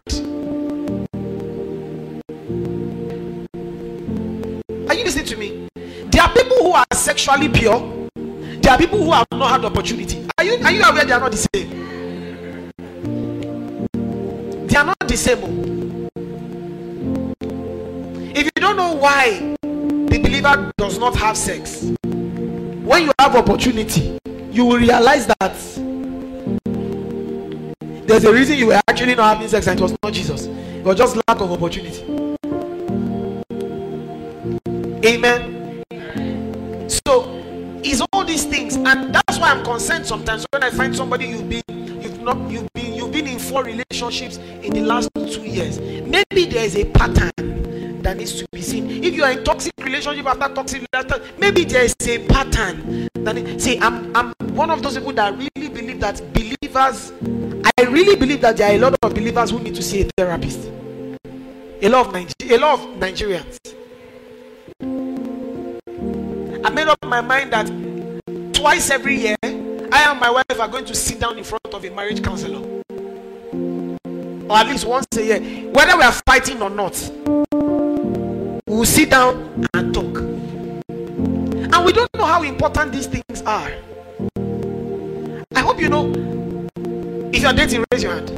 [4.90, 5.68] Are you listening to me?
[6.10, 8.10] There are people who are sexually pure.
[8.16, 10.28] There are people who have not had opportunity.
[10.36, 11.70] Are you are you aware they are not the same?
[14.66, 15.40] They are not the same.
[15.44, 15.76] oh.
[18.36, 24.18] If you don't know why the believer does not have sex, when you have opportunity,
[24.52, 25.54] you will realize that
[28.08, 30.48] there's a reason you were actually not having sex and it was not Jesus.
[30.48, 32.19] It was just lack of opportunity.
[35.06, 35.84] Amen.
[36.90, 37.42] So
[37.84, 41.48] it's all these things, and that's why I'm concerned sometimes when I find somebody you've
[41.50, 41.64] been
[42.02, 45.80] you've not you've been you've been in four relationships in the last two years.
[45.80, 48.90] Maybe there is a pattern that needs to be seen.
[49.04, 53.62] If you are in toxic relationship after toxic relationship, maybe there is a pattern that
[53.62, 57.14] see I'm I'm one of those people that really believe that believers
[57.78, 60.10] I really believe that there are a lot of believers who need to see a
[60.18, 60.60] therapist.
[61.82, 63.79] A lot of Niger- a lot of Nigerians.
[66.80, 67.68] Made up my mind that
[68.54, 71.84] twice every year, I and my wife are going to sit down in front of
[71.84, 72.62] a marriage counselor.
[74.50, 75.42] Or at least once a year.
[75.72, 76.96] Whether we are fighting or not,
[78.66, 80.20] we will sit down and talk.
[80.20, 83.74] And we don't know how important these things are.
[85.54, 86.14] I hope you know.
[87.34, 88.30] If you're dating, raise your hand.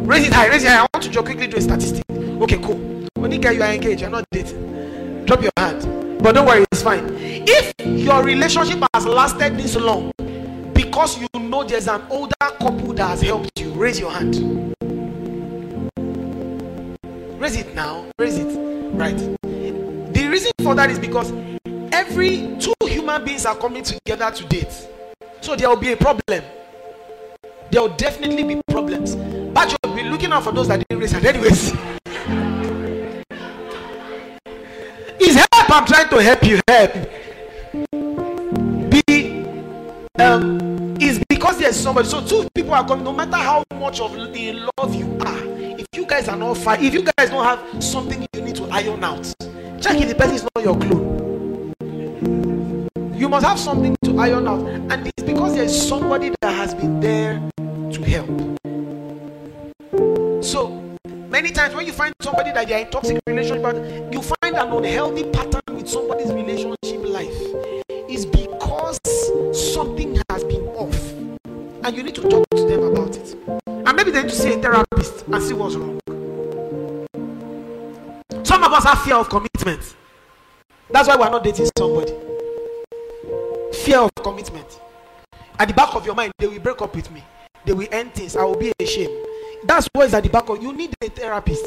[0.00, 0.80] Raise it high, raise it high.
[0.80, 2.04] I want to quickly do a statistic.
[2.10, 3.06] Okay, cool.
[3.18, 5.24] Only guy you are engaged, you're not dating.
[5.26, 6.03] Drop your hand.
[6.20, 7.06] But don't worry, it's fine.
[7.10, 10.12] If your relationship has lasted this long
[10.72, 14.74] because you know there's an older couple that has helped you, raise your hand.
[17.40, 18.06] Raise it now.
[18.18, 18.46] Raise it.
[18.94, 19.16] Right.
[19.42, 21.32] The reason for that is because
[21.92, 24.88] every two human beings are coming together to date.
[25.40, 26.42] So there will be a problem.
[27.70, 29.16] There will definitely be problems.
[29.16, 31.26] But you'll be looking out for those that didn't raise hand.
[31.26, 31.72] Anyways.
[35.74, 36.60] I'm trying to help you.
[36.68, 36.92] Help.
[38.90, 39.44] Be
[40.20, 42.08] um is because there's somebody.
[42.08, 43.04] So two people are coming.
[43.04, 45.42] No matter how much of in love you are,
[45.78, 48.68] if you guys are not fight, if you guys don't have something you need to
[48.70, 49.34] iron out,
[49.80, 51.74] Check if the person is not your clone.
[53.12, 56.72] You must have something to iron out, and it's because there is somebody that has
[56.72, 58.28] been there to help.
[60.44, 60.83] So
[61.34, 63.74] many times when you find somebody that they are in toxic relationship, but
[64.12, 67.34] you find an unhealthy pattern with somebody's relationship life,
[68.08, 69.00] is because
[69.52, 71.12] something has been off,
[71.82, 73.36] and you need to talk to them about it.
[73.66, 75.98] And maybe they need to see a therapist and see what's wrong.
[78.44, 79.96] Some of us have fear of commitment.
[80.88, 82.14] That's why we're not dating somebody.
[83.82, 84.80] Fear of commitment.
[85.58, 87.24] At the back of your mind, they will break up with me.
[87.64, 88.36] They will end things.
[88.36, 89.26] I will be ashamed.
[89.66, 91.64] That's what is at the back of you need a therapist.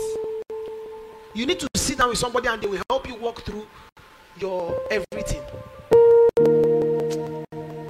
[1.33, 3.65] You need to sit down with somebody and they will help you walk through
[4.39, 5.41] your everything.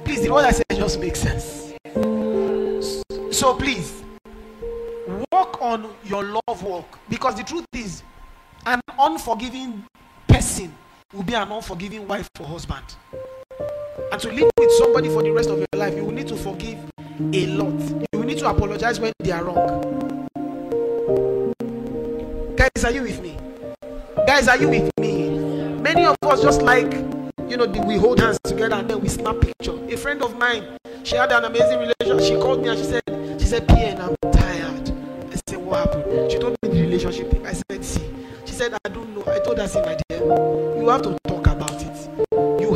[0.04, 1.74] Please, the what I said just makes sense.
[3.30, 4.02] So please
[5.30, 8.02] work on your love walk because the truth is
[8.64, 9.84] an unforgiving
[10.26, 10.74] person
[11.12, 12.84] will be an unforgiving wife or husband.
[14.10, 16.36] And to live with somebody for the rest of your life, you will need to
[16.36, 16.78] forgive
[17.20, 18.06] a lot.
[18.12, 20.26] You need to apologize when they are wrong.
[22.56, 23.36] Guys, are you with me?
[24.26, 25.30] Guys, are you with me?
[25.80, 26.92] Many of us just like,
[27.48, 29.72] you know, we hold hands together and then we snap picture.
[29.92, 32.20] A friend of mine, she had an amazing relationship.
[32.20, 33.02] She called me and she said,
[33.40, 34.92] she said, PN, I'm tired.
[35.32, 36.30] I said, what happened?
[36.30, 37.34] She told me the relationship.
[37.44, 38.08] I said, see.
[38.44, 39.24] She said, I don't know.
[39.32, 41.87] I told her, see, my dear, you have to talk about it.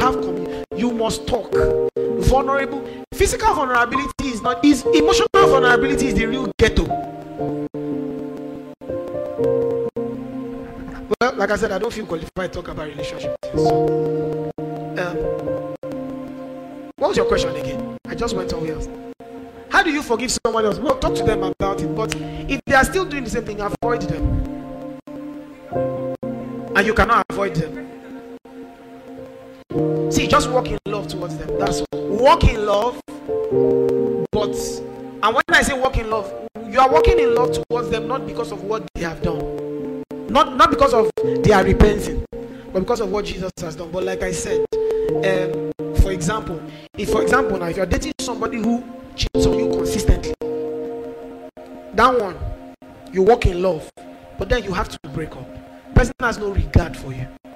[0.02, 1.52] Have commu- you must talk.
[1.94, 2.84] Vulnerable,
[3.14, 6.86] physical vulnerability is not is emotional vulnerability is the real ghetto.
[11.20, 13.36] Well, like I said, I don't feel qualified to talk about relationships.
[13.54, 14.50] So,
[14.98, 15.16] um,
[16.96, 17.96] what was your question again?
[18.08, 18.72] I just went away.
[18.72, 18.88] else.
[19.68, 20.80] How do you forgive someone else?
[20.80, 21.94] Well, talk to them about it.
[21.94, 22.12] But
[22.50, 24.98] if they are still doing the same thing, avoid them.
[26.74, 28.01] And you cannot avoid them.
[30.11, 31.59] See, just walk in love towards them.
[31.59, 32.09] That's all.
[32.09, 33.01] Walk in love,
[34.31, 34.55] but
[35.23, 36.31] and when I say walk in love,
[36.69, 40.57] you are walking in love towards them not because of what they have done, not
[40.57, 41.11] not because of
[41.43, 42.23] they are repenting,
[42.73, 43.90] but because of what Jesus has done.
[43.90, 45.73] But like I said, um,
[46.03, 46.61] for example,
[46.99, 48.85] if for example now if you're dating somebody who
[49.16, 50.35] cheats on you consistently,
[51.94, 52.36] that one
[53.11, 53.90] you walk in love,
[54.39, 55.94] but then you have to break up.
[55.94, 57.27] Person has no regard for you.
[57.44, 57.51] Do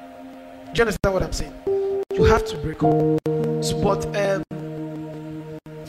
[0.74, 1.75] you understand what I'm saying?
[2.16, 3.20] You have to break up.
[3.82, 4.42] But um,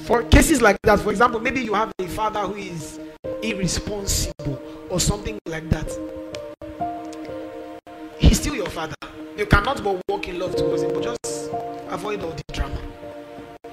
[0.05, 2.99] for cases like that, for example, maybe you have a father who is
[3.41, 5.87] irresponsible or something like that.
[8.19, 8.95] He's still your father.
[9.37, 11.49] You cannot but walk in love towards him, but just
[11.89, 12.77] avoid all the drama.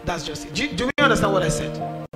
[0.04, 0.54] That's just it.
[0.54, 2.06] Do, you- do understand what I said?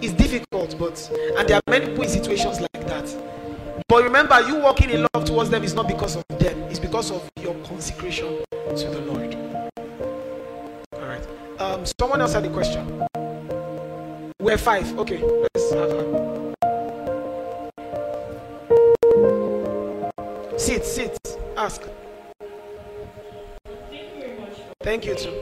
[0.00, 3.84] It's difficult, but and there are many situations like that.
[3.86, 7.10] But remember, you walking in love towards them is not because of them, it's because
[7.10, 8.38] of your consecration
[8.76, 9.47] to the Lord.
[11.60, 13.04] Um, someone else had a question.
[14.40, 14.96] We're five.
[14.96, 16.54] Okay, let's have her.
[20.56, 21.18] Sit, sit,
[21.56, 21.82] ask.
[23.90, 24.52] Thank you very much.
[24.82, 25.40] Thank you too.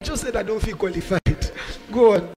[0.00, 1.52] I just said I don't feel qualified.
[1.92, 2.33] Go on.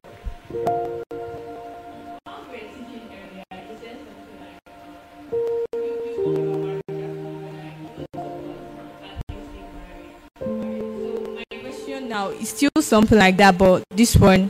[12.88, 14.49] Something like that, but this one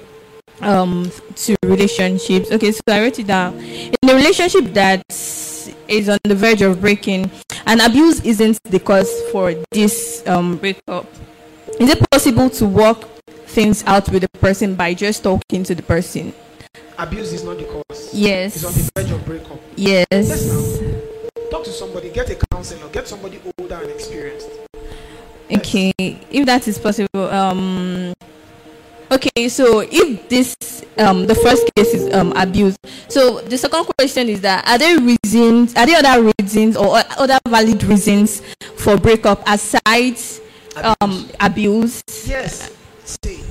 [0.62, 2.52] um to relationships.
[2.52, 3.60] Okay, so I wrote it down.
[3.60, 5.04] In a relationship that
[5.88, 7.30] is on the verge of breaking,
[7.66, 11.06] and abuse isn't the cause for this um breakup.
[11.80, 13.02] Is it possible to work
[13.48, 16.34] things out with the person by just talking to the person?
[16.98, 18.10] Abuse is not the cause.
[18.14, 18.90] Yes, it's on Yes.
[18.96, 19.60] the verge of breakup.
[19.76, 20.46] Yes.
[20.82, 21.52] now.
[21.52, 24.50] Talk to somebody, get a counselor, get somebody older and experienced.
[25.50, 27.30] Okay, if that is possible.
[27.30, 28.14] Um,
[29.12, 30.56] okay, so if this
[30.98, 32.76] um the first case is um abuse,
[33.08, 37.40] so the second question is that are there reasons, are there other reasons or other
[37.48, 38.42] valid reasons
[38.76, 40.20] for breakup aside
[41.00, 42.04] um abuse?
[42.28, 42.72] Yes.
[43.06, 43.42] See,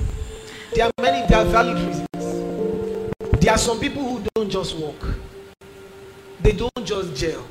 [0.75, 3.41] there are many, there are valid reasons.
[3.41, 5.03] There are some people who don't just walk,
[6.41, 7.43] they don't just jail.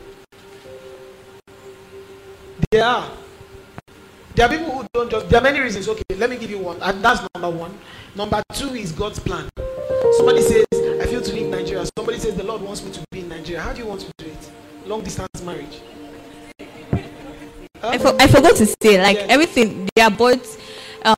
[2.71, 3.11] There are.
[4.37, 5.31] There are people who don't just.
[5.31, 5.89] There are many reasons.
[5.89, 7.73] Okay, let me give you one, and that's number one.
[8.15, 9.49] Number two is God's plan.
[10.19, 10.67] Somebody says,
[11.01, 13.63] "I feel to leave Nigeria." Somebody says, "The Lord wants me to be in Nigeria."
[13.63, 14.51] How do you want to do it?
[14.87, 15.81] Long distance marriage.
[17.83, 20.61] I, for, I forgot to say like everything they are both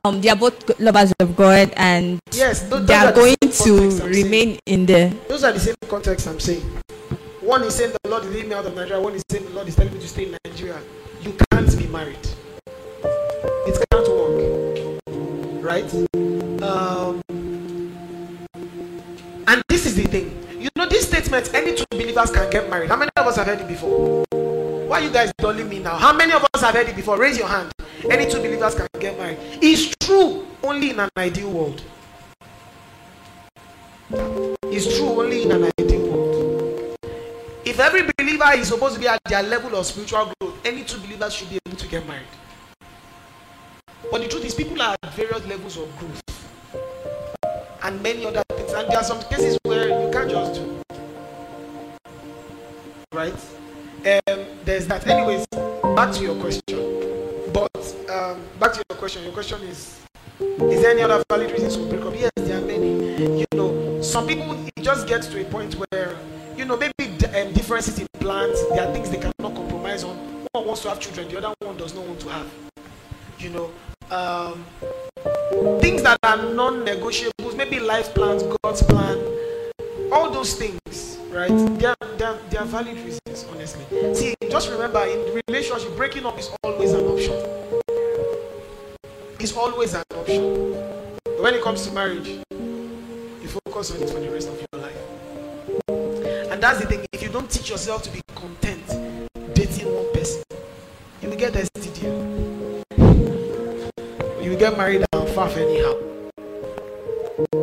[0.05, 3.47] um, they are both lovers of God and Yes, those they are are going to
[3.49, 3.99] I'm saying.
[4.09, 5.13] remain in the.
[5.27, 6.63] Those are the same context I'm saying.
[7.41, 9.01] One is saying the Lord is leading me out of Nigeria.
[9.01, 10.79] One is saying the Lord is telling me to stay in Nigeria.
[11.21, 12.17] You can't be married.
[15.69, 15.85] Right?
[16.63, 17.21] Um,
[19.45, 20.35] and this is the thing.
[20.59, 22.89] You know, this statement, any two believers can get married.
[22.89, 24.25] How many of us have heard it before?
[24.87, 25.95] Why you guys dulling me now?
[25.95, 27.19] How many of us have heard it before?
[27.19, 27.71] Raise your hand.
[28.09, 29.37] Any two believers can get married.
[29.61, 31.83] It's true only in an ideal world.
[34.73, 36.97] It's true only in an ideal world.
[37.63, 40.97] If every believer is supposed to be at their level of spiritual growth, any two
[40.97, 42.25] believers should be able to get married.
[44.11, 46.21] But the truth is, people are at various levels of growth
[47.83, 48.73] and many other things.
[48.73, 50.81] And there are some cases where you can't just do.
[53.11, 53.33] Right?
[53.33, 55.05] Um, there's that.
[55.07, 55.45] Anyways,
[55.95, 56.79] back to your question.
[57.53, 59.23] But um, back to your question.
[59.23, 59.99] Your question is
[60.39, 62.13] is there any other valid reasons for breakup?
[62.15, 63.39] Yes, there are many.
[63.39, 66.15] You know, some people it just gets to a point where
[66.55, 66.93] you know maybe
[67.35, 68.57] um, differences in plans.
[68.69, 70.15] There are things they cannot compromise on.
[70.53, 72.47] One wants to have children, the other one does not want to have.
[73.37, 73.71] You know,
[74.11, 74.63] um,
[75.79, 77.55] things that are non-negotiables.
[77.55, 79.17] Maybe life plans, God's plan,
[80.11, 81.17] all those things.
[81.31, 81.49] Right?
[81.79, 83.45] They are, they are, they are valid reasons.
[83.51, 87.35] Honestly, see, just remember in relationship, breaking up is always an option
[89.39, 90.73] It's always an option.
[91.23, 94.81] But when it comes to marriage, you focus on it for the rest of your
[94.81, 94.97] life.
[96.51, 97.05] And that's the thing.
[97.13, 98.85] If you don't teach yourself to be content
[99.53, 100.43] dating one person,
[101.21, 102.58] you will get STD.
[104.49, 105.93] You get married and faff anyhow.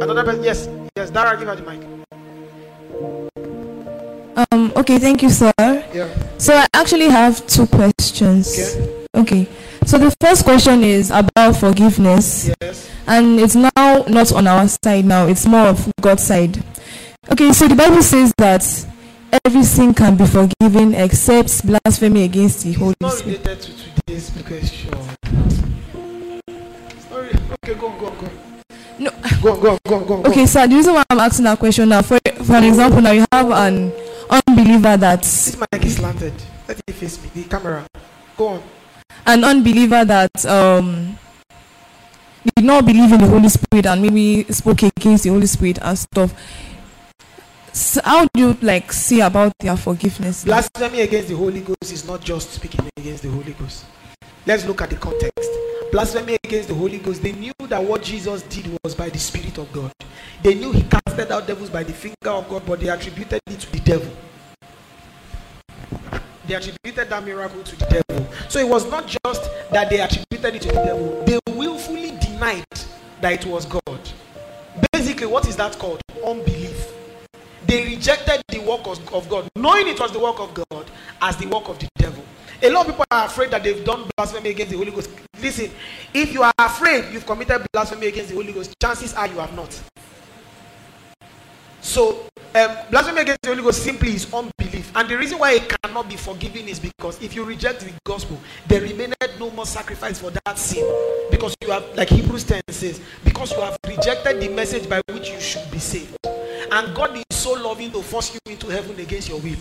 [0.00, 1.82] Another person, yes, yes, Dara, give her the mic.
[4.52, 5.52] Um, okay, thank you, sir.
[5.58, 6.08] Yeah.
[6.38, 8.56] So I actually have two questions.
[8.56, 9.06] Okay.
[9.16, 9.48] Okay.
[9.84, 12.88] So the first question is about forgiveness, Yes.
[13.08, 15.26] and it's now not on our side now.
[15.26, 16.62] It's more of God's side.
[17.32, 17.52] Okay.
[17.52, 18.62] So the Bible says that
[19.44, 23.40] every sin can be forgiven except blasphemy against the Holy Not Spirit.
[23.44, 23.72] related to
[24.06, 25.55] today's question.
[27.66, 28.62] Okay, go go go on.
[28.96, 29.10] No.
[29.42, 30.06] Go on, go go go on.
[30.06, 30.26] go on.
[30.30, 33.10] Okay, so the reason why I'm asking that question now, for for an example, now
[33.10, 33.92] you have an
[34.30, 36.32] unbeliever that This mic is slanted.
[36.68, 37.28] Let it face me.
[37.34, 37.84] The camera.
[38.36, 38.62] Go on.
[39.26, 41.18] an unbeliever that um
[42.54, 45.98] did not believe in the Holy Spirit and maybe spoke against the Holy Spirit and
[45.98, 46.32] stuff.
[47.72, 50.44] So how do you like see about their forgiveness?
[50.44, 53.86] Blasphemy against the Holy Ghost is not just speaking against the Holy Ghost.
[54.46, 55.65] Let's look at the context.
[55.96, 57.22] Blasphemy against the Holy Ghost.
[57.22, 59.90] They knew that what Jesus did was by the Spirit of God.
[60.42, 63.60] They knew he casted out devils by the finger of God, but they attributed it
[63.60, 64.12] to the devil.
[66.46, 68.28] They attributed that miracle to the devil.
[68.50, 72.66] So it was not just that they attributed it to the devil, they willfully denied
[73.22, 74.00] that it was God.
[74.92, 76.02] Basically, what is that called?
[76.22, 76.92] Unbelief.
[77.66, 80.90] They rejected the work of, of God, knowing it was the work of God,
[81.22, 82.22] as the work of the devil.
[82.62, 85.10] A lot of people are afraid that they've done blasphemy against the Holy Ghost.
[85.40, 85.70] Listen,
[86.14, 89.54] if you are afraid you've committed blasphemy against the Holy Ghost, chances are you have
[89.54, 89.78] not.
[91.82, 94.90] So, um, blasphemy against the Holy Ghost simply is unbelief.
[94.94, 98.40] And the reason why it cannot be forgiven is because if you reject the gospel,
[98.66, 100.84] there remained no more sacrifice for that sin.
[101.30, 105.28] Because you have, like Hebrews 10 says, because you have rejected the message by which
[105.28, 106.16] you should be saved.
[106.24, 109.56] And God is so loving to force you into heaven against your will.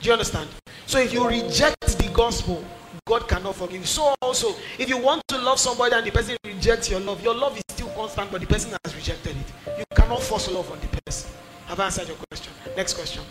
[0.00, 0.48] Do you understand?
[0.86, 2.64] So if you reject the gospel,
[3.06, 3.86] God cannot forgive you.
[3.86, 7.34] So also, if you want to love somebody and the person rejects your love, your
[7.34, 9.78] love is still constant, but the person has rejected it.
[9.78, 11.30] You cannot force love on the person.
[11.66, 12.52] Have I answered your question?
[12.76, 13.22] Next question.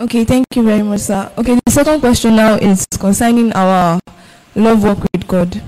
[0.00, 1.30] Okay, thank you very much, sir.
[1.36, 3.98] Okay, the second question now is concerning our
[4.54, 5.60] love work with God.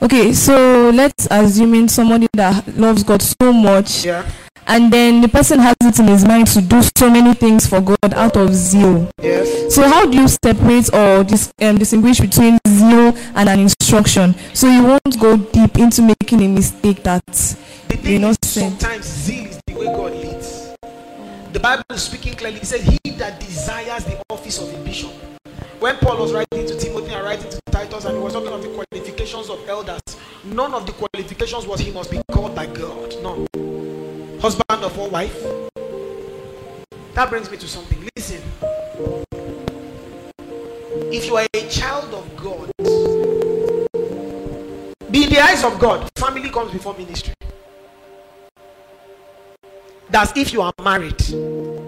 [0.00, 4.24] Okay, so let's assuming somebody that loves God so much Yeah.
[4.66, 7.80] and then the person has it in his mind to do so many things for
[7.80, 9.10] God out of zeal.
[9.22, 9.74] Yes.
[9.74, 14.34] So how do you separate or dis- um, distinguish between zeal and an instruction?
[14.54, 17.24] So you won't go deep into making a mistake that
[17.88, 20.74] The you know sometimes zeal is the way God leads.
[21.52, 22.58] The Bible is speaking clearly.
[22.58, 25.12] It said, He that desires the office of a bishop.
[25.80, 28.62] When Paul was writing to Timothy and writing to Titus, and he was talking of
[28.62, 30.00] the qualifications of elders,
[30.44, 33.14] none of the qualifications was he must be called by God.
[33.22, 33.46] No.
[34.40, 35.71] Husband of one wife.
[37.14, 38.08] That brings me to something.
[38.16, 38.40] Listen.
[41.12, 42.72] If you are a child of God,
[45.10, 47.34] be in the eyes of God, family comes before ministry.
[50.08, 51.18] That's if you are married.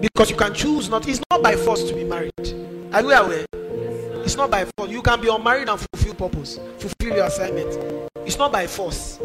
[0.01, 2.33] Because you can choose not, it's not by force to be married.
[2.93, 3.47] Are you aware?
[4.25, 4.91] It's not by force.
[4.91, 8.11] You can be unmarried and fulfill purpose, fulfill your assignment.
[8.27, 9.19] It's not by force.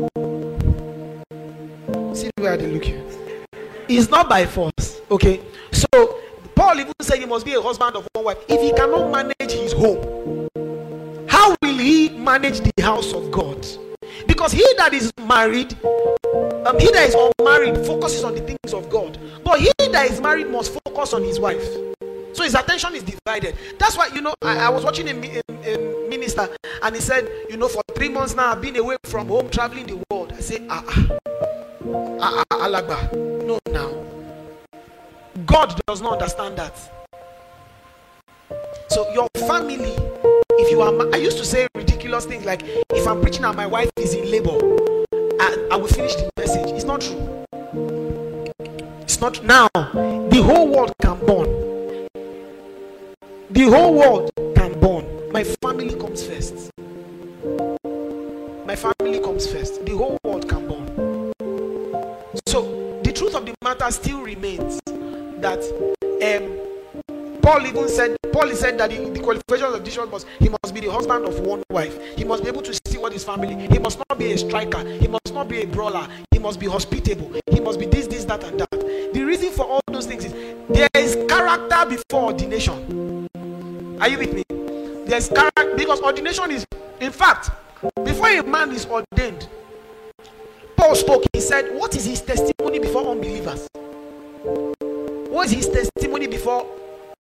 [2.13, 3.03] See where they look here.
[3.89, 5.01] It's not by force.
[5.09, 5.41] Okay.
[5.71, 6.19] So
[6.53, 8.37] Paul even said he must be a husband of one wife.
[8.47, 10.47] If he cannot manage his home,
[11.27, 13.65] how will he manage the house of God?
[14.27, 18.91] Because he that is married, um, he that is unmarried focuses on the things of
[18.91, 19.17] God.
[19.43, 21.88] But he that is married must focus on his wife.
[22.39, 23.57] So his attention is divided.
[23.77, 26.47] That's why, you know, I, I was watching a, a, a, minister
[26.81, 29.85] and he said, you know, for three months now I've been away from home, traveling
[29.87, 30.31] the world.
[30.31, 31.17] I say, ah, ah,
[32.21, 33.43] ah, ah Alagba.
[33.45, 34.05] No, now.
[35.45, 36.77] God does not understand that.
[38.87, 39.93] So your family,
[40.59, 42.61] if you are, I used to say ridiculous things like,
[42.93, 44.57] if I'm preaching and my wife is in labor,
[45.41, 46.69] I, I will finish the message.
[46.71, 47.45] It's not true.
[49.01, 49.67] It's not now.
[49.73, 51.78] The whole world can burn
[53.51, 55.31] the whole world can burn.
[55.31, 56.71] My family comes first.
[58.65, 59.84] My family comes first.
[59.85, 61.34] The whole world can burn.
[62.47, 64.80] So the truth of the matter still remains
[65.41, 65.63] that
[66.21, 70.49] um, Paul even said Paul said that the, the qualifications of this one was he
[70.49, 71.97] must be the husband of one wife.
[72.15, 73.67] He must be able to see what his family.
[73.67, 74.88] He must not be a striker.
[74.88, 76.07] He must not be a brawler.
[76.31, 77.34] He must be hospitable.
[77.51, 78.69] He must be this, this, that, and that.
[78.71, 80.34] The reason for all those things is
[80.69, 83.18] there is character before ordination.
[83.99, 84.43] Are you with me?
[85.05, 86.65] There's character because ordination is,
[87.01, 87.49] in fact,
[88.05, 89.49] before a man is ordained,
[90.77, 91.23] Paul spoke.
[91.34, 93.67] He said, What is his testimony before unbelievers?
[95.30, 96.65] What is his testimony before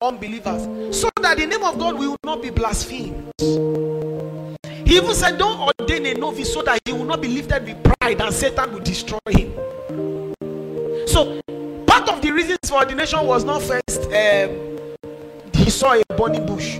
[0.01, 0.97] unbelievers?
[0.97, 3.33] So that the name of God will not be blasphemed.
[3.39, 7.83] He even said, Don't ordain a novice so that he will not be lifted with
[7.83, 9.51] pride and Satan will destroy him.
[11.07, 11.41] So,
[11.85, 14.69] part of the reasons for ordination was not first um,
[15.69, 16.79] he saw a burning bush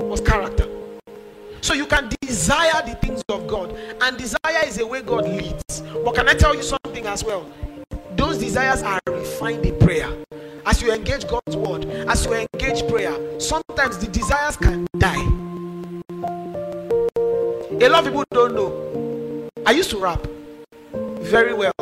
[0.00, 0.66] was character.
[1.60, 5.82] So you can desire the things of God, and desire is a way God leads.
[6.04, 7.48] But can I tell you something as well?
[8.16, 10.10] Those desires are refined in prayer.
[10.64, 15.24] As you engage God's word, as you engage prayer, sometimes the desires can die.
[17.80, 19.48] A lot of people don't know.
[19.64, 20.26] I used to rap
[21.20, 21.72] very well.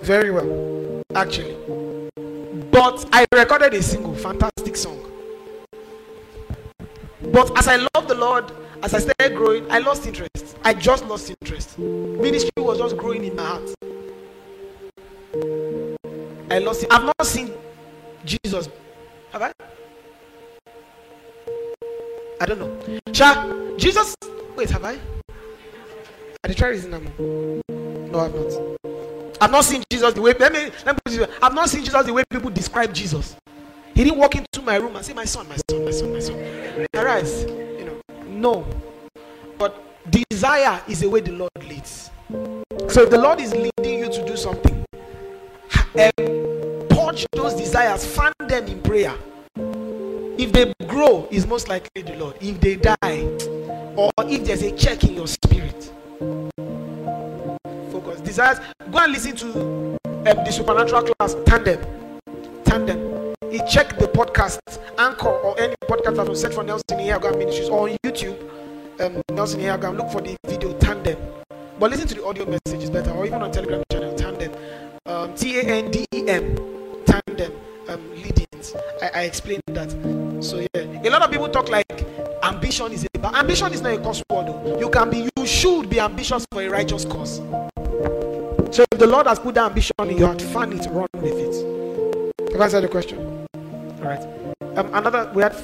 [0.00, 1.91] Very well, actually.
[2.72, 4.98] But I recorded a single, fantastic song.
[7.30, 8.50] But as I love the Lord,
[8.82, 10.56] as I started growing, I lost interest.
[10.64, 11.78] I just lost interest.
[11.78, 13.74] Ministry was just growing in my heart.
[16.50, 16.88] I lost it.
[16.90, 17.52] I've not seen
[18.24, 18.70] Jesus.
[19.32, 19.52] Have I?
[22.40, 23.00] I don't know.
[23.12, 24.16] Sha, Jesus.
[24.56, 24.98] Wait, have I?
[26.42, 26.90] I did try reason
[28.10, 29.11] No, I've not.
[29.42, 30.34] I've not seen Jesus the way.
[30.38, 33.34] Let me, let me I've not seen Jesus the way people describe Jesus.
[33.92, 36.20] He didn't walk into my room and say, "My son, my son, my son, my
[36.20, 38.00] son." Arise, you know.
[38.28, 38.66] No,
[39.58, 42.12] but desire is the way the Lord leads.
[42.86, 44.84] So if the Lord is leading you to do something,
[45.74, 49.14] um, purge those desires, fan them in prayer.
[50.38, 52.36] If they grow, is most likely the Lord.
[52.40, 53.22] If they die,
[53.96, 55.90] or if there's a check in your spirit.
[58.32, 58.60] Desires.
[58.90, 59.46] Go and listen to
[60.06, 61.78] um, the supernatural class tandem.
[62.64, 63.34] Tandem.
[63.50, 64.58] He check the podcast,
[64.96, 68.38] Anchor, or any podcast that was set for Nelson Ihiagam Ministries or on YouTube.
[69.00, 69.98] Um, Nelson Ihiagam.
[69.98, 71.18] Look for the video tandem.
[71.78, 74.50] But listen to the audio message is better, or even on Telegram channel tandem.
[75.04, 76.56] Um, T A N D E M.
[77.04, 77.52] Tandem.
[77.88, 78.74] Um, leadings.
[79.02, 79.90] I, I explained that.
[80.42, 82.06] So yeah, a lot of people talk like
[82.42, 84.80] ambition is a bad ambition is not a cause word.
[84.80, 87.42] You can be, you should be ambitious for a righteous cause.
[88.72, 91.34] So if the Lord has put that ambition in your heart, fan it, run with
[91.34, 92.52] it.
[92.52, 93.18] Have I answered the question?
[93.54, 94.22] All right.
[94.78, 95.54] Um, another, we had,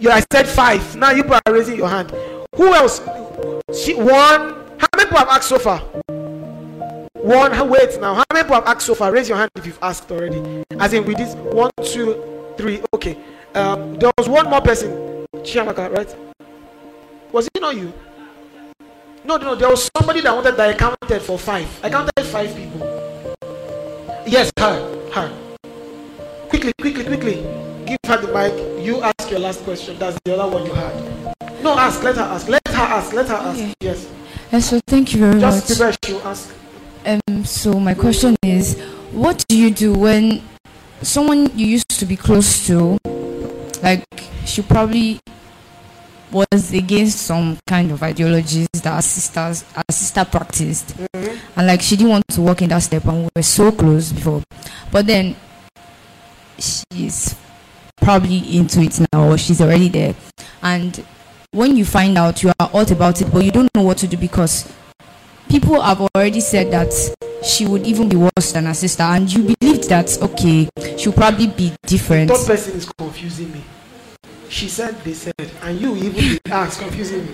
[0.00, 0.96] you, I said five.
[0.96, 2.10] Now you are raising your hand.
[2.56, 3.00] Who else?
[3.72, 4.66] She, one.
[4.78, 5.78] How many people have asked so far?
[7.22, 7.68] One.
[7.68, 8.14] Wait now.
[8.14, 9.12] How many people have asked so far?
[9.12, 10.64] Raise your hand if you've asked already.
[10.80, 12.20] As in with this one, two,
[12.56, 12.82] three.
[12.92, 13.16] Okay.
[13.54, 15.24] Um, there was one more person.
[15.36, 16.16] Chiamaka, right?
[17.30, 17.92] Was it not you?
[19.24, 21.68] No, no, there was somebody that wanted that I counted for five.
[21.84, 22.80] I counted five people.
[24.26, 25.32] Yes, her, her.
[26.48, 27.34] Quickly, quickly, quickly.
[27.86, 28.84] Give her the mic.
[28.84, 29.96] You ask your last question.
[29.98, 30.94] That's the other one you had.
[31.62, 32.02] No, ask.
[32.02, 32.48] Let her ask.
[32.48, 33.12] Let her ask.
[33.12, 33.60] Let her ask.
[33.60, 33.74] Okay.
[33.80, 34.08] Yes.
[34.50, 35.68] And so thank you very Just much.
[35.68, 35.96] Just prepare.
[36.04, 36.54] She'll ask.
[37.06, 37.44] Um.
[37.44, 38.76] So my question is,
[39.12, 40.42] what do you do when
[41.02, 42.98] someone you used to be close to,
[43.82, 44.04] like
[44.46, 45.20] she probably
[46.32, 51.58] was against some kind of ideologies that our sisters our sister practiced mm-hmm.
[51.58, 54.12] and like she didn't want to walk in that step and we were so close
[54.12, 54.42] before
[54.90, 55.36] but then
[56.58, 57.34] she's
[57.96, 60.14] probably into it now or she's already there
[60.62, 61.04] and
[61.54, 64.06] when you find out you are all about it, but you don't know what to
[64.06, 64.72] do because
[65.50, 66.90] people have already said that
[67.44, 71.48] she would even be worse than her sister, and you believed that okay, she'll probably
[71.48, 72.30] be different.
[72.30, 73.62] Third person is confusing me.
[74.52, 77.32] She said, they said, and you even ask confusing me.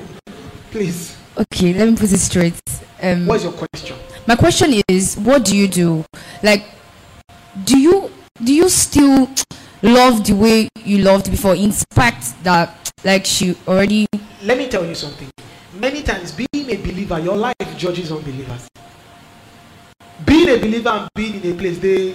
[0.71, 2.55] Please, Okay, let me put it straight.
[3.03, 3.97] Um, what's your question?
[4.29, 6.05] my question is, what do you do?
[6.45, 6.65] Like,
[7.65, 8.11] do you
[8.45, 9.29] do you still
[9.83, 14.07] love the way you loved before, in spite that like she already
[14.45, 15.29] Let me tell you something.
[15.75, 18.69] Many times, being a believer, your life judges unbelievers.
[20.25, 22.15] Being a believer and being in a place, they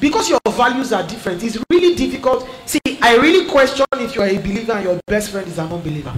[0.00, 2.48] because your values are different, it's really difficult.
[2.66, 5.72] See, I really question if you are a believer and your best friend is an
[5.72, 6.14] unbeliever.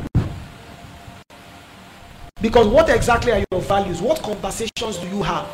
[2.41, 4.01] Because what exactly are your values?
[4.01, 5.49] What conversations do you have?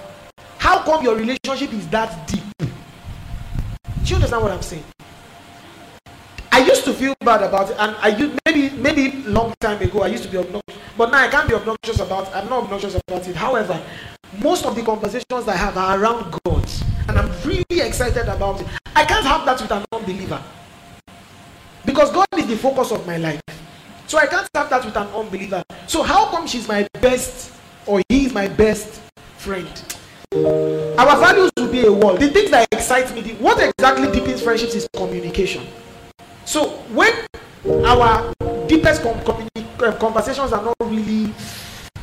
[0.59, 2.43] How come your relationship is that deep?
[2.59, 2.67] Do
[4.05, 4.85] you understand what I'm saying?
[6.53, 10.03] I used to feel bad about it, and I used maybe maybe long time ago
[10.03, 12.35] I used to be obnoxious, but now I can't be obnoxious about.
[12.35, 13.35] I'm not obnoxious about it.
[13.35, 13.83] However,
[14.41, 16.64] most of the conversations I have are around God,
[17.09, 18.67] and I'm really excited about it.
[18.95, 20.43] I can't have that with an unbeliever
[21.85, 23.41] because God is the focus of my life.
[24.07, 25.63] So I can't have that with an unbeliever.
[25.87, 27.53] So how come she's my best
[27.87, 29.01] or he is my best
[29.37, 29.69] friend?
[30.33, 32.17] Our values will be a wall.
[32.17, 35.67] The things that excite me, the- what exactly deepens friendships is communication.
[36.45, 37.13] So when
[37.85, 38.33] our
[38.67, 39.21] deepest com-
[39.81, 41.33] uh, conversations are not really,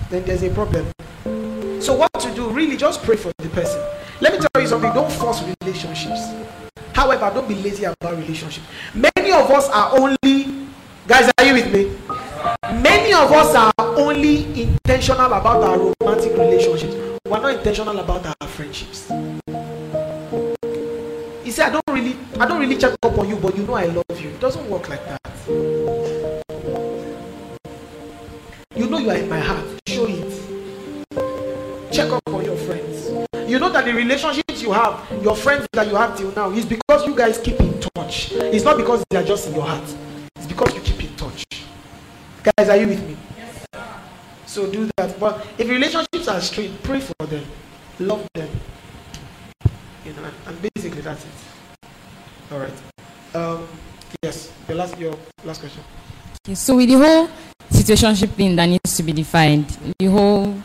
[0.09, 0.91] then there's a problem.
[1.81, 2.49] So what to do?
[2.49, 3.81] Really, just pray for the person.
[4.21, 4.93] Let me tell you something.
[4.93, 6.29] Don't force relationships.
[6.93, 8.67] However, don't be lazy about relationships.
[8.93, 10.67] Many of us are only,
[11.07, 11.97] guys, are you with me?
[12.79, 16.95] Many of us are only intentional about our romantic relationships.
[17.25, 19.09] We're not intentional about our friendships.
[21.43, 23.73] You see, I don't really, I don't really check up on you, but you know
[23.73, 24.29] I love you.
[24.29, 25.21] It doesn't work like that.
[28.75, 29.65] You know you are in my heart.
[29.87, 31.91] Show it.
[31.91, 33.30] Check up on your friends.
[33.51, 36.65] You know that the relationships you have, your friends that you have till now, is
[36.65, 38.31] because you guys keep in touch.
[38.31, 39.83] It's not because they are just in your heart.
[40.37, 41.43] It's because you keep in touch.
[42.41, 43.17] Guys, are you with me?
[43.37, 43.83] Yes, sir.
[44.45, 45.19] So do that.
[45.19, 47.43] But if relationships are strained, pray for them.
[47.99, 48.47] Love them.
[50.05, 51.91] You know, and, and basically that's it.
[52.53, 53.35] All right.
[53.35, 53.67] Um,
[54.23, 54.49] yes.
[54.65, 55.13] The last, your
[55.43, 55.83] last question.
[56.45, 57.29] Okay, so with the whole
[57.69, 60.55] situationship thing that needs to be defined, the whole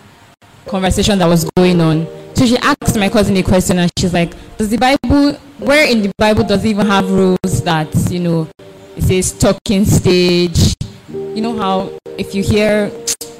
[0.67, 2.26] conversation that was going on.
[2.37, 6.03] So she asked my cousin a question and she's like, Does the Bible where in
[6.03, 8.47] the Bible does it even have rules that, you know,
[8.95, 10.77] it says talking stage?
[11.09, 12.91] You know how if you hear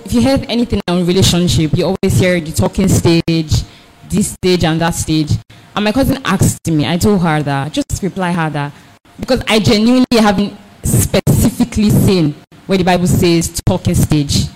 [0.07, 3.65] if you hear anything on relationship, you always hear the talking stage,
[4.09, 5.33] this stage and that stage.
[5.75, 8.73] And my cousin asked me, I told her that, just reply her that
[9.21, 12.35] because I genuinely haven't specifically seen
[12.67, 14.47] where the Bible says talking stage.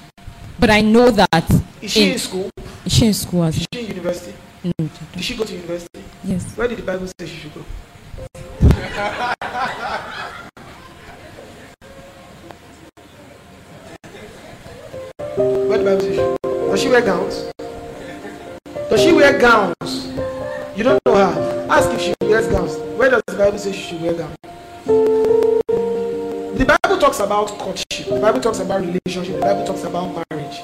[0.61, 1.47] But I know that
[1.81, 2.51] Is she in, in school?
[2.85, 4.35] is she in school as Is she in university?
[4.62, 4.73] no,
[5.15, 6.05] Did she go to university?
[6.23, 6.55] yes.
[6.57, 7.65] Where did the Bible say she should go?
[15.37, 16.70] Where the Bible say she should go?
[16.70, 17.53] Does she wear gowns?
[18.91, 20.07] Does she wear gowns?
[20.77, 21.66] You don't know her.
[21.70, 22.77] Ask if she wears gowns.
[22.99, 24.37] Where does the Bible say she should wear gowns?
[27.01, 28.09] Talks about courtship.
[28.09, 29.36] The Bible talks about relationship.
[29.36, 30.60] The Bible talks about marriage.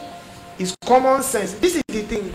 [0.58, 1.54] It's common sense.
[1.54, 2.34] This is the thing.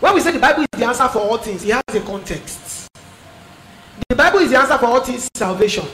[0.00, 2.88] When we say the Bible is the answer for all things, it has a context.
[4.08, 5.84] The Bible is the answer for all things salvation.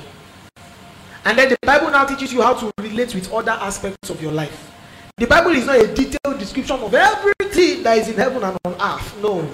[1.25, 4.31] And then the Bible now teaches you how to relate with other aspects of your
[4.31, 4.71] life.
[5.17, 8.75] The Bible is not a detailed description of everything that is in heaven and on
[8.75, 9.21] earth.
[9.21, 9.47] No.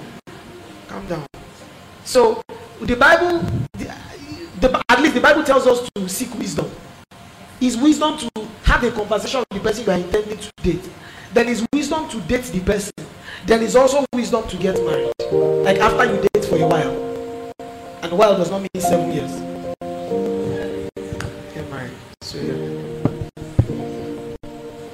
[0.87, 1.25] Calm down.
[2.05, 2.43] So,
[2.79, 3.39] the Bible,
[3.73, 3.91] the,
[4.59, 6.69] the, at least the Bible tells us to seek wisdom.
[7.63, 8.29] Is wisdom to
[8.63, 10.89] have a conversation with the person you are intending to date.
[11.33, 12.91] Then is wisdom to date the person.
[13.45, 15.13] Then is also wisdom to get married.
[15.63, 16.91] Like after you date for a while.
[18.01, 19.31] And a while does not mean seven years.
[21.53, 21.93] Get married.
[22.19, 22.53] So yeah.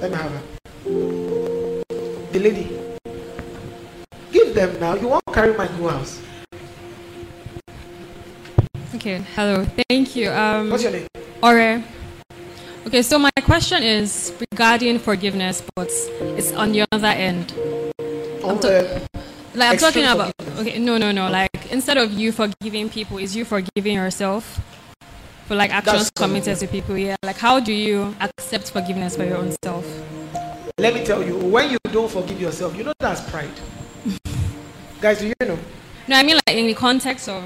[0.00, 0.42] Let me have her.
[2.30, 2.78] The lady.
[4.30, 4.94] Give them now.
[4.94, 6.22] You won't carry my new house.
[8.94, 9.66] Okay, hello.
[9.88, 10.30] Thank you.
[10.30, 11.08] Um, What's your name?
[11.42, 11.82] Ore.
[12.86, 15.90] Okay, so my question is regarding forgiveness, but
[16.36, 17.50] it's on the other end.
[18.38, 19.00] The
[19.54, 20.34] Like I'm talking about.
[20.58, 21.30] Okay, no, no, no.
[21.30, 24.60] Like instead of you forgiving people, is you forgiving yourself
[25.46, 26.96] for like actions That's committed to people?
[26.96, 27.16] Yeah.
[27.22, 29.84] Like how do you accept forgiveness for your own self?
[30.78, 33.50] Let me tell you, when you don't forgive yourself, you know that's pride.
[35.02, 35.58] Guys, do you know?
[36.08, 37.44] No, I mean like in the context of.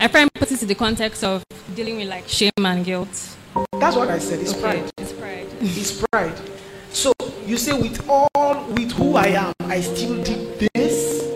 [0.00, 1.44] I try and put it in the context of
[1.74, 3.08] dealing with like shame and guilt.
[3.80, 4.40] That's what I said.
[4.40, 4.90] It's Okay, pride.
[4.98, 5.46] It's pride.
[5.60, 6.40] is pride.
[6.90, 7.12] So
[7.46, 11.28] you say, with all, with who I am, I still did this.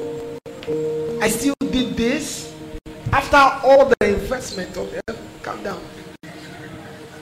[1.21, 2.55] I still did this.
[3.13, 5.05] After all the investment of it,
[5.43, 5.83] calm down.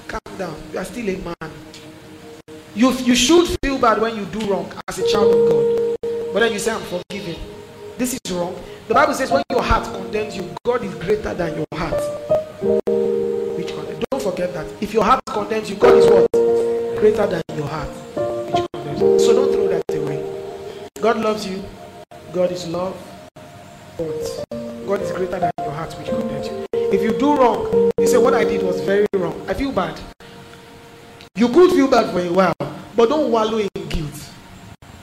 [0.07, 0.57] Calm down.
[0.73, 1.53] You are still a man.
[2.75, 5.97] You, you should feel bad when you do wrong as a child of God.
[6.33, 7.37] But then you say, I'm forgiven.
[8.01, 8.56] This is wrong.
[8.89, 12.01] The Bible says, when your heart condemns you, God is greater than your heart.
[12.62, 14.05] Which condemns.
[14.10, 14.66] Don't forget that.
[14.81, 16.32] If your heart condemns you, God is what?
[16.98, 17.90] Greater than your heart.
[18.55, 19.22] Which condemns.
[19.22, 20.24] So don't throw that away.
[20.98, 21.62] God loves you.
[22.32, 22.97] God is love.
[23.98, 24.47] But
[24.86, 26.64] God is greater than your heart, which condemns you.
[26.72, 29.44] If you do wrong, you say, What I did was very wrong.
[29.47, 30.01] I feel bad.
[31.35, 32.55] You could feel bad for a while,
[32.97, 33.68] but don't wallow in.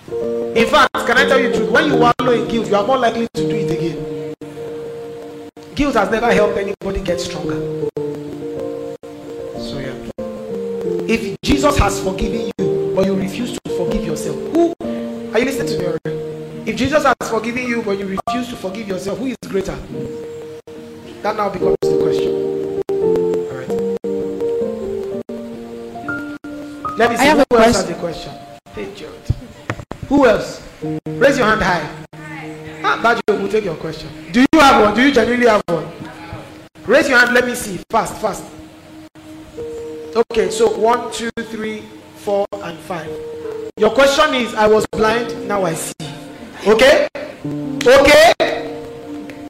[0.09, 1.69] In fact, can I tell you the truth?
[1.69, 4.33] When you wallow in guilt, you are more likely to do it again.
[5.75, 7.55] Guilt has never helped anybody get stronger.
[9.59, 9.93] So, yeah.
[11.07, 15.67] If Jesus has forgiven you, but you refuse to forgive yourself, who are you listening
[15.67, 16.71] to me already?
[16.71, 19.75] If Jesus has forgiven you, but you refuse to forgive yourself, who is greater?
[21.21, 22.31] That now becomes the question.
[22.89, 23.69] All right.
[26.97, 27.23] Let me see.
[27.23, 28.33] I have who a else has a question?
[28.73, 29.26] Hey, George.
[30.09, 30.61] Who else?
[31.05, 31.89] Raise your hand high.
[32.83, 34.09] Ah, Bajo will take your question.
[34.31, 34.95] Do you have one?
[34.95, 35.87] Do you genuinely have one?
[36.85, 37.33] Raise your hand.
[37.33, 37.79] Let me see.
[37.89, 38.43] Fast, fast.
[40.15, 41.83] Okay, so one, two, three,
[42.17, 43.09] four, and five.
[43.77, 45.93] Your question is: I was blind, now I see.
[46.65, 47.07] Okay?
[47.85, 48.33] Okay?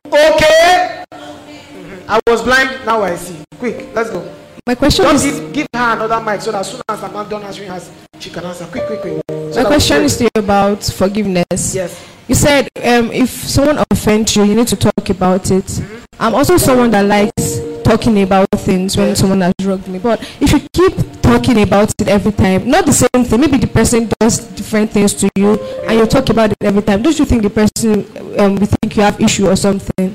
[0.07, 1.03] Okay?
[1.11, 2.03] Mhm.
[2.09, 3.37] I was blind, now I see.
[3.59, 4.27] Quick, let's go.
[4.65, 7.29] My question Just is give, give her another mic so that as soon as I'm
[7.29, 7.79] done answering her,
[8.19, 8.65] she can answer.
[8.65, 9.21] Quick, quick, quick.
[9.29, 11.75] So my question is to you about forgiveness.
[11.75, 12.07] Yes.
[12.27, 15.63] You said um, if someone offends you, you need to talk about it.
[15.63, 15.97] Mm-hmm.
[16.19, 19.99] I'm also someone that likes talking about things when someone has wronged me.
[19.99, 23.67] But if you keep talking about it every time, not the same thing, maybe the
[23.67, 27.01] person does different things to you, and you talk about it every time.
[27.01, 28.05] Don't you think the person
[28.39, 30.13] um, will think you have issue or something?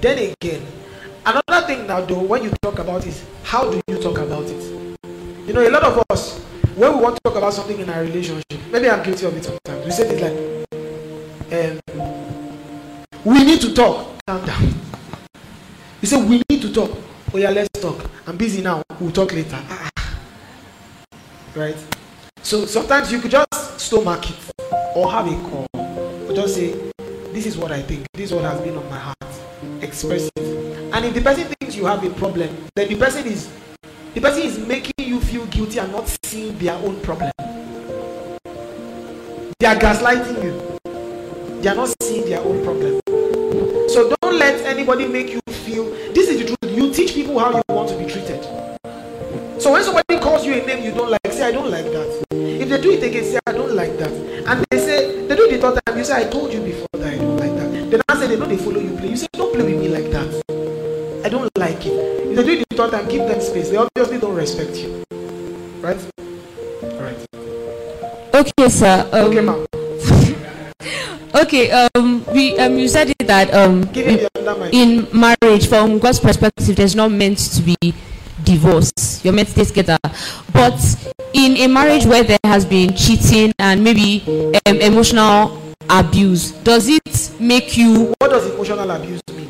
[0.00, 0.64] Then again,
[1.26, 4.79] another thing now though, when you talk about it, how do you talk about it?
[5.50, 6.38] You know, a lot of us,
[6.76, 9.42] when we want to talk about something in our relationship, maybe I'm guilty of it
[9.42, 9.84] sometimes.
[9.84, 14.14] We say things like, um, we need to talk.
[14.28, 14.72] Calm down.
[16.00, 16.96] You say we need to talk.
[17.34, 18.08] Oh yeah, let's talk.
[18.28, 18.84] I'm busy now.
[19.00, 19.58] We'll talk later.
[19.68, 20.20] Ah, ah.
[21.56, 21.76] Right?
[22.44, 24.36] So sometimes you could just stomach it
[24.94, 25.66] or have a call.
[25.74, 26.76] Or just say,
[27.32, 28.06] this is what I think.
[28.12, 29.16] This is what has been on my heart.
[29.82, 30.92] Express it.
[30.94, 33.50] And if the person thinks you have a problem, then the person is
[34.12, 37.30] the person is making feel guilty and not seeing their own problem.
[39.60, 41.60] They are gaslighting you.
[41.62, 43.00] They are not seeing their own problem.
[43.88, 45.84] So don't let anybody make you feel
[46.14, 46.76] this is the truth.
[46.76, 48.42] You teach people how you want to be treated.
[49.60, 52.24] So when somebody calls you a name you don't like, say I don't like that.
[52.32, 54.10] If they do it again, say I don't like that.
[54.10, 56.88] And they say they do it the third time, you say I told you before
[56.94, 57.90] that I don't like that.
[57.90, 59.10] Then I say they know they follow you play.
[59.10, 61.22] You say don't play with me like that.
[61.24, 62.09] I don't like it.
[62.40, 63.68] They do it the third time, give them space.
[63.68, 65.04] They obviously don't respect you.
[65.82, 66.00] Right?
[66.96, 67.26] Right.
[68.32, 69.06] Okay, sir.
[69.12, 69.66] Um, Okay, ma'am.
[71.34, 75.68] Okay, um, we um, you said it that um, Give him the other in marriage,
[75.68, 77.76] from God's perspective, there's not meant to be
[78.42, 79.20] divorce.
[79.22, 79.98] You're meant to stay together.
[80.52, 80.80] But
[81.34, 84.24] in a marriage where there has been cheating and maybe
[84.64, 85.60] um, emotional
[85.90, 89.49] abuse, does it make you What does emotional abuse mean?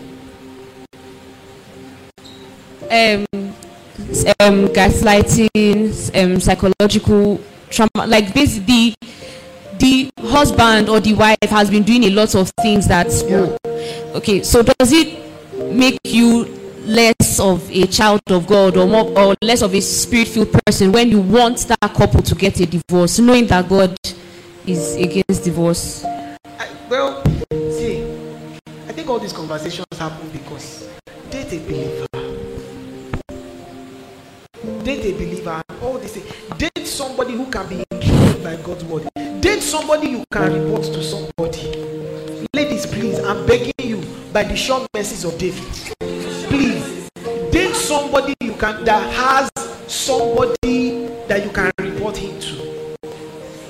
[2.91, 3.27] Um,
[4.41, 7.41] um, gaslighting, um, psychological
[7.71, 8.07] trauma?
[8.07, 8.95] Like basically,
[9.79, 14.15] the husband or the wife has been doing a lot of things that Yeah.
[14.15, 15.19] okay so does it
[15.73, 16.45] make you
[16.85, 21.09] less of a child of god or more or less of a spirit-filled person when
[21.09, 23.97] you want that couple to get a divorce knowing that god
[24.67, 27.23] is against divorce I, well,
[27.71, 28.03] see,
[28.87, 30.89] I think all these conversations happen because
[31.31, 32.20] date a believer.
[34.85, 36.17] Date a believer and all this.
[36.17, 36.25] thing.
[36.59, 39.09] Date somebody who can be intrigued by God's word.
[39.41, 42.47] Date somebody you can report to somebody.
[42.55, 44.03] Ladies, please, I'm begging you
[44.33, 45.63] by the sure mercies of David.
[46.49, 47.09] Please,
[47.53, 49.51] date somebody you can that has
[49.87, 52.71] somebody that you can report him to.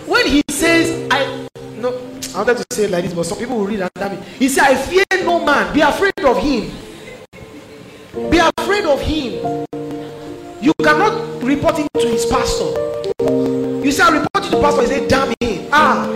[0.06, 1.46] when he says i
[1.76, 1.90] no
[2.34, 4.48] i wanted to say it like this but some people will read under me he
[4.48, 6.70] said i fear no man be afraid of him
[8.30, 9.64] be afraid of him
[10.60, 12.70] you cannot report him to his pastor
[13.84, 16.06] you say i report you to pastor he say damn him ah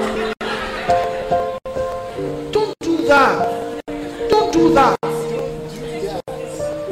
[2.52, 3.82] don't do that
[4.28, 4.96] don't do that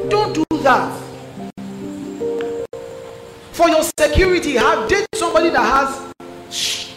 [0.08, 0.98] don't do that
[3.52, 4.02] for your security
[4.42, 6.12] security, have date somebody that has.
[6.50, 6.92] Shh.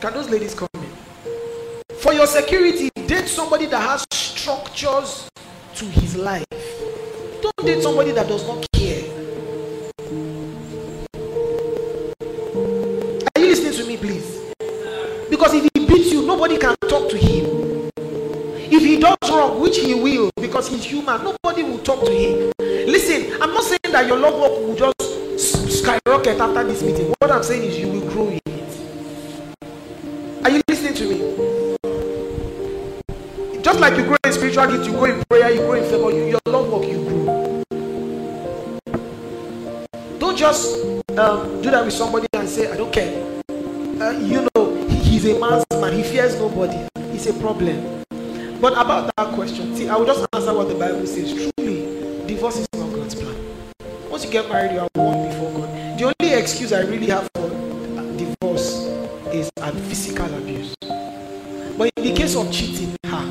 [0.00, 1.96] Can those ladies come in?
[1.96, 5.28] For your security, date somebody that has structures
[5.74, 6.44] to his life.
[7.42, 8.95] Don't date somebody that does not care.
[13.96, 14.40] Please?
[15.30, 17.90] Because if he beats you, nobody can talk to him.
[18.68, 22.52] If he does wrong, which he will, because he's human, nobody will talk to him.
[22.58, 27.14] Listen, I'm not saying that your love walk will just skyrocket after this meeting.
[27.18, 28.78] What I'm saying is you will grow in it.
[30.44, 31.18] Are you listening to me?
[33.62, 36.24] Just like you grow in spiritual you grow in prayer, you grow in favor, you,
[36.26, 37.62] your love walk, you grow.
[40.18, 40.76] Don't just
[41.18, 43.35] um, do that with somebody and say, I don't care.
[44.00, 46.76] Uh, you know, he- he's a man's man, he fears nobody.
[47.14, 48.04] It's a problem.
[48.60, 51.32] But about that question, see, I will just answer what the Bible says.
[51.32, 51.88] Truly,
[52.26, 53.34] divorce is not God's plan.
[54.10, 55.98] Once you get married, you are one before God.
[55.98, 57.48] The only excuse I really have for
[58.16, 58.86] divorce
[59.32, 59.50] is
[59.88, 60.74] physical abuse.
[61.78, 63.24] But in the case of cheating, ha,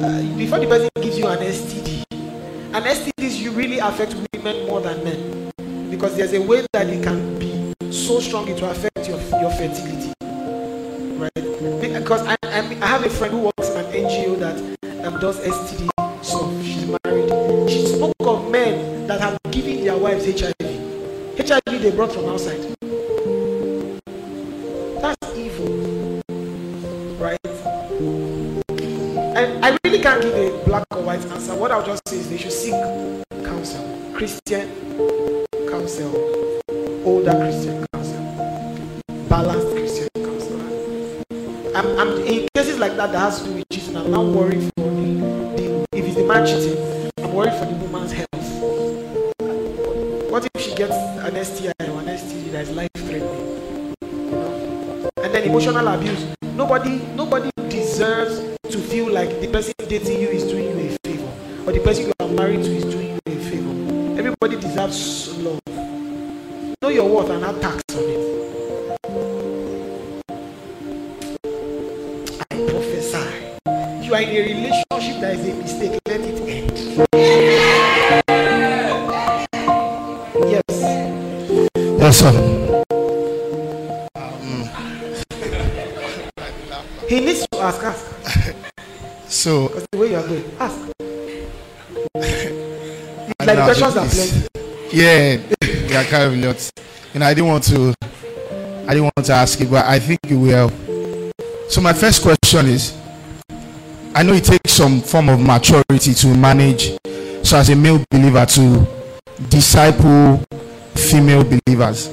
[0.00, 2.02] uh, before the person gives you an STD,
[2.74, 5.50] an STDs you really affect women more than men
[5.90, 7.47] because there's a way that it can be
[7.90, 10.12] so strong it will affect your your fertility,
[11.18, 11.32] right?
[11.34, 15.40] Because I, I, I have a friend who works in an NGO that um, does
[15.40, 15.88] STD
[16.22, 16.62] stuff.
[16.62, 17.70] She's married.
[17.70, 20.54] She spoke of men that have given their wives HIV.
[21.38, 22.60] HIV they brought from outside.
[25.00, 26.22] That's evil,
[27.18, 27.38] right?
[29.38, 31.54] And I really can't give a black or white answer.
[31.54, 32.74] What I'll just say is they should seek
[33.44, 34.68] counsel, Christian
[35.70, 36.60] counsel,
[37.08, 38.20] older Christian counsel,
[39.30, 40.60] balanced Christian counsel.
[41.74, 43.96] I'm, I'm in cases like that that has to do with cheating.
[43.96, 45.06] I'm not worried for the,
[45.56, 46.76] the if it's the man cheating.
[47.24, 48.28] I'm worried for the woman's health.
[50.30, 53.94] What if she gets an STI or an STD that is life threatening?
[55.16, 56.26] And then emotional abuse.
[56.54, 61.32] Nobody, nobody deserves to feel like the person dating you is doing you a favor,
[61.66, 64.18] or the person you are married to is doing you a favor.
[64.18, 65.77] Everybody deserves love.
[66.88, 68.20] Know your worth and not tax on it.
[72.40, 74.06] I prophesy.
[74.06, 76.00] You are in a relationship that is a mistake.
[76.06, 76.72] Let it end.
[80.48, 80.76] Yes.
[81.76, 82.32] Yes, sir.
[87.06, 87.82] He needs to ask.
[87.82, 88.06] Ask.
[89.28, 90.44] So, Because the way you are going.
[90.58, 90.78] Ask.
[93.44, 94.48] Like the questions are plenty.
[94.90, 95.36] yeah,
[95.88, 96.70] yeah, kind of lot.
[97.14, 97.94] You know, I didn't want to,
[98.86, 100.70] I didn't want to ask you, but I think you will.
[101.68, 102.96] So my first question is,
[104.14, 106.98] I know it takes some form of maturity to manage,
[107.46, 108.86] so as a male believer to
[109.48, 110.42] disciple
[110.94, 112.08] female believers.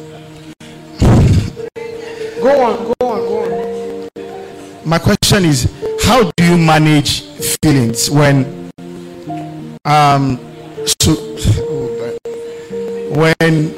[2.39, 4.85] Go on, go on, go on.
[4.87, 5.67] my question is
[6.03, 7.23] how do you manage
[7.63, 8.69] feelings when
[9.85, 10.37] um
[10.85, 11.15] so
[13.15, 13.73] when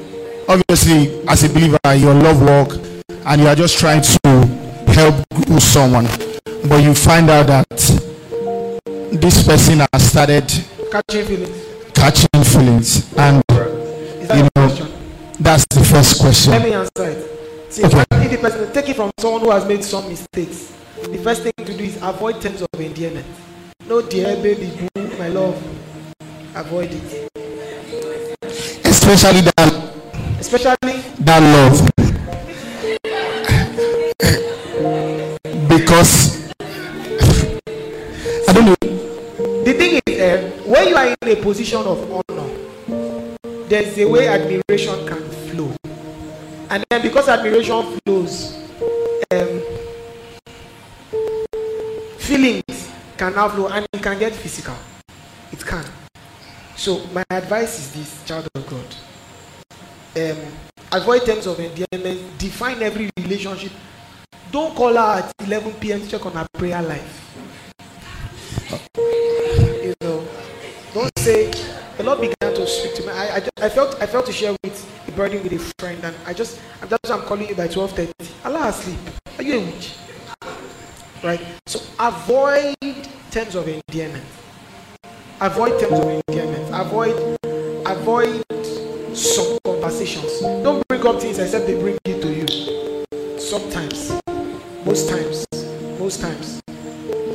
[0.50, 2.74] obviously as a believer your love walk
[3.26, 4.20] and you are just trying to
[4.94, 5.16] help
[5.62, 6.06] someone
[6.68, 7.68] but you find out that
[9.12, 10.44] this person has started
[10.92, 11.66] Catching feelings.
[11.94, 13.44] catching feelings and
[14.34, 14.68] you know
[15.40, 17.72] that's the first question Let me answer it.
[17.72, 18.04] See, Okay.
[18.12, 20.74] if the person take it from someone who has made some mistakes,
[21.04, 23.26] the first thing to do is avoid terms of endearment.
[23.88, 25.62] No, dear baby, boo, my love.
[26.56, 27.32] Avoid it.
[28.98, 29.70] Especially that
[30.40, 31.78] Especially that love
[35.68, 36.52] because
[38.48, 38.76] I don't know
[39.66, 42.50] the thing is, uh, when you are in a position of honor,
[43.68, 45.76] there's a way admiration can flow,
[46.70, 48.56] and then because admiration flows,
[49.32, 49.62] um,
[52.18, 54.76] feelings can now flow, and it can get physical.
[55.52, 55.84] It can.
[56.88, 58.96] So my advice is this, child of God.
[60.16, 60.38] Um,
[60.94, 62.38] avoid terms of endearment.
[62.38, 63.74] Define every relationship.
[64.54, 66.00] Don't call her at 11 p.m.
[66.00, 67.36] to check on her prayer life.
[69.84, 70.26] You know,
[70.94, 71.52] don't say.
[71.98, 73.10] The Lord began to speak to me.
[73.10, 76.16] I, I, I felt I felt to share with a burden with a friend, and
[76.26, 78.46] I just I'm just I'm calling you by 12:30.
[78.46, 79.00] Allah asleep.
[79.38, 79.94] Are you a witch?
[81.22, 81.42] Right.
[81.66, 82.78] So avoid
[83.30, 84.24] terms of endearment.
[85.40, 86.66] Avoid terms endearment.
[86.74, 87.38] Avoid
[87.86, 88.44] avoid
[89.16, 90.40] some conversations.
[90.42, 92.48] Don't bring up things except they bring it to you.
[93.38, 94.20] Sometimes,
[94.84, 95.46] most times,
[96.00, 96.60] most times,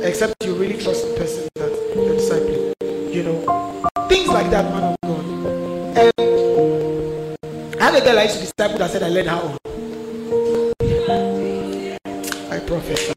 [0.01, 2.73] except you really trust the person that you're discipling.
[3.13, 5.25] You know, things like that, man of God.
[5.95, 6.11] And
[7.79, 9.57] I had a girl I used to disciple that said I led her on.
[12.51, 13.13] I prophesy.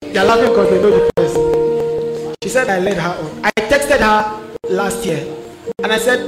[0.00, 1.47] They are laughing because they know the person.
[2.48, 3.44] She said I led her on.
[3.44, 5.36] I texted her last year
[5.82, 6.18] and I said,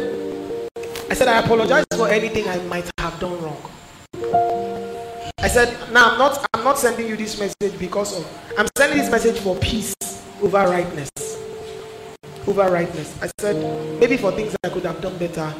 [1.08, 3.56] I said I apologize for anything I might have done wrong.
[5.38, 8.26] I said, now I'm not I'm not sending you this message because of
[8.58, 9.94] I'm sending this message for peace
[10.42, 11.08] over rightness.
[12.46, 13.16] Over rightness.
[13.22, 15.54] I said maybe for things I could have done better,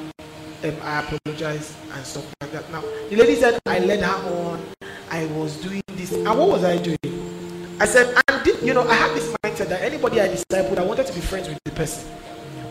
[0.65, 2.71] um, I apologize and stuff like that.
[2.71, 4.61] Now the lady said I led her on,
[5.11, 7.40] I was doing this, and what was I doing?
[7.81, 10.85] I said, and thi- you know, I had this mindset that anybody I discipled, I
[10.85, 12.07] wanted to be friends with the person.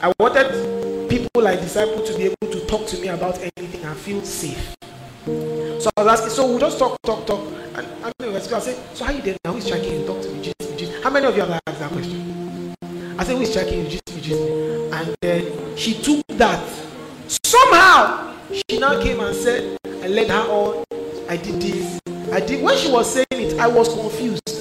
[0.04, 3.98] I wanted people I discipled to be able to talk to me about anything and
[3.98, 4.76] feel safe.
[5.26, 7.40] So I was asking, so we'll just talk, talk, talk.
[7.74, 7.88] And
[8.22, 9.54] mean, I said, so how you doing now?
[9.54, 10.06] Who is checking you?
[10.06, 11.04] Talk to me, me, gist.
[11.04, 12.76] How many of you have asked that question?
[13.18, 13.90] I said, who is checking you?
[13.90, 14.92] Gist me.
[14.92, 16.64] And then she took that.
[17.28, 18.36] Somehow,
[18.70, 20.86] she now came and said, I led her on.
[21.28, 22.00] I did this.
[22.32, 22.64] I did.
[22.64, 24.59] When she was saying it, I was confused.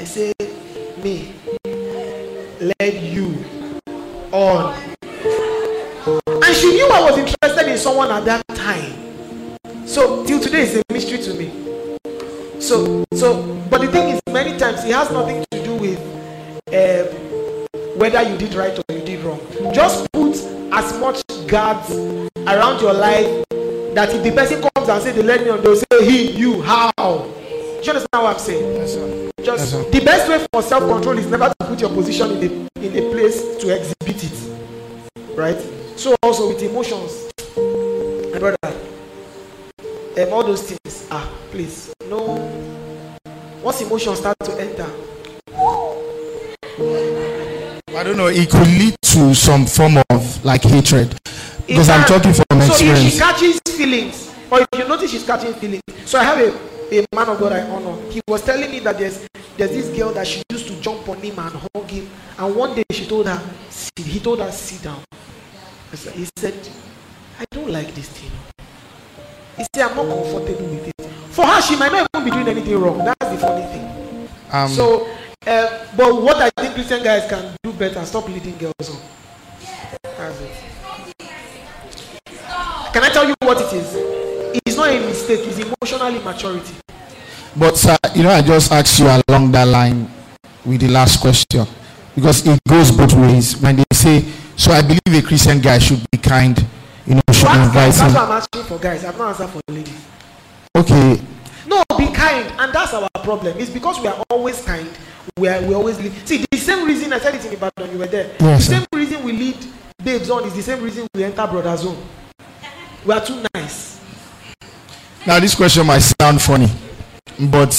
[0.00, 0.32] I said,
[1.04, 1.34] me,
[2.58, 3.36] led you
[4.32, 4.72] on.
[6.26, 8.94] And she knew I was interested in someone at that time.
[9.86, 11.52] So till today it's a mystery to me.
[12.60, 15.98] So so but the thing is many times it has nothing to do with
[16.68, 19.40] um, whether you did right or you did wrong.
[19.74, 20.34] Just put
[20.72, 21.90] as much guards
[22.46, 23.44] around your life
[23.94, 26.62] that if the person comes and say they let me on, they'll say he, you,
[26.62, 27.30] how.
[27.80, 28.74] Do you understand what I'm saying?
[28.76, 29.30] Yes, sir.
[29.42, 32.84] Just Yes, the best way for self-control is never to put your position in a
[32.84, 35.34] in a place to exhibit it.
[35.34, 35.56] Right?
[35.96, 37.32] So also with emotions,
[38.34, 41.08] my brother, um, all those things.
[41.10, 42.36] Ah, please, no.
[43.62, 44.86] Once emotions start to enter,
[47.96, 48.26] I don't know.
[48.26, 51.18] It could lead to some form of like hatred
[51.66, 55.54] because I'm talking from So if she catches feelings, or if you notice she's catching
[55.54, 55.82] feelings.
[56.04, 57.96] So I have a, a man of God I honor.
[58.10, 59.26] He was telling me that there's
[59.56, 62.08] there's this girl that she used to jump on him and hug him,
[62.38, 65.02] and one day she told her, sit, he told her sit down.
[65.92, 66.54] Said- He said,
[67.38, 68.30] I don't like this thing.
[69.56, 71.10] He said, I'm not comfortable with it.
[71.30, 72.98] For her, she might not even be doing anything wrong.
[73.04, 74.28] That's the funny thing.
[74.52, 75.06] Um, So,
[75.46, 79.00] uh, but what I think Christian guys can do better, stop leading girls on.
[80.02, 80.50] That's it.
[82.92, 84.19] Can I tell you what it is?
[84.54, 86.74] It's not a mistake, it's emotional immaturity.
[87.56, 90.08] But sir, you know, I just asked you along that line
[90.64, 91.66] with the last question
[92.14, 93.56] because it goes both ways.
[93.60, 94.24] When they say,
[94.56, 96.58] so I believe a Christian guy should be kind,
[97.06, 98.14] you know, should invite that's him.
[98.14, 99.04] what I'm asking for guys.
[99.04, 100.06] I've not answered for ladies.
[100.76, 101.20] Okay,
[101.66, 103.58] No, be kind, and that's our problem.
[103.58, 104.88] It's because we are always kind.
[105.36, 106.12] We are we always lead.
[106.26, 108.34] See, the same reason I said it in Ibadan, you were there.
[108.40, 108.78] Yes, the sir.
[108.80, 109.56] same reason we lead
[110.02, 112.00] babes on is the same reason we enter brother zone.
[113.04, 113.49] We are too nice.
[115.26, 116.68] Now this question might sound funny,
[117.50, 117.72] but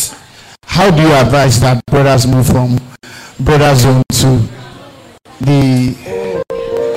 [0.63, 2.79] how do you advise that brothers move from
[3.39, 4.47] brother zone to
[5.41, 5.95] the?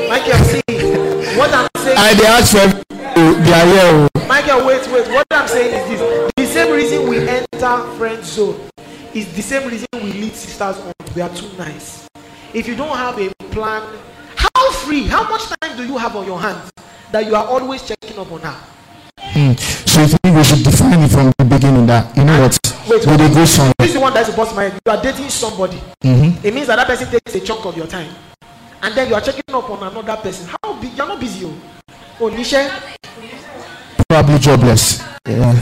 [0.09, 0.63] Michael, see,
[1.37, 1.99] what I'm saying.
[1.99, 2.85] I they ask for
[3.15, 4.09] they are here.
[4.15, 4.27] oh.
[4.27, 5.09] Michael, wait, wait.
[5.13, 8.61] What I'm saying is this: the same reason we enter friend zone
[9.15, 10.93] is the same reason we lead sisters on.
[11.15, 12.09] We are too nice.
[12.53, 13.83] If you don't have a plan,
[14.37, 16.71] how free, how much time do you have on your hands
[17.13, 18.57] that you are always checking up on her?
[19.35, 19.53] Hmm.
[19.87, 22.55] So you think we should define it from the beginning that you know what?
[22.89, 23.75] Wait, we dey go this somewhere.
[23.83, 24.81] is the one that's supposed to my head.
[24.87, 25.79] You are dating somebody.
[26.05, 26.45] Mhm.
[26.45, 28.15] It means that that person takes a chunk of your time,
[28.83, 30.47] and then you are checking up on another person.
[30.63, 30.97] How big?
[30.97, 31.55] You're not busy, oh.
[32.21, 32.71] Oh, Nisha.
[34.09, 35.03] Probably jobless.
[35.27, 35.55] Yeah.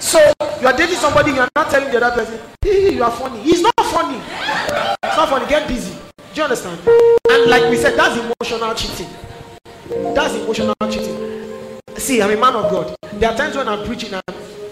[0.00, 0.18] So
[0.60, 3.40] you are dating somebody, you are not telling the other person, hey, you are funny.
[3.40, 4.20] He's not funny.
[5.02, 5.46] It's not funny.
[5.48, 5.92] Get busy.
[5.92, 6.78] Do you understand?
[7.30, 9.08] And like we said, that's emotional cheating.
[10.14, 11.33] That's emotional cheating.
[11.96, 12.96] See, I'm a man of God.
[13.14, 14.22] There are times when I'm preaching and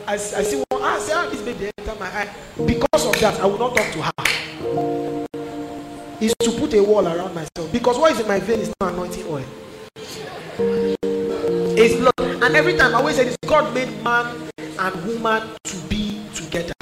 [0.07, 2.28] I, I see one, ah, say, ah, this baby enter my eye.
[2.66, 4.12] Because of that, I will not talk to her.
[6.20, 7.70] Is to put a wall around myself.
[7.73, 9.44] Because what is in my vein is not anointing oil.
[11.74, 12.43] It's blood.
[12.43, 16.74] And every time I always say this God made man and woman to be together.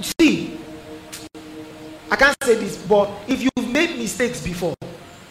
[0.00, 0.58] See,
[2.10, 4.74] I can't say this, but if you've made mistakes before,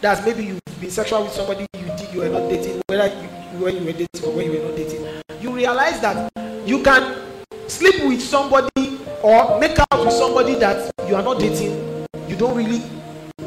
[0.00, 3.28] that's maybe you've been sexual with somebody you did you were not dating, whether you,
[3.60, 5.06] when you were dating or when you were not dating,
[5.40, 6.30] you realize that
[6.66, 7.22] you can
[7.68, 12.56] sleep with somebody or make out with somebody that you are not dating, you don't
[12.56, 12.82] really,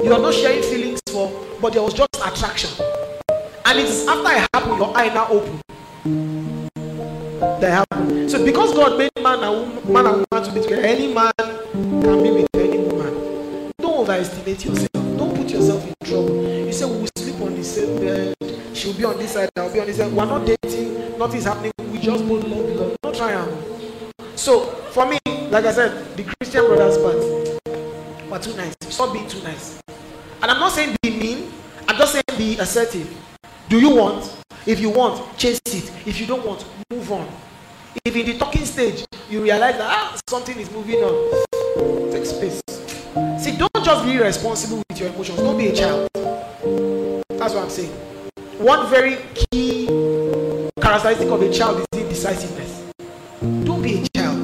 [0.04, 1.32] you are not sharing feelings for,
[1.62, 2.70] but there was just attraction.
[3.66, 5.62] And it's after it happened, your eye now open.
[7.62, 8.32] That happened.
[8.32, 11.32] So because God made man and woman, man and woman to be together, any man
[11.38, 13.72] can be with any woman.
[13.80, 14.90] Don't overestimate yourself.
[14.94, 16.44] Don't put yourself in trouble.
[16.44, 18.39] You say we will sleep on the same bed.
[18.80, 20.10] She'll be on this side, I'll be on this side.
[20.14, 21.18] We're not dating.
[21.18, 21.74] nothing's happening.
[21.92, 22.98] We just both love, love.
[23.04, 24.40] Not try and.
[24.40, 25.20] So for me,
[25.50, 28.74] like I said, the Christian brothers part were too nice.
[28.84, 29.82] Stop being too nice.
[30.42, 31.52] And I'm not saying be mean.
[31.90, 33.14] I'm just saying be assertive.
[33.68, 34.34] Do you want?
[34.66, 35.92] If you want, chase it.
[36.08, 37.30] If you don't want, move on.
[38.06, 42.62] If in the talking stage you realize that ah, something is moving on, take space.
[43.44, 45.38] See, don't just be responsible with your emotions.
[45.40, 46.10] Don't be a child.
[46.14, 48.19] That's what I'm saying.
[48.60, 49.88] One very key
[50.82, 52.92] characteristic of a child is indecisiveness.
[53.64, 54.42] Don't be a child.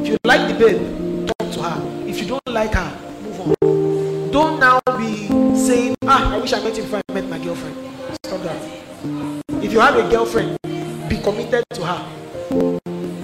[0.00, 2.08] If you like the babe, talk to her.
[2.08, 4.30] If you don't like her, move on.
[4.30, 7.76] Don't now be saying, ah, I wish I met you before I met my girlfriend.
[8.24, 8.56] Stop that.
[9.62, 10.56] If you have a girlfriend,
[11.10, 12.00] be committed to her.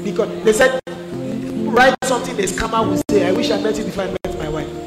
[0.05, 0.83] Because they said,
[1.65, 4.51] write something the scammer will say, I wish I met you before I met my
[4.51, 4.80] wife.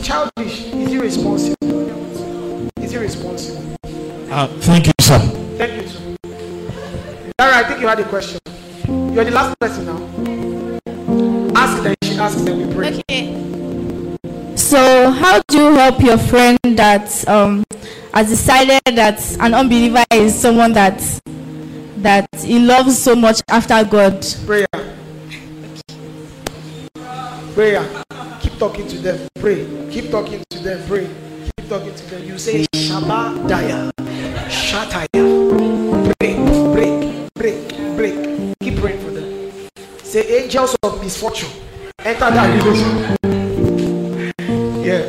[0.00, 0.64] It's childish.
[0.72, 2.70] It's irresponsible.
[2.78, 3.76] It's irresponsible.
[4.32, 5.18] Uh, thank you, sir.
[5.58, 5.88] Thank you.
[5.88, 6.16] sir.
[7.38, 8.40] Lara, I think you had a question.
[8.88, 11.52] You're the last person now.
[11.54, 13.02] Ask then she asks then we pray.
[13.10, 14.56] Okay.
[14.56, 17.62] So, how do you help your friend that um,
[18.14, 20.96] has decided that an unbeliever is someone that
[21.98, 24.24] that he loves so much after God?
[24.46, 24.66] Prayer.
[27.52, 28.04] Prayer.
[28.60, 29.28] Talking to them.
[29.40, 29.64] Pray.
[29.90, 30.86] Keep talking to them.
[30.86, 31.08] Pray.
[31.56, 32.24] Keep talking to them.
[32.24, 33.90] You say Shabbat Daya.
[34.52, 35.08] Shataya.
[36.20, 36.36] Break.
[36.74, 37.32] Break.
[37.32, 37.96] Break.
[37.96, 38.14] Break.
[38.60, 39.50] Keep praying for them.
[40.04, 41.48] Say angels of misfortune.
[42.00, 43.18] Enter that relationship.
[44.84, 45.08] Yeah.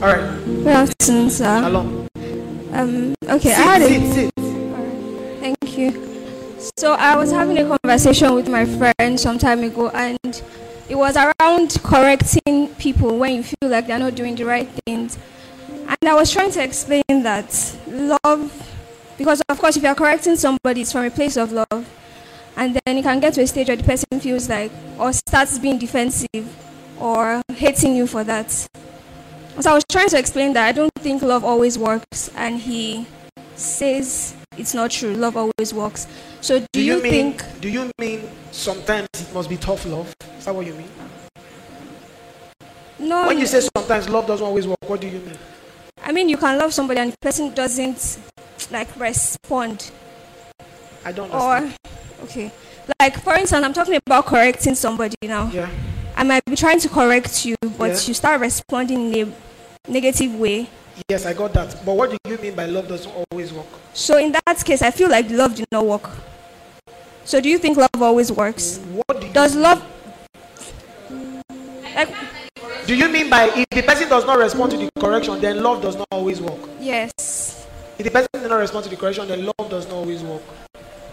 [0.00, 0.44] All right.
[0.46, 1.60] Good afternoon, sir.
[1.60, 2.08] Shalom.
[2.70, 4.30] Um, okay, sit, I had a sit, sit.
[5.40, 5.90] Thank you.
[6.76, 10.40] So I was having a conversation with my friend some time ago, and
[10.88, 15.18] it was around correcting people when you feel like they're not doing the right things.
[15.86, 18.52] And I was trying to explain that love,
[19.16, 21.88] because of course, if you're correcting somebody, it's from a place of love,
[22.56, 25.58] and then you can get to a stage where the person feels like or starts
[25.58, 26.56] being defensive
[27.00, 28.50] or hating you for that.
[28.50, 33.06] So I was trying to explain that I don't think love always works, and he
[33.56, 35.14] says it's not true.
[35.14, 36.06] Love always works.
[36.44, 37.10] So do, Do you, mean?
[37.32, 37.60] think?
[37.62, 40.14] Do you mean sometimes it must be tough love?
[40.36, 40.90] Is that what you mean?
[42.98, 43.26] No.
[43.28, 45.38] When you say sometimes love doesn't always work, what do you mean?
[46.02, 48.18] I mean, you can love somebody and the person doesn't
[48.70, 49.90] like respond.
[51.02, 51.78] I don't Or understand.
[52.24, 52.52] okay,
[53.00, 55.48] like for instance, I'm talking about correcting somebody now.
[55.50, 55.70] Yeah.
[56.14, 58.00] I might be trying to correct you, but Yeah.
[58.08, 59.32] you start responding in
[59.88, 60.68] a negative way.
[61.08, 61.74] Yes, I got that.
[61.86, 63.66] But what do you mean by love doesn't always work?
[63.94, 66.10] So in that case, I feel like love did not work.
[67.24, 68.78] So do you think love always works?
[68.92, 69.82] What do Does love
[71.94, 72.08] like
[72.86, 75.80] Do you mean by if the person does not respond to the correction, then love
[75.82, 76.60] does not always work?
[76.80, 77.66] yes?
[77.98, 80.42] If the person does not respond to the correction, then love does not always work.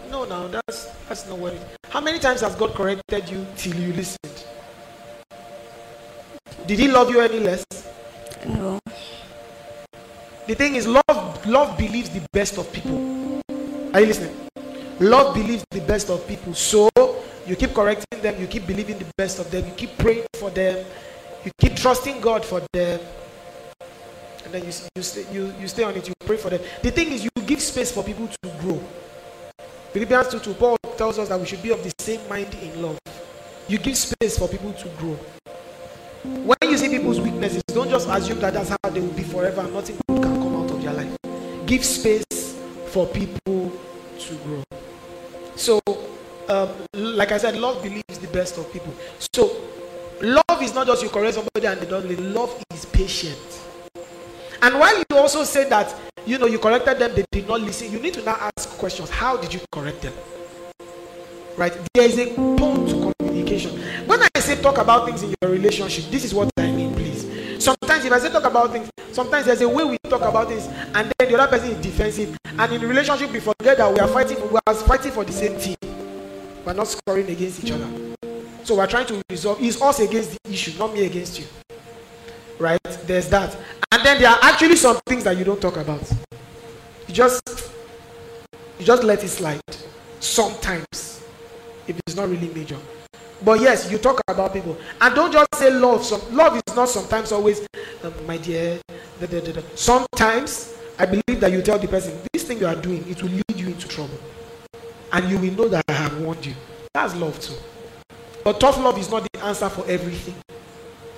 [0.09, 1.61] No, now that's that's not what it.
[1.89, 4.45] How many times has God corrected you till you listened?
[6.67, 7.63] Did He love you any less?
[8.45, 8.79] No.
[10.47, 13.39] The thing is, love love believes the best of people.
[13.93, 14.35] Are you listening?
[15.01, 16.53] Love believes the best of people.
[16.53, 16.87] So
[17.47, 20.51] you keep correcting them, you keep believing the best of them, you keep praying for
[20.51, 20.85] them,
[21.43, 22.99] you keep trusting God for them,
[24.45, 26.07] and then you you stay, you, you stay on it.
[26.07, 26.61] You pray for them.
[26.83, 28.79] The thing is, you give space for people to grow.
[29.91, 32.83] Philippians 2 2, Paul tells us that we should be of the same mind in
[32.83, 32.99] love.
[33.67, 35.17] You give space for people to grow.
[36.23, 39.61] When you see people's weaknesses, don't just assume that that's how they will be forever
[39.61, 41.17] and nothing good can come out of their life.
[41.65, 42.55] Give space
[42.89, 43.71] for people
[44.19, 44.63] to grow.
[45.55, 45.79] So,
[46.49, 48.93] um, like I said, love believes the best of people.
[49.33, 49.61] So,
[50.21, 52.33] love is not just you correct somebody and they don't listen.
[52.33, 53.37] Love is patient.
[54.61, 55.95] And while you also say that,
[56.25, 59.09] you know, you corrected them, they did not listen, you need to now ask questions.
[59.09, 60.13] How did you correct them?
[61.57, 61.73] Right?
[61.93, 63.79] There is a tone to communication.
[64.05, 66.90] When I say talk about things in your relationship, this is what I mean.
[67.61, 70.65] Sometimes if I say talk about things, sometimes there's a way we talk about things,
[70.95, 72.35] and then the other person is defensive.
[72.57, 75.59] And in relationship, we forget that we are fighting, we are fighting for the same
[75.59, 75.75] team.
[76.65, 77.87] We're not scoring against each other.
[78.63, 79.61] So we're trying to resolve.
[79.61, 81.45] It's us against the issue, not me against you.
[82.57, 82.81] Right?
[83.05, 83.55] There's that.
[83.91, 86.01] And then there are actually some things that you don't talk about.
[87.07, 87.71] You just
[88.79, 89.61] you just let it slide.
[90.19, 91.21] Sometimes.
[91.87, 92.77] If it's not really major.
[93.43, 94.77] But yes, you talk about people.
[94.99, 96.05] And don't just say love.
[96.05, 97.67] Some, love is not sometimes always,
[98.03, 98.79] um, my dear.
[99.19, 99.61] Da, da, da.
[99.75, 103.29] Sometimes I believe that you tell the person, this thing you are doing, it will
[103.31, 104.17] lead you into trouble.
[105.11, 106.53] And you will know that I have warned you.
[106.93, 107.55] That's love too.
[108.43, 110.35] But tough love is not the answer for everything.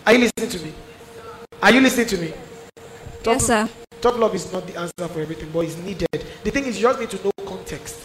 [0.06, 0.74] Are you listening to me?
[1.62, 2.34] Are you listening to me?
[3.24, 3.70] Tough, Yes, sir.
[4.02, 6.08] tough love is not the answer for everything, but it's needed.
[6.44, 8.00] The thing is, you just need to know context.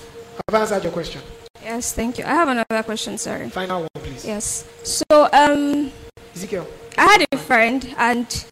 [0.49, 1.21] I've I answered your question?
[1.63, 2.25] Yes, thank you.
[2.25, 3.49] I have another question, sorry.
[3.51, 4.25] Final one, please.
[4.25, 4.65] Yes.
[4.83, 5.93] So, um,
[6.35, 6.67] Ezekiel.
[6.97, 8.45] I had a friend and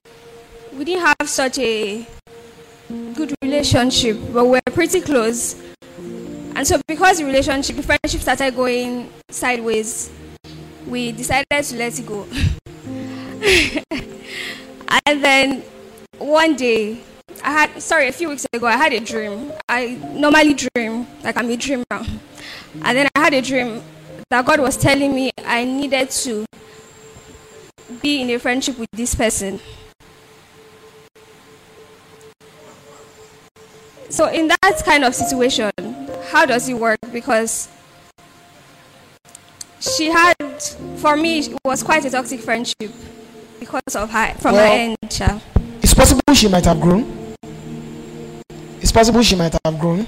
[0.75, 2.07] we didn't have such a
[3.15, 5.57] good relationship, but we were pretty close.
[6.55, 10.11] And so, because the relationship, the friendship started going sideways,
[10.87, 12.27] we decided to let it go.
[15.07, 15.63] and then
[16.19, 17.01] one day,
[17.43, 19.53] I had, sorry, a few weeks ago, I had a dream.
[19.69, 21.85] I normally dream, like I'm a dreamer.
[22.85, 23.83] And then I had a dream
[24.31, 26.45] that God was telling me I needed to
[28.03, 29.61] be in a friendship with this person.
[34.09, 35.71] So, in that kind of situation,
[36.31, 36.99] how does it work?
[37.13, 37.69] Because
[39.81, 40.35] she had,
[40.97, 42.93] for me, it was quite a toxic friendship
[43.61, 44.97] because of her, from Well- her end.
[45.83, 47.35] It's possible she might have grown.
[48.81, 50.07] It's possible she might have grown.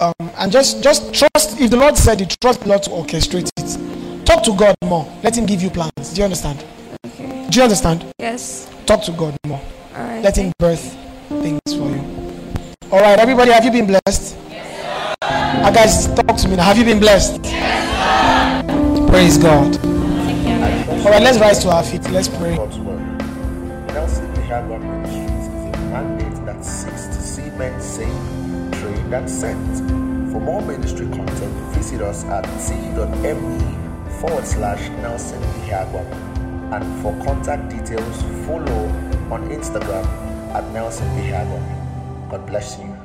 [0.00, 3.50] Um, and just just trust if the Lord said it, trust the Lord to orchestrate
[3.56, 4.26] it.
[4.26, 5.10] Talk to God more.
[5.22, 6.12] Let Him give you plans.
[6.12, 6.64] Do you understand?
[7.02, 8.04] Do you understand?
[8.18, 8.70] Yes.
[8.84, 9.60] Talk to God more.
[9.94, 10.22] All right.
[10.22, 10.96] Let Him birth
[11.28, 12.02] things for you.
[12.92, 14.36] All right, everybody, have you been blessed?
[14.48, 16.64] Yes, uh, guys, talk to me now.
[16.64, 17.40] Have you been blessed?
[17.44, 19.10] Yes.
[19.10, 19.76] Praise God.
[21.04, 22.08] All right, let's rise to our feet.
[22.10, 22.56] Let's pray.
[22.56, 23.00] God's word.
[23.88, 28.10] Nelson Ihagwa Ministries is a mandate that seeks to see men saved,
[29.12, 29.76] and sent.
[30.32, 35.42] For more ministry content, visit us at t.me forward slash Nelson.
[36.72, 38.86] And for contact details, follow
[39.30, 40.04] on Instagram
[40.54, 41.06] at Nelson.
[42.30, 42.95] God bless you.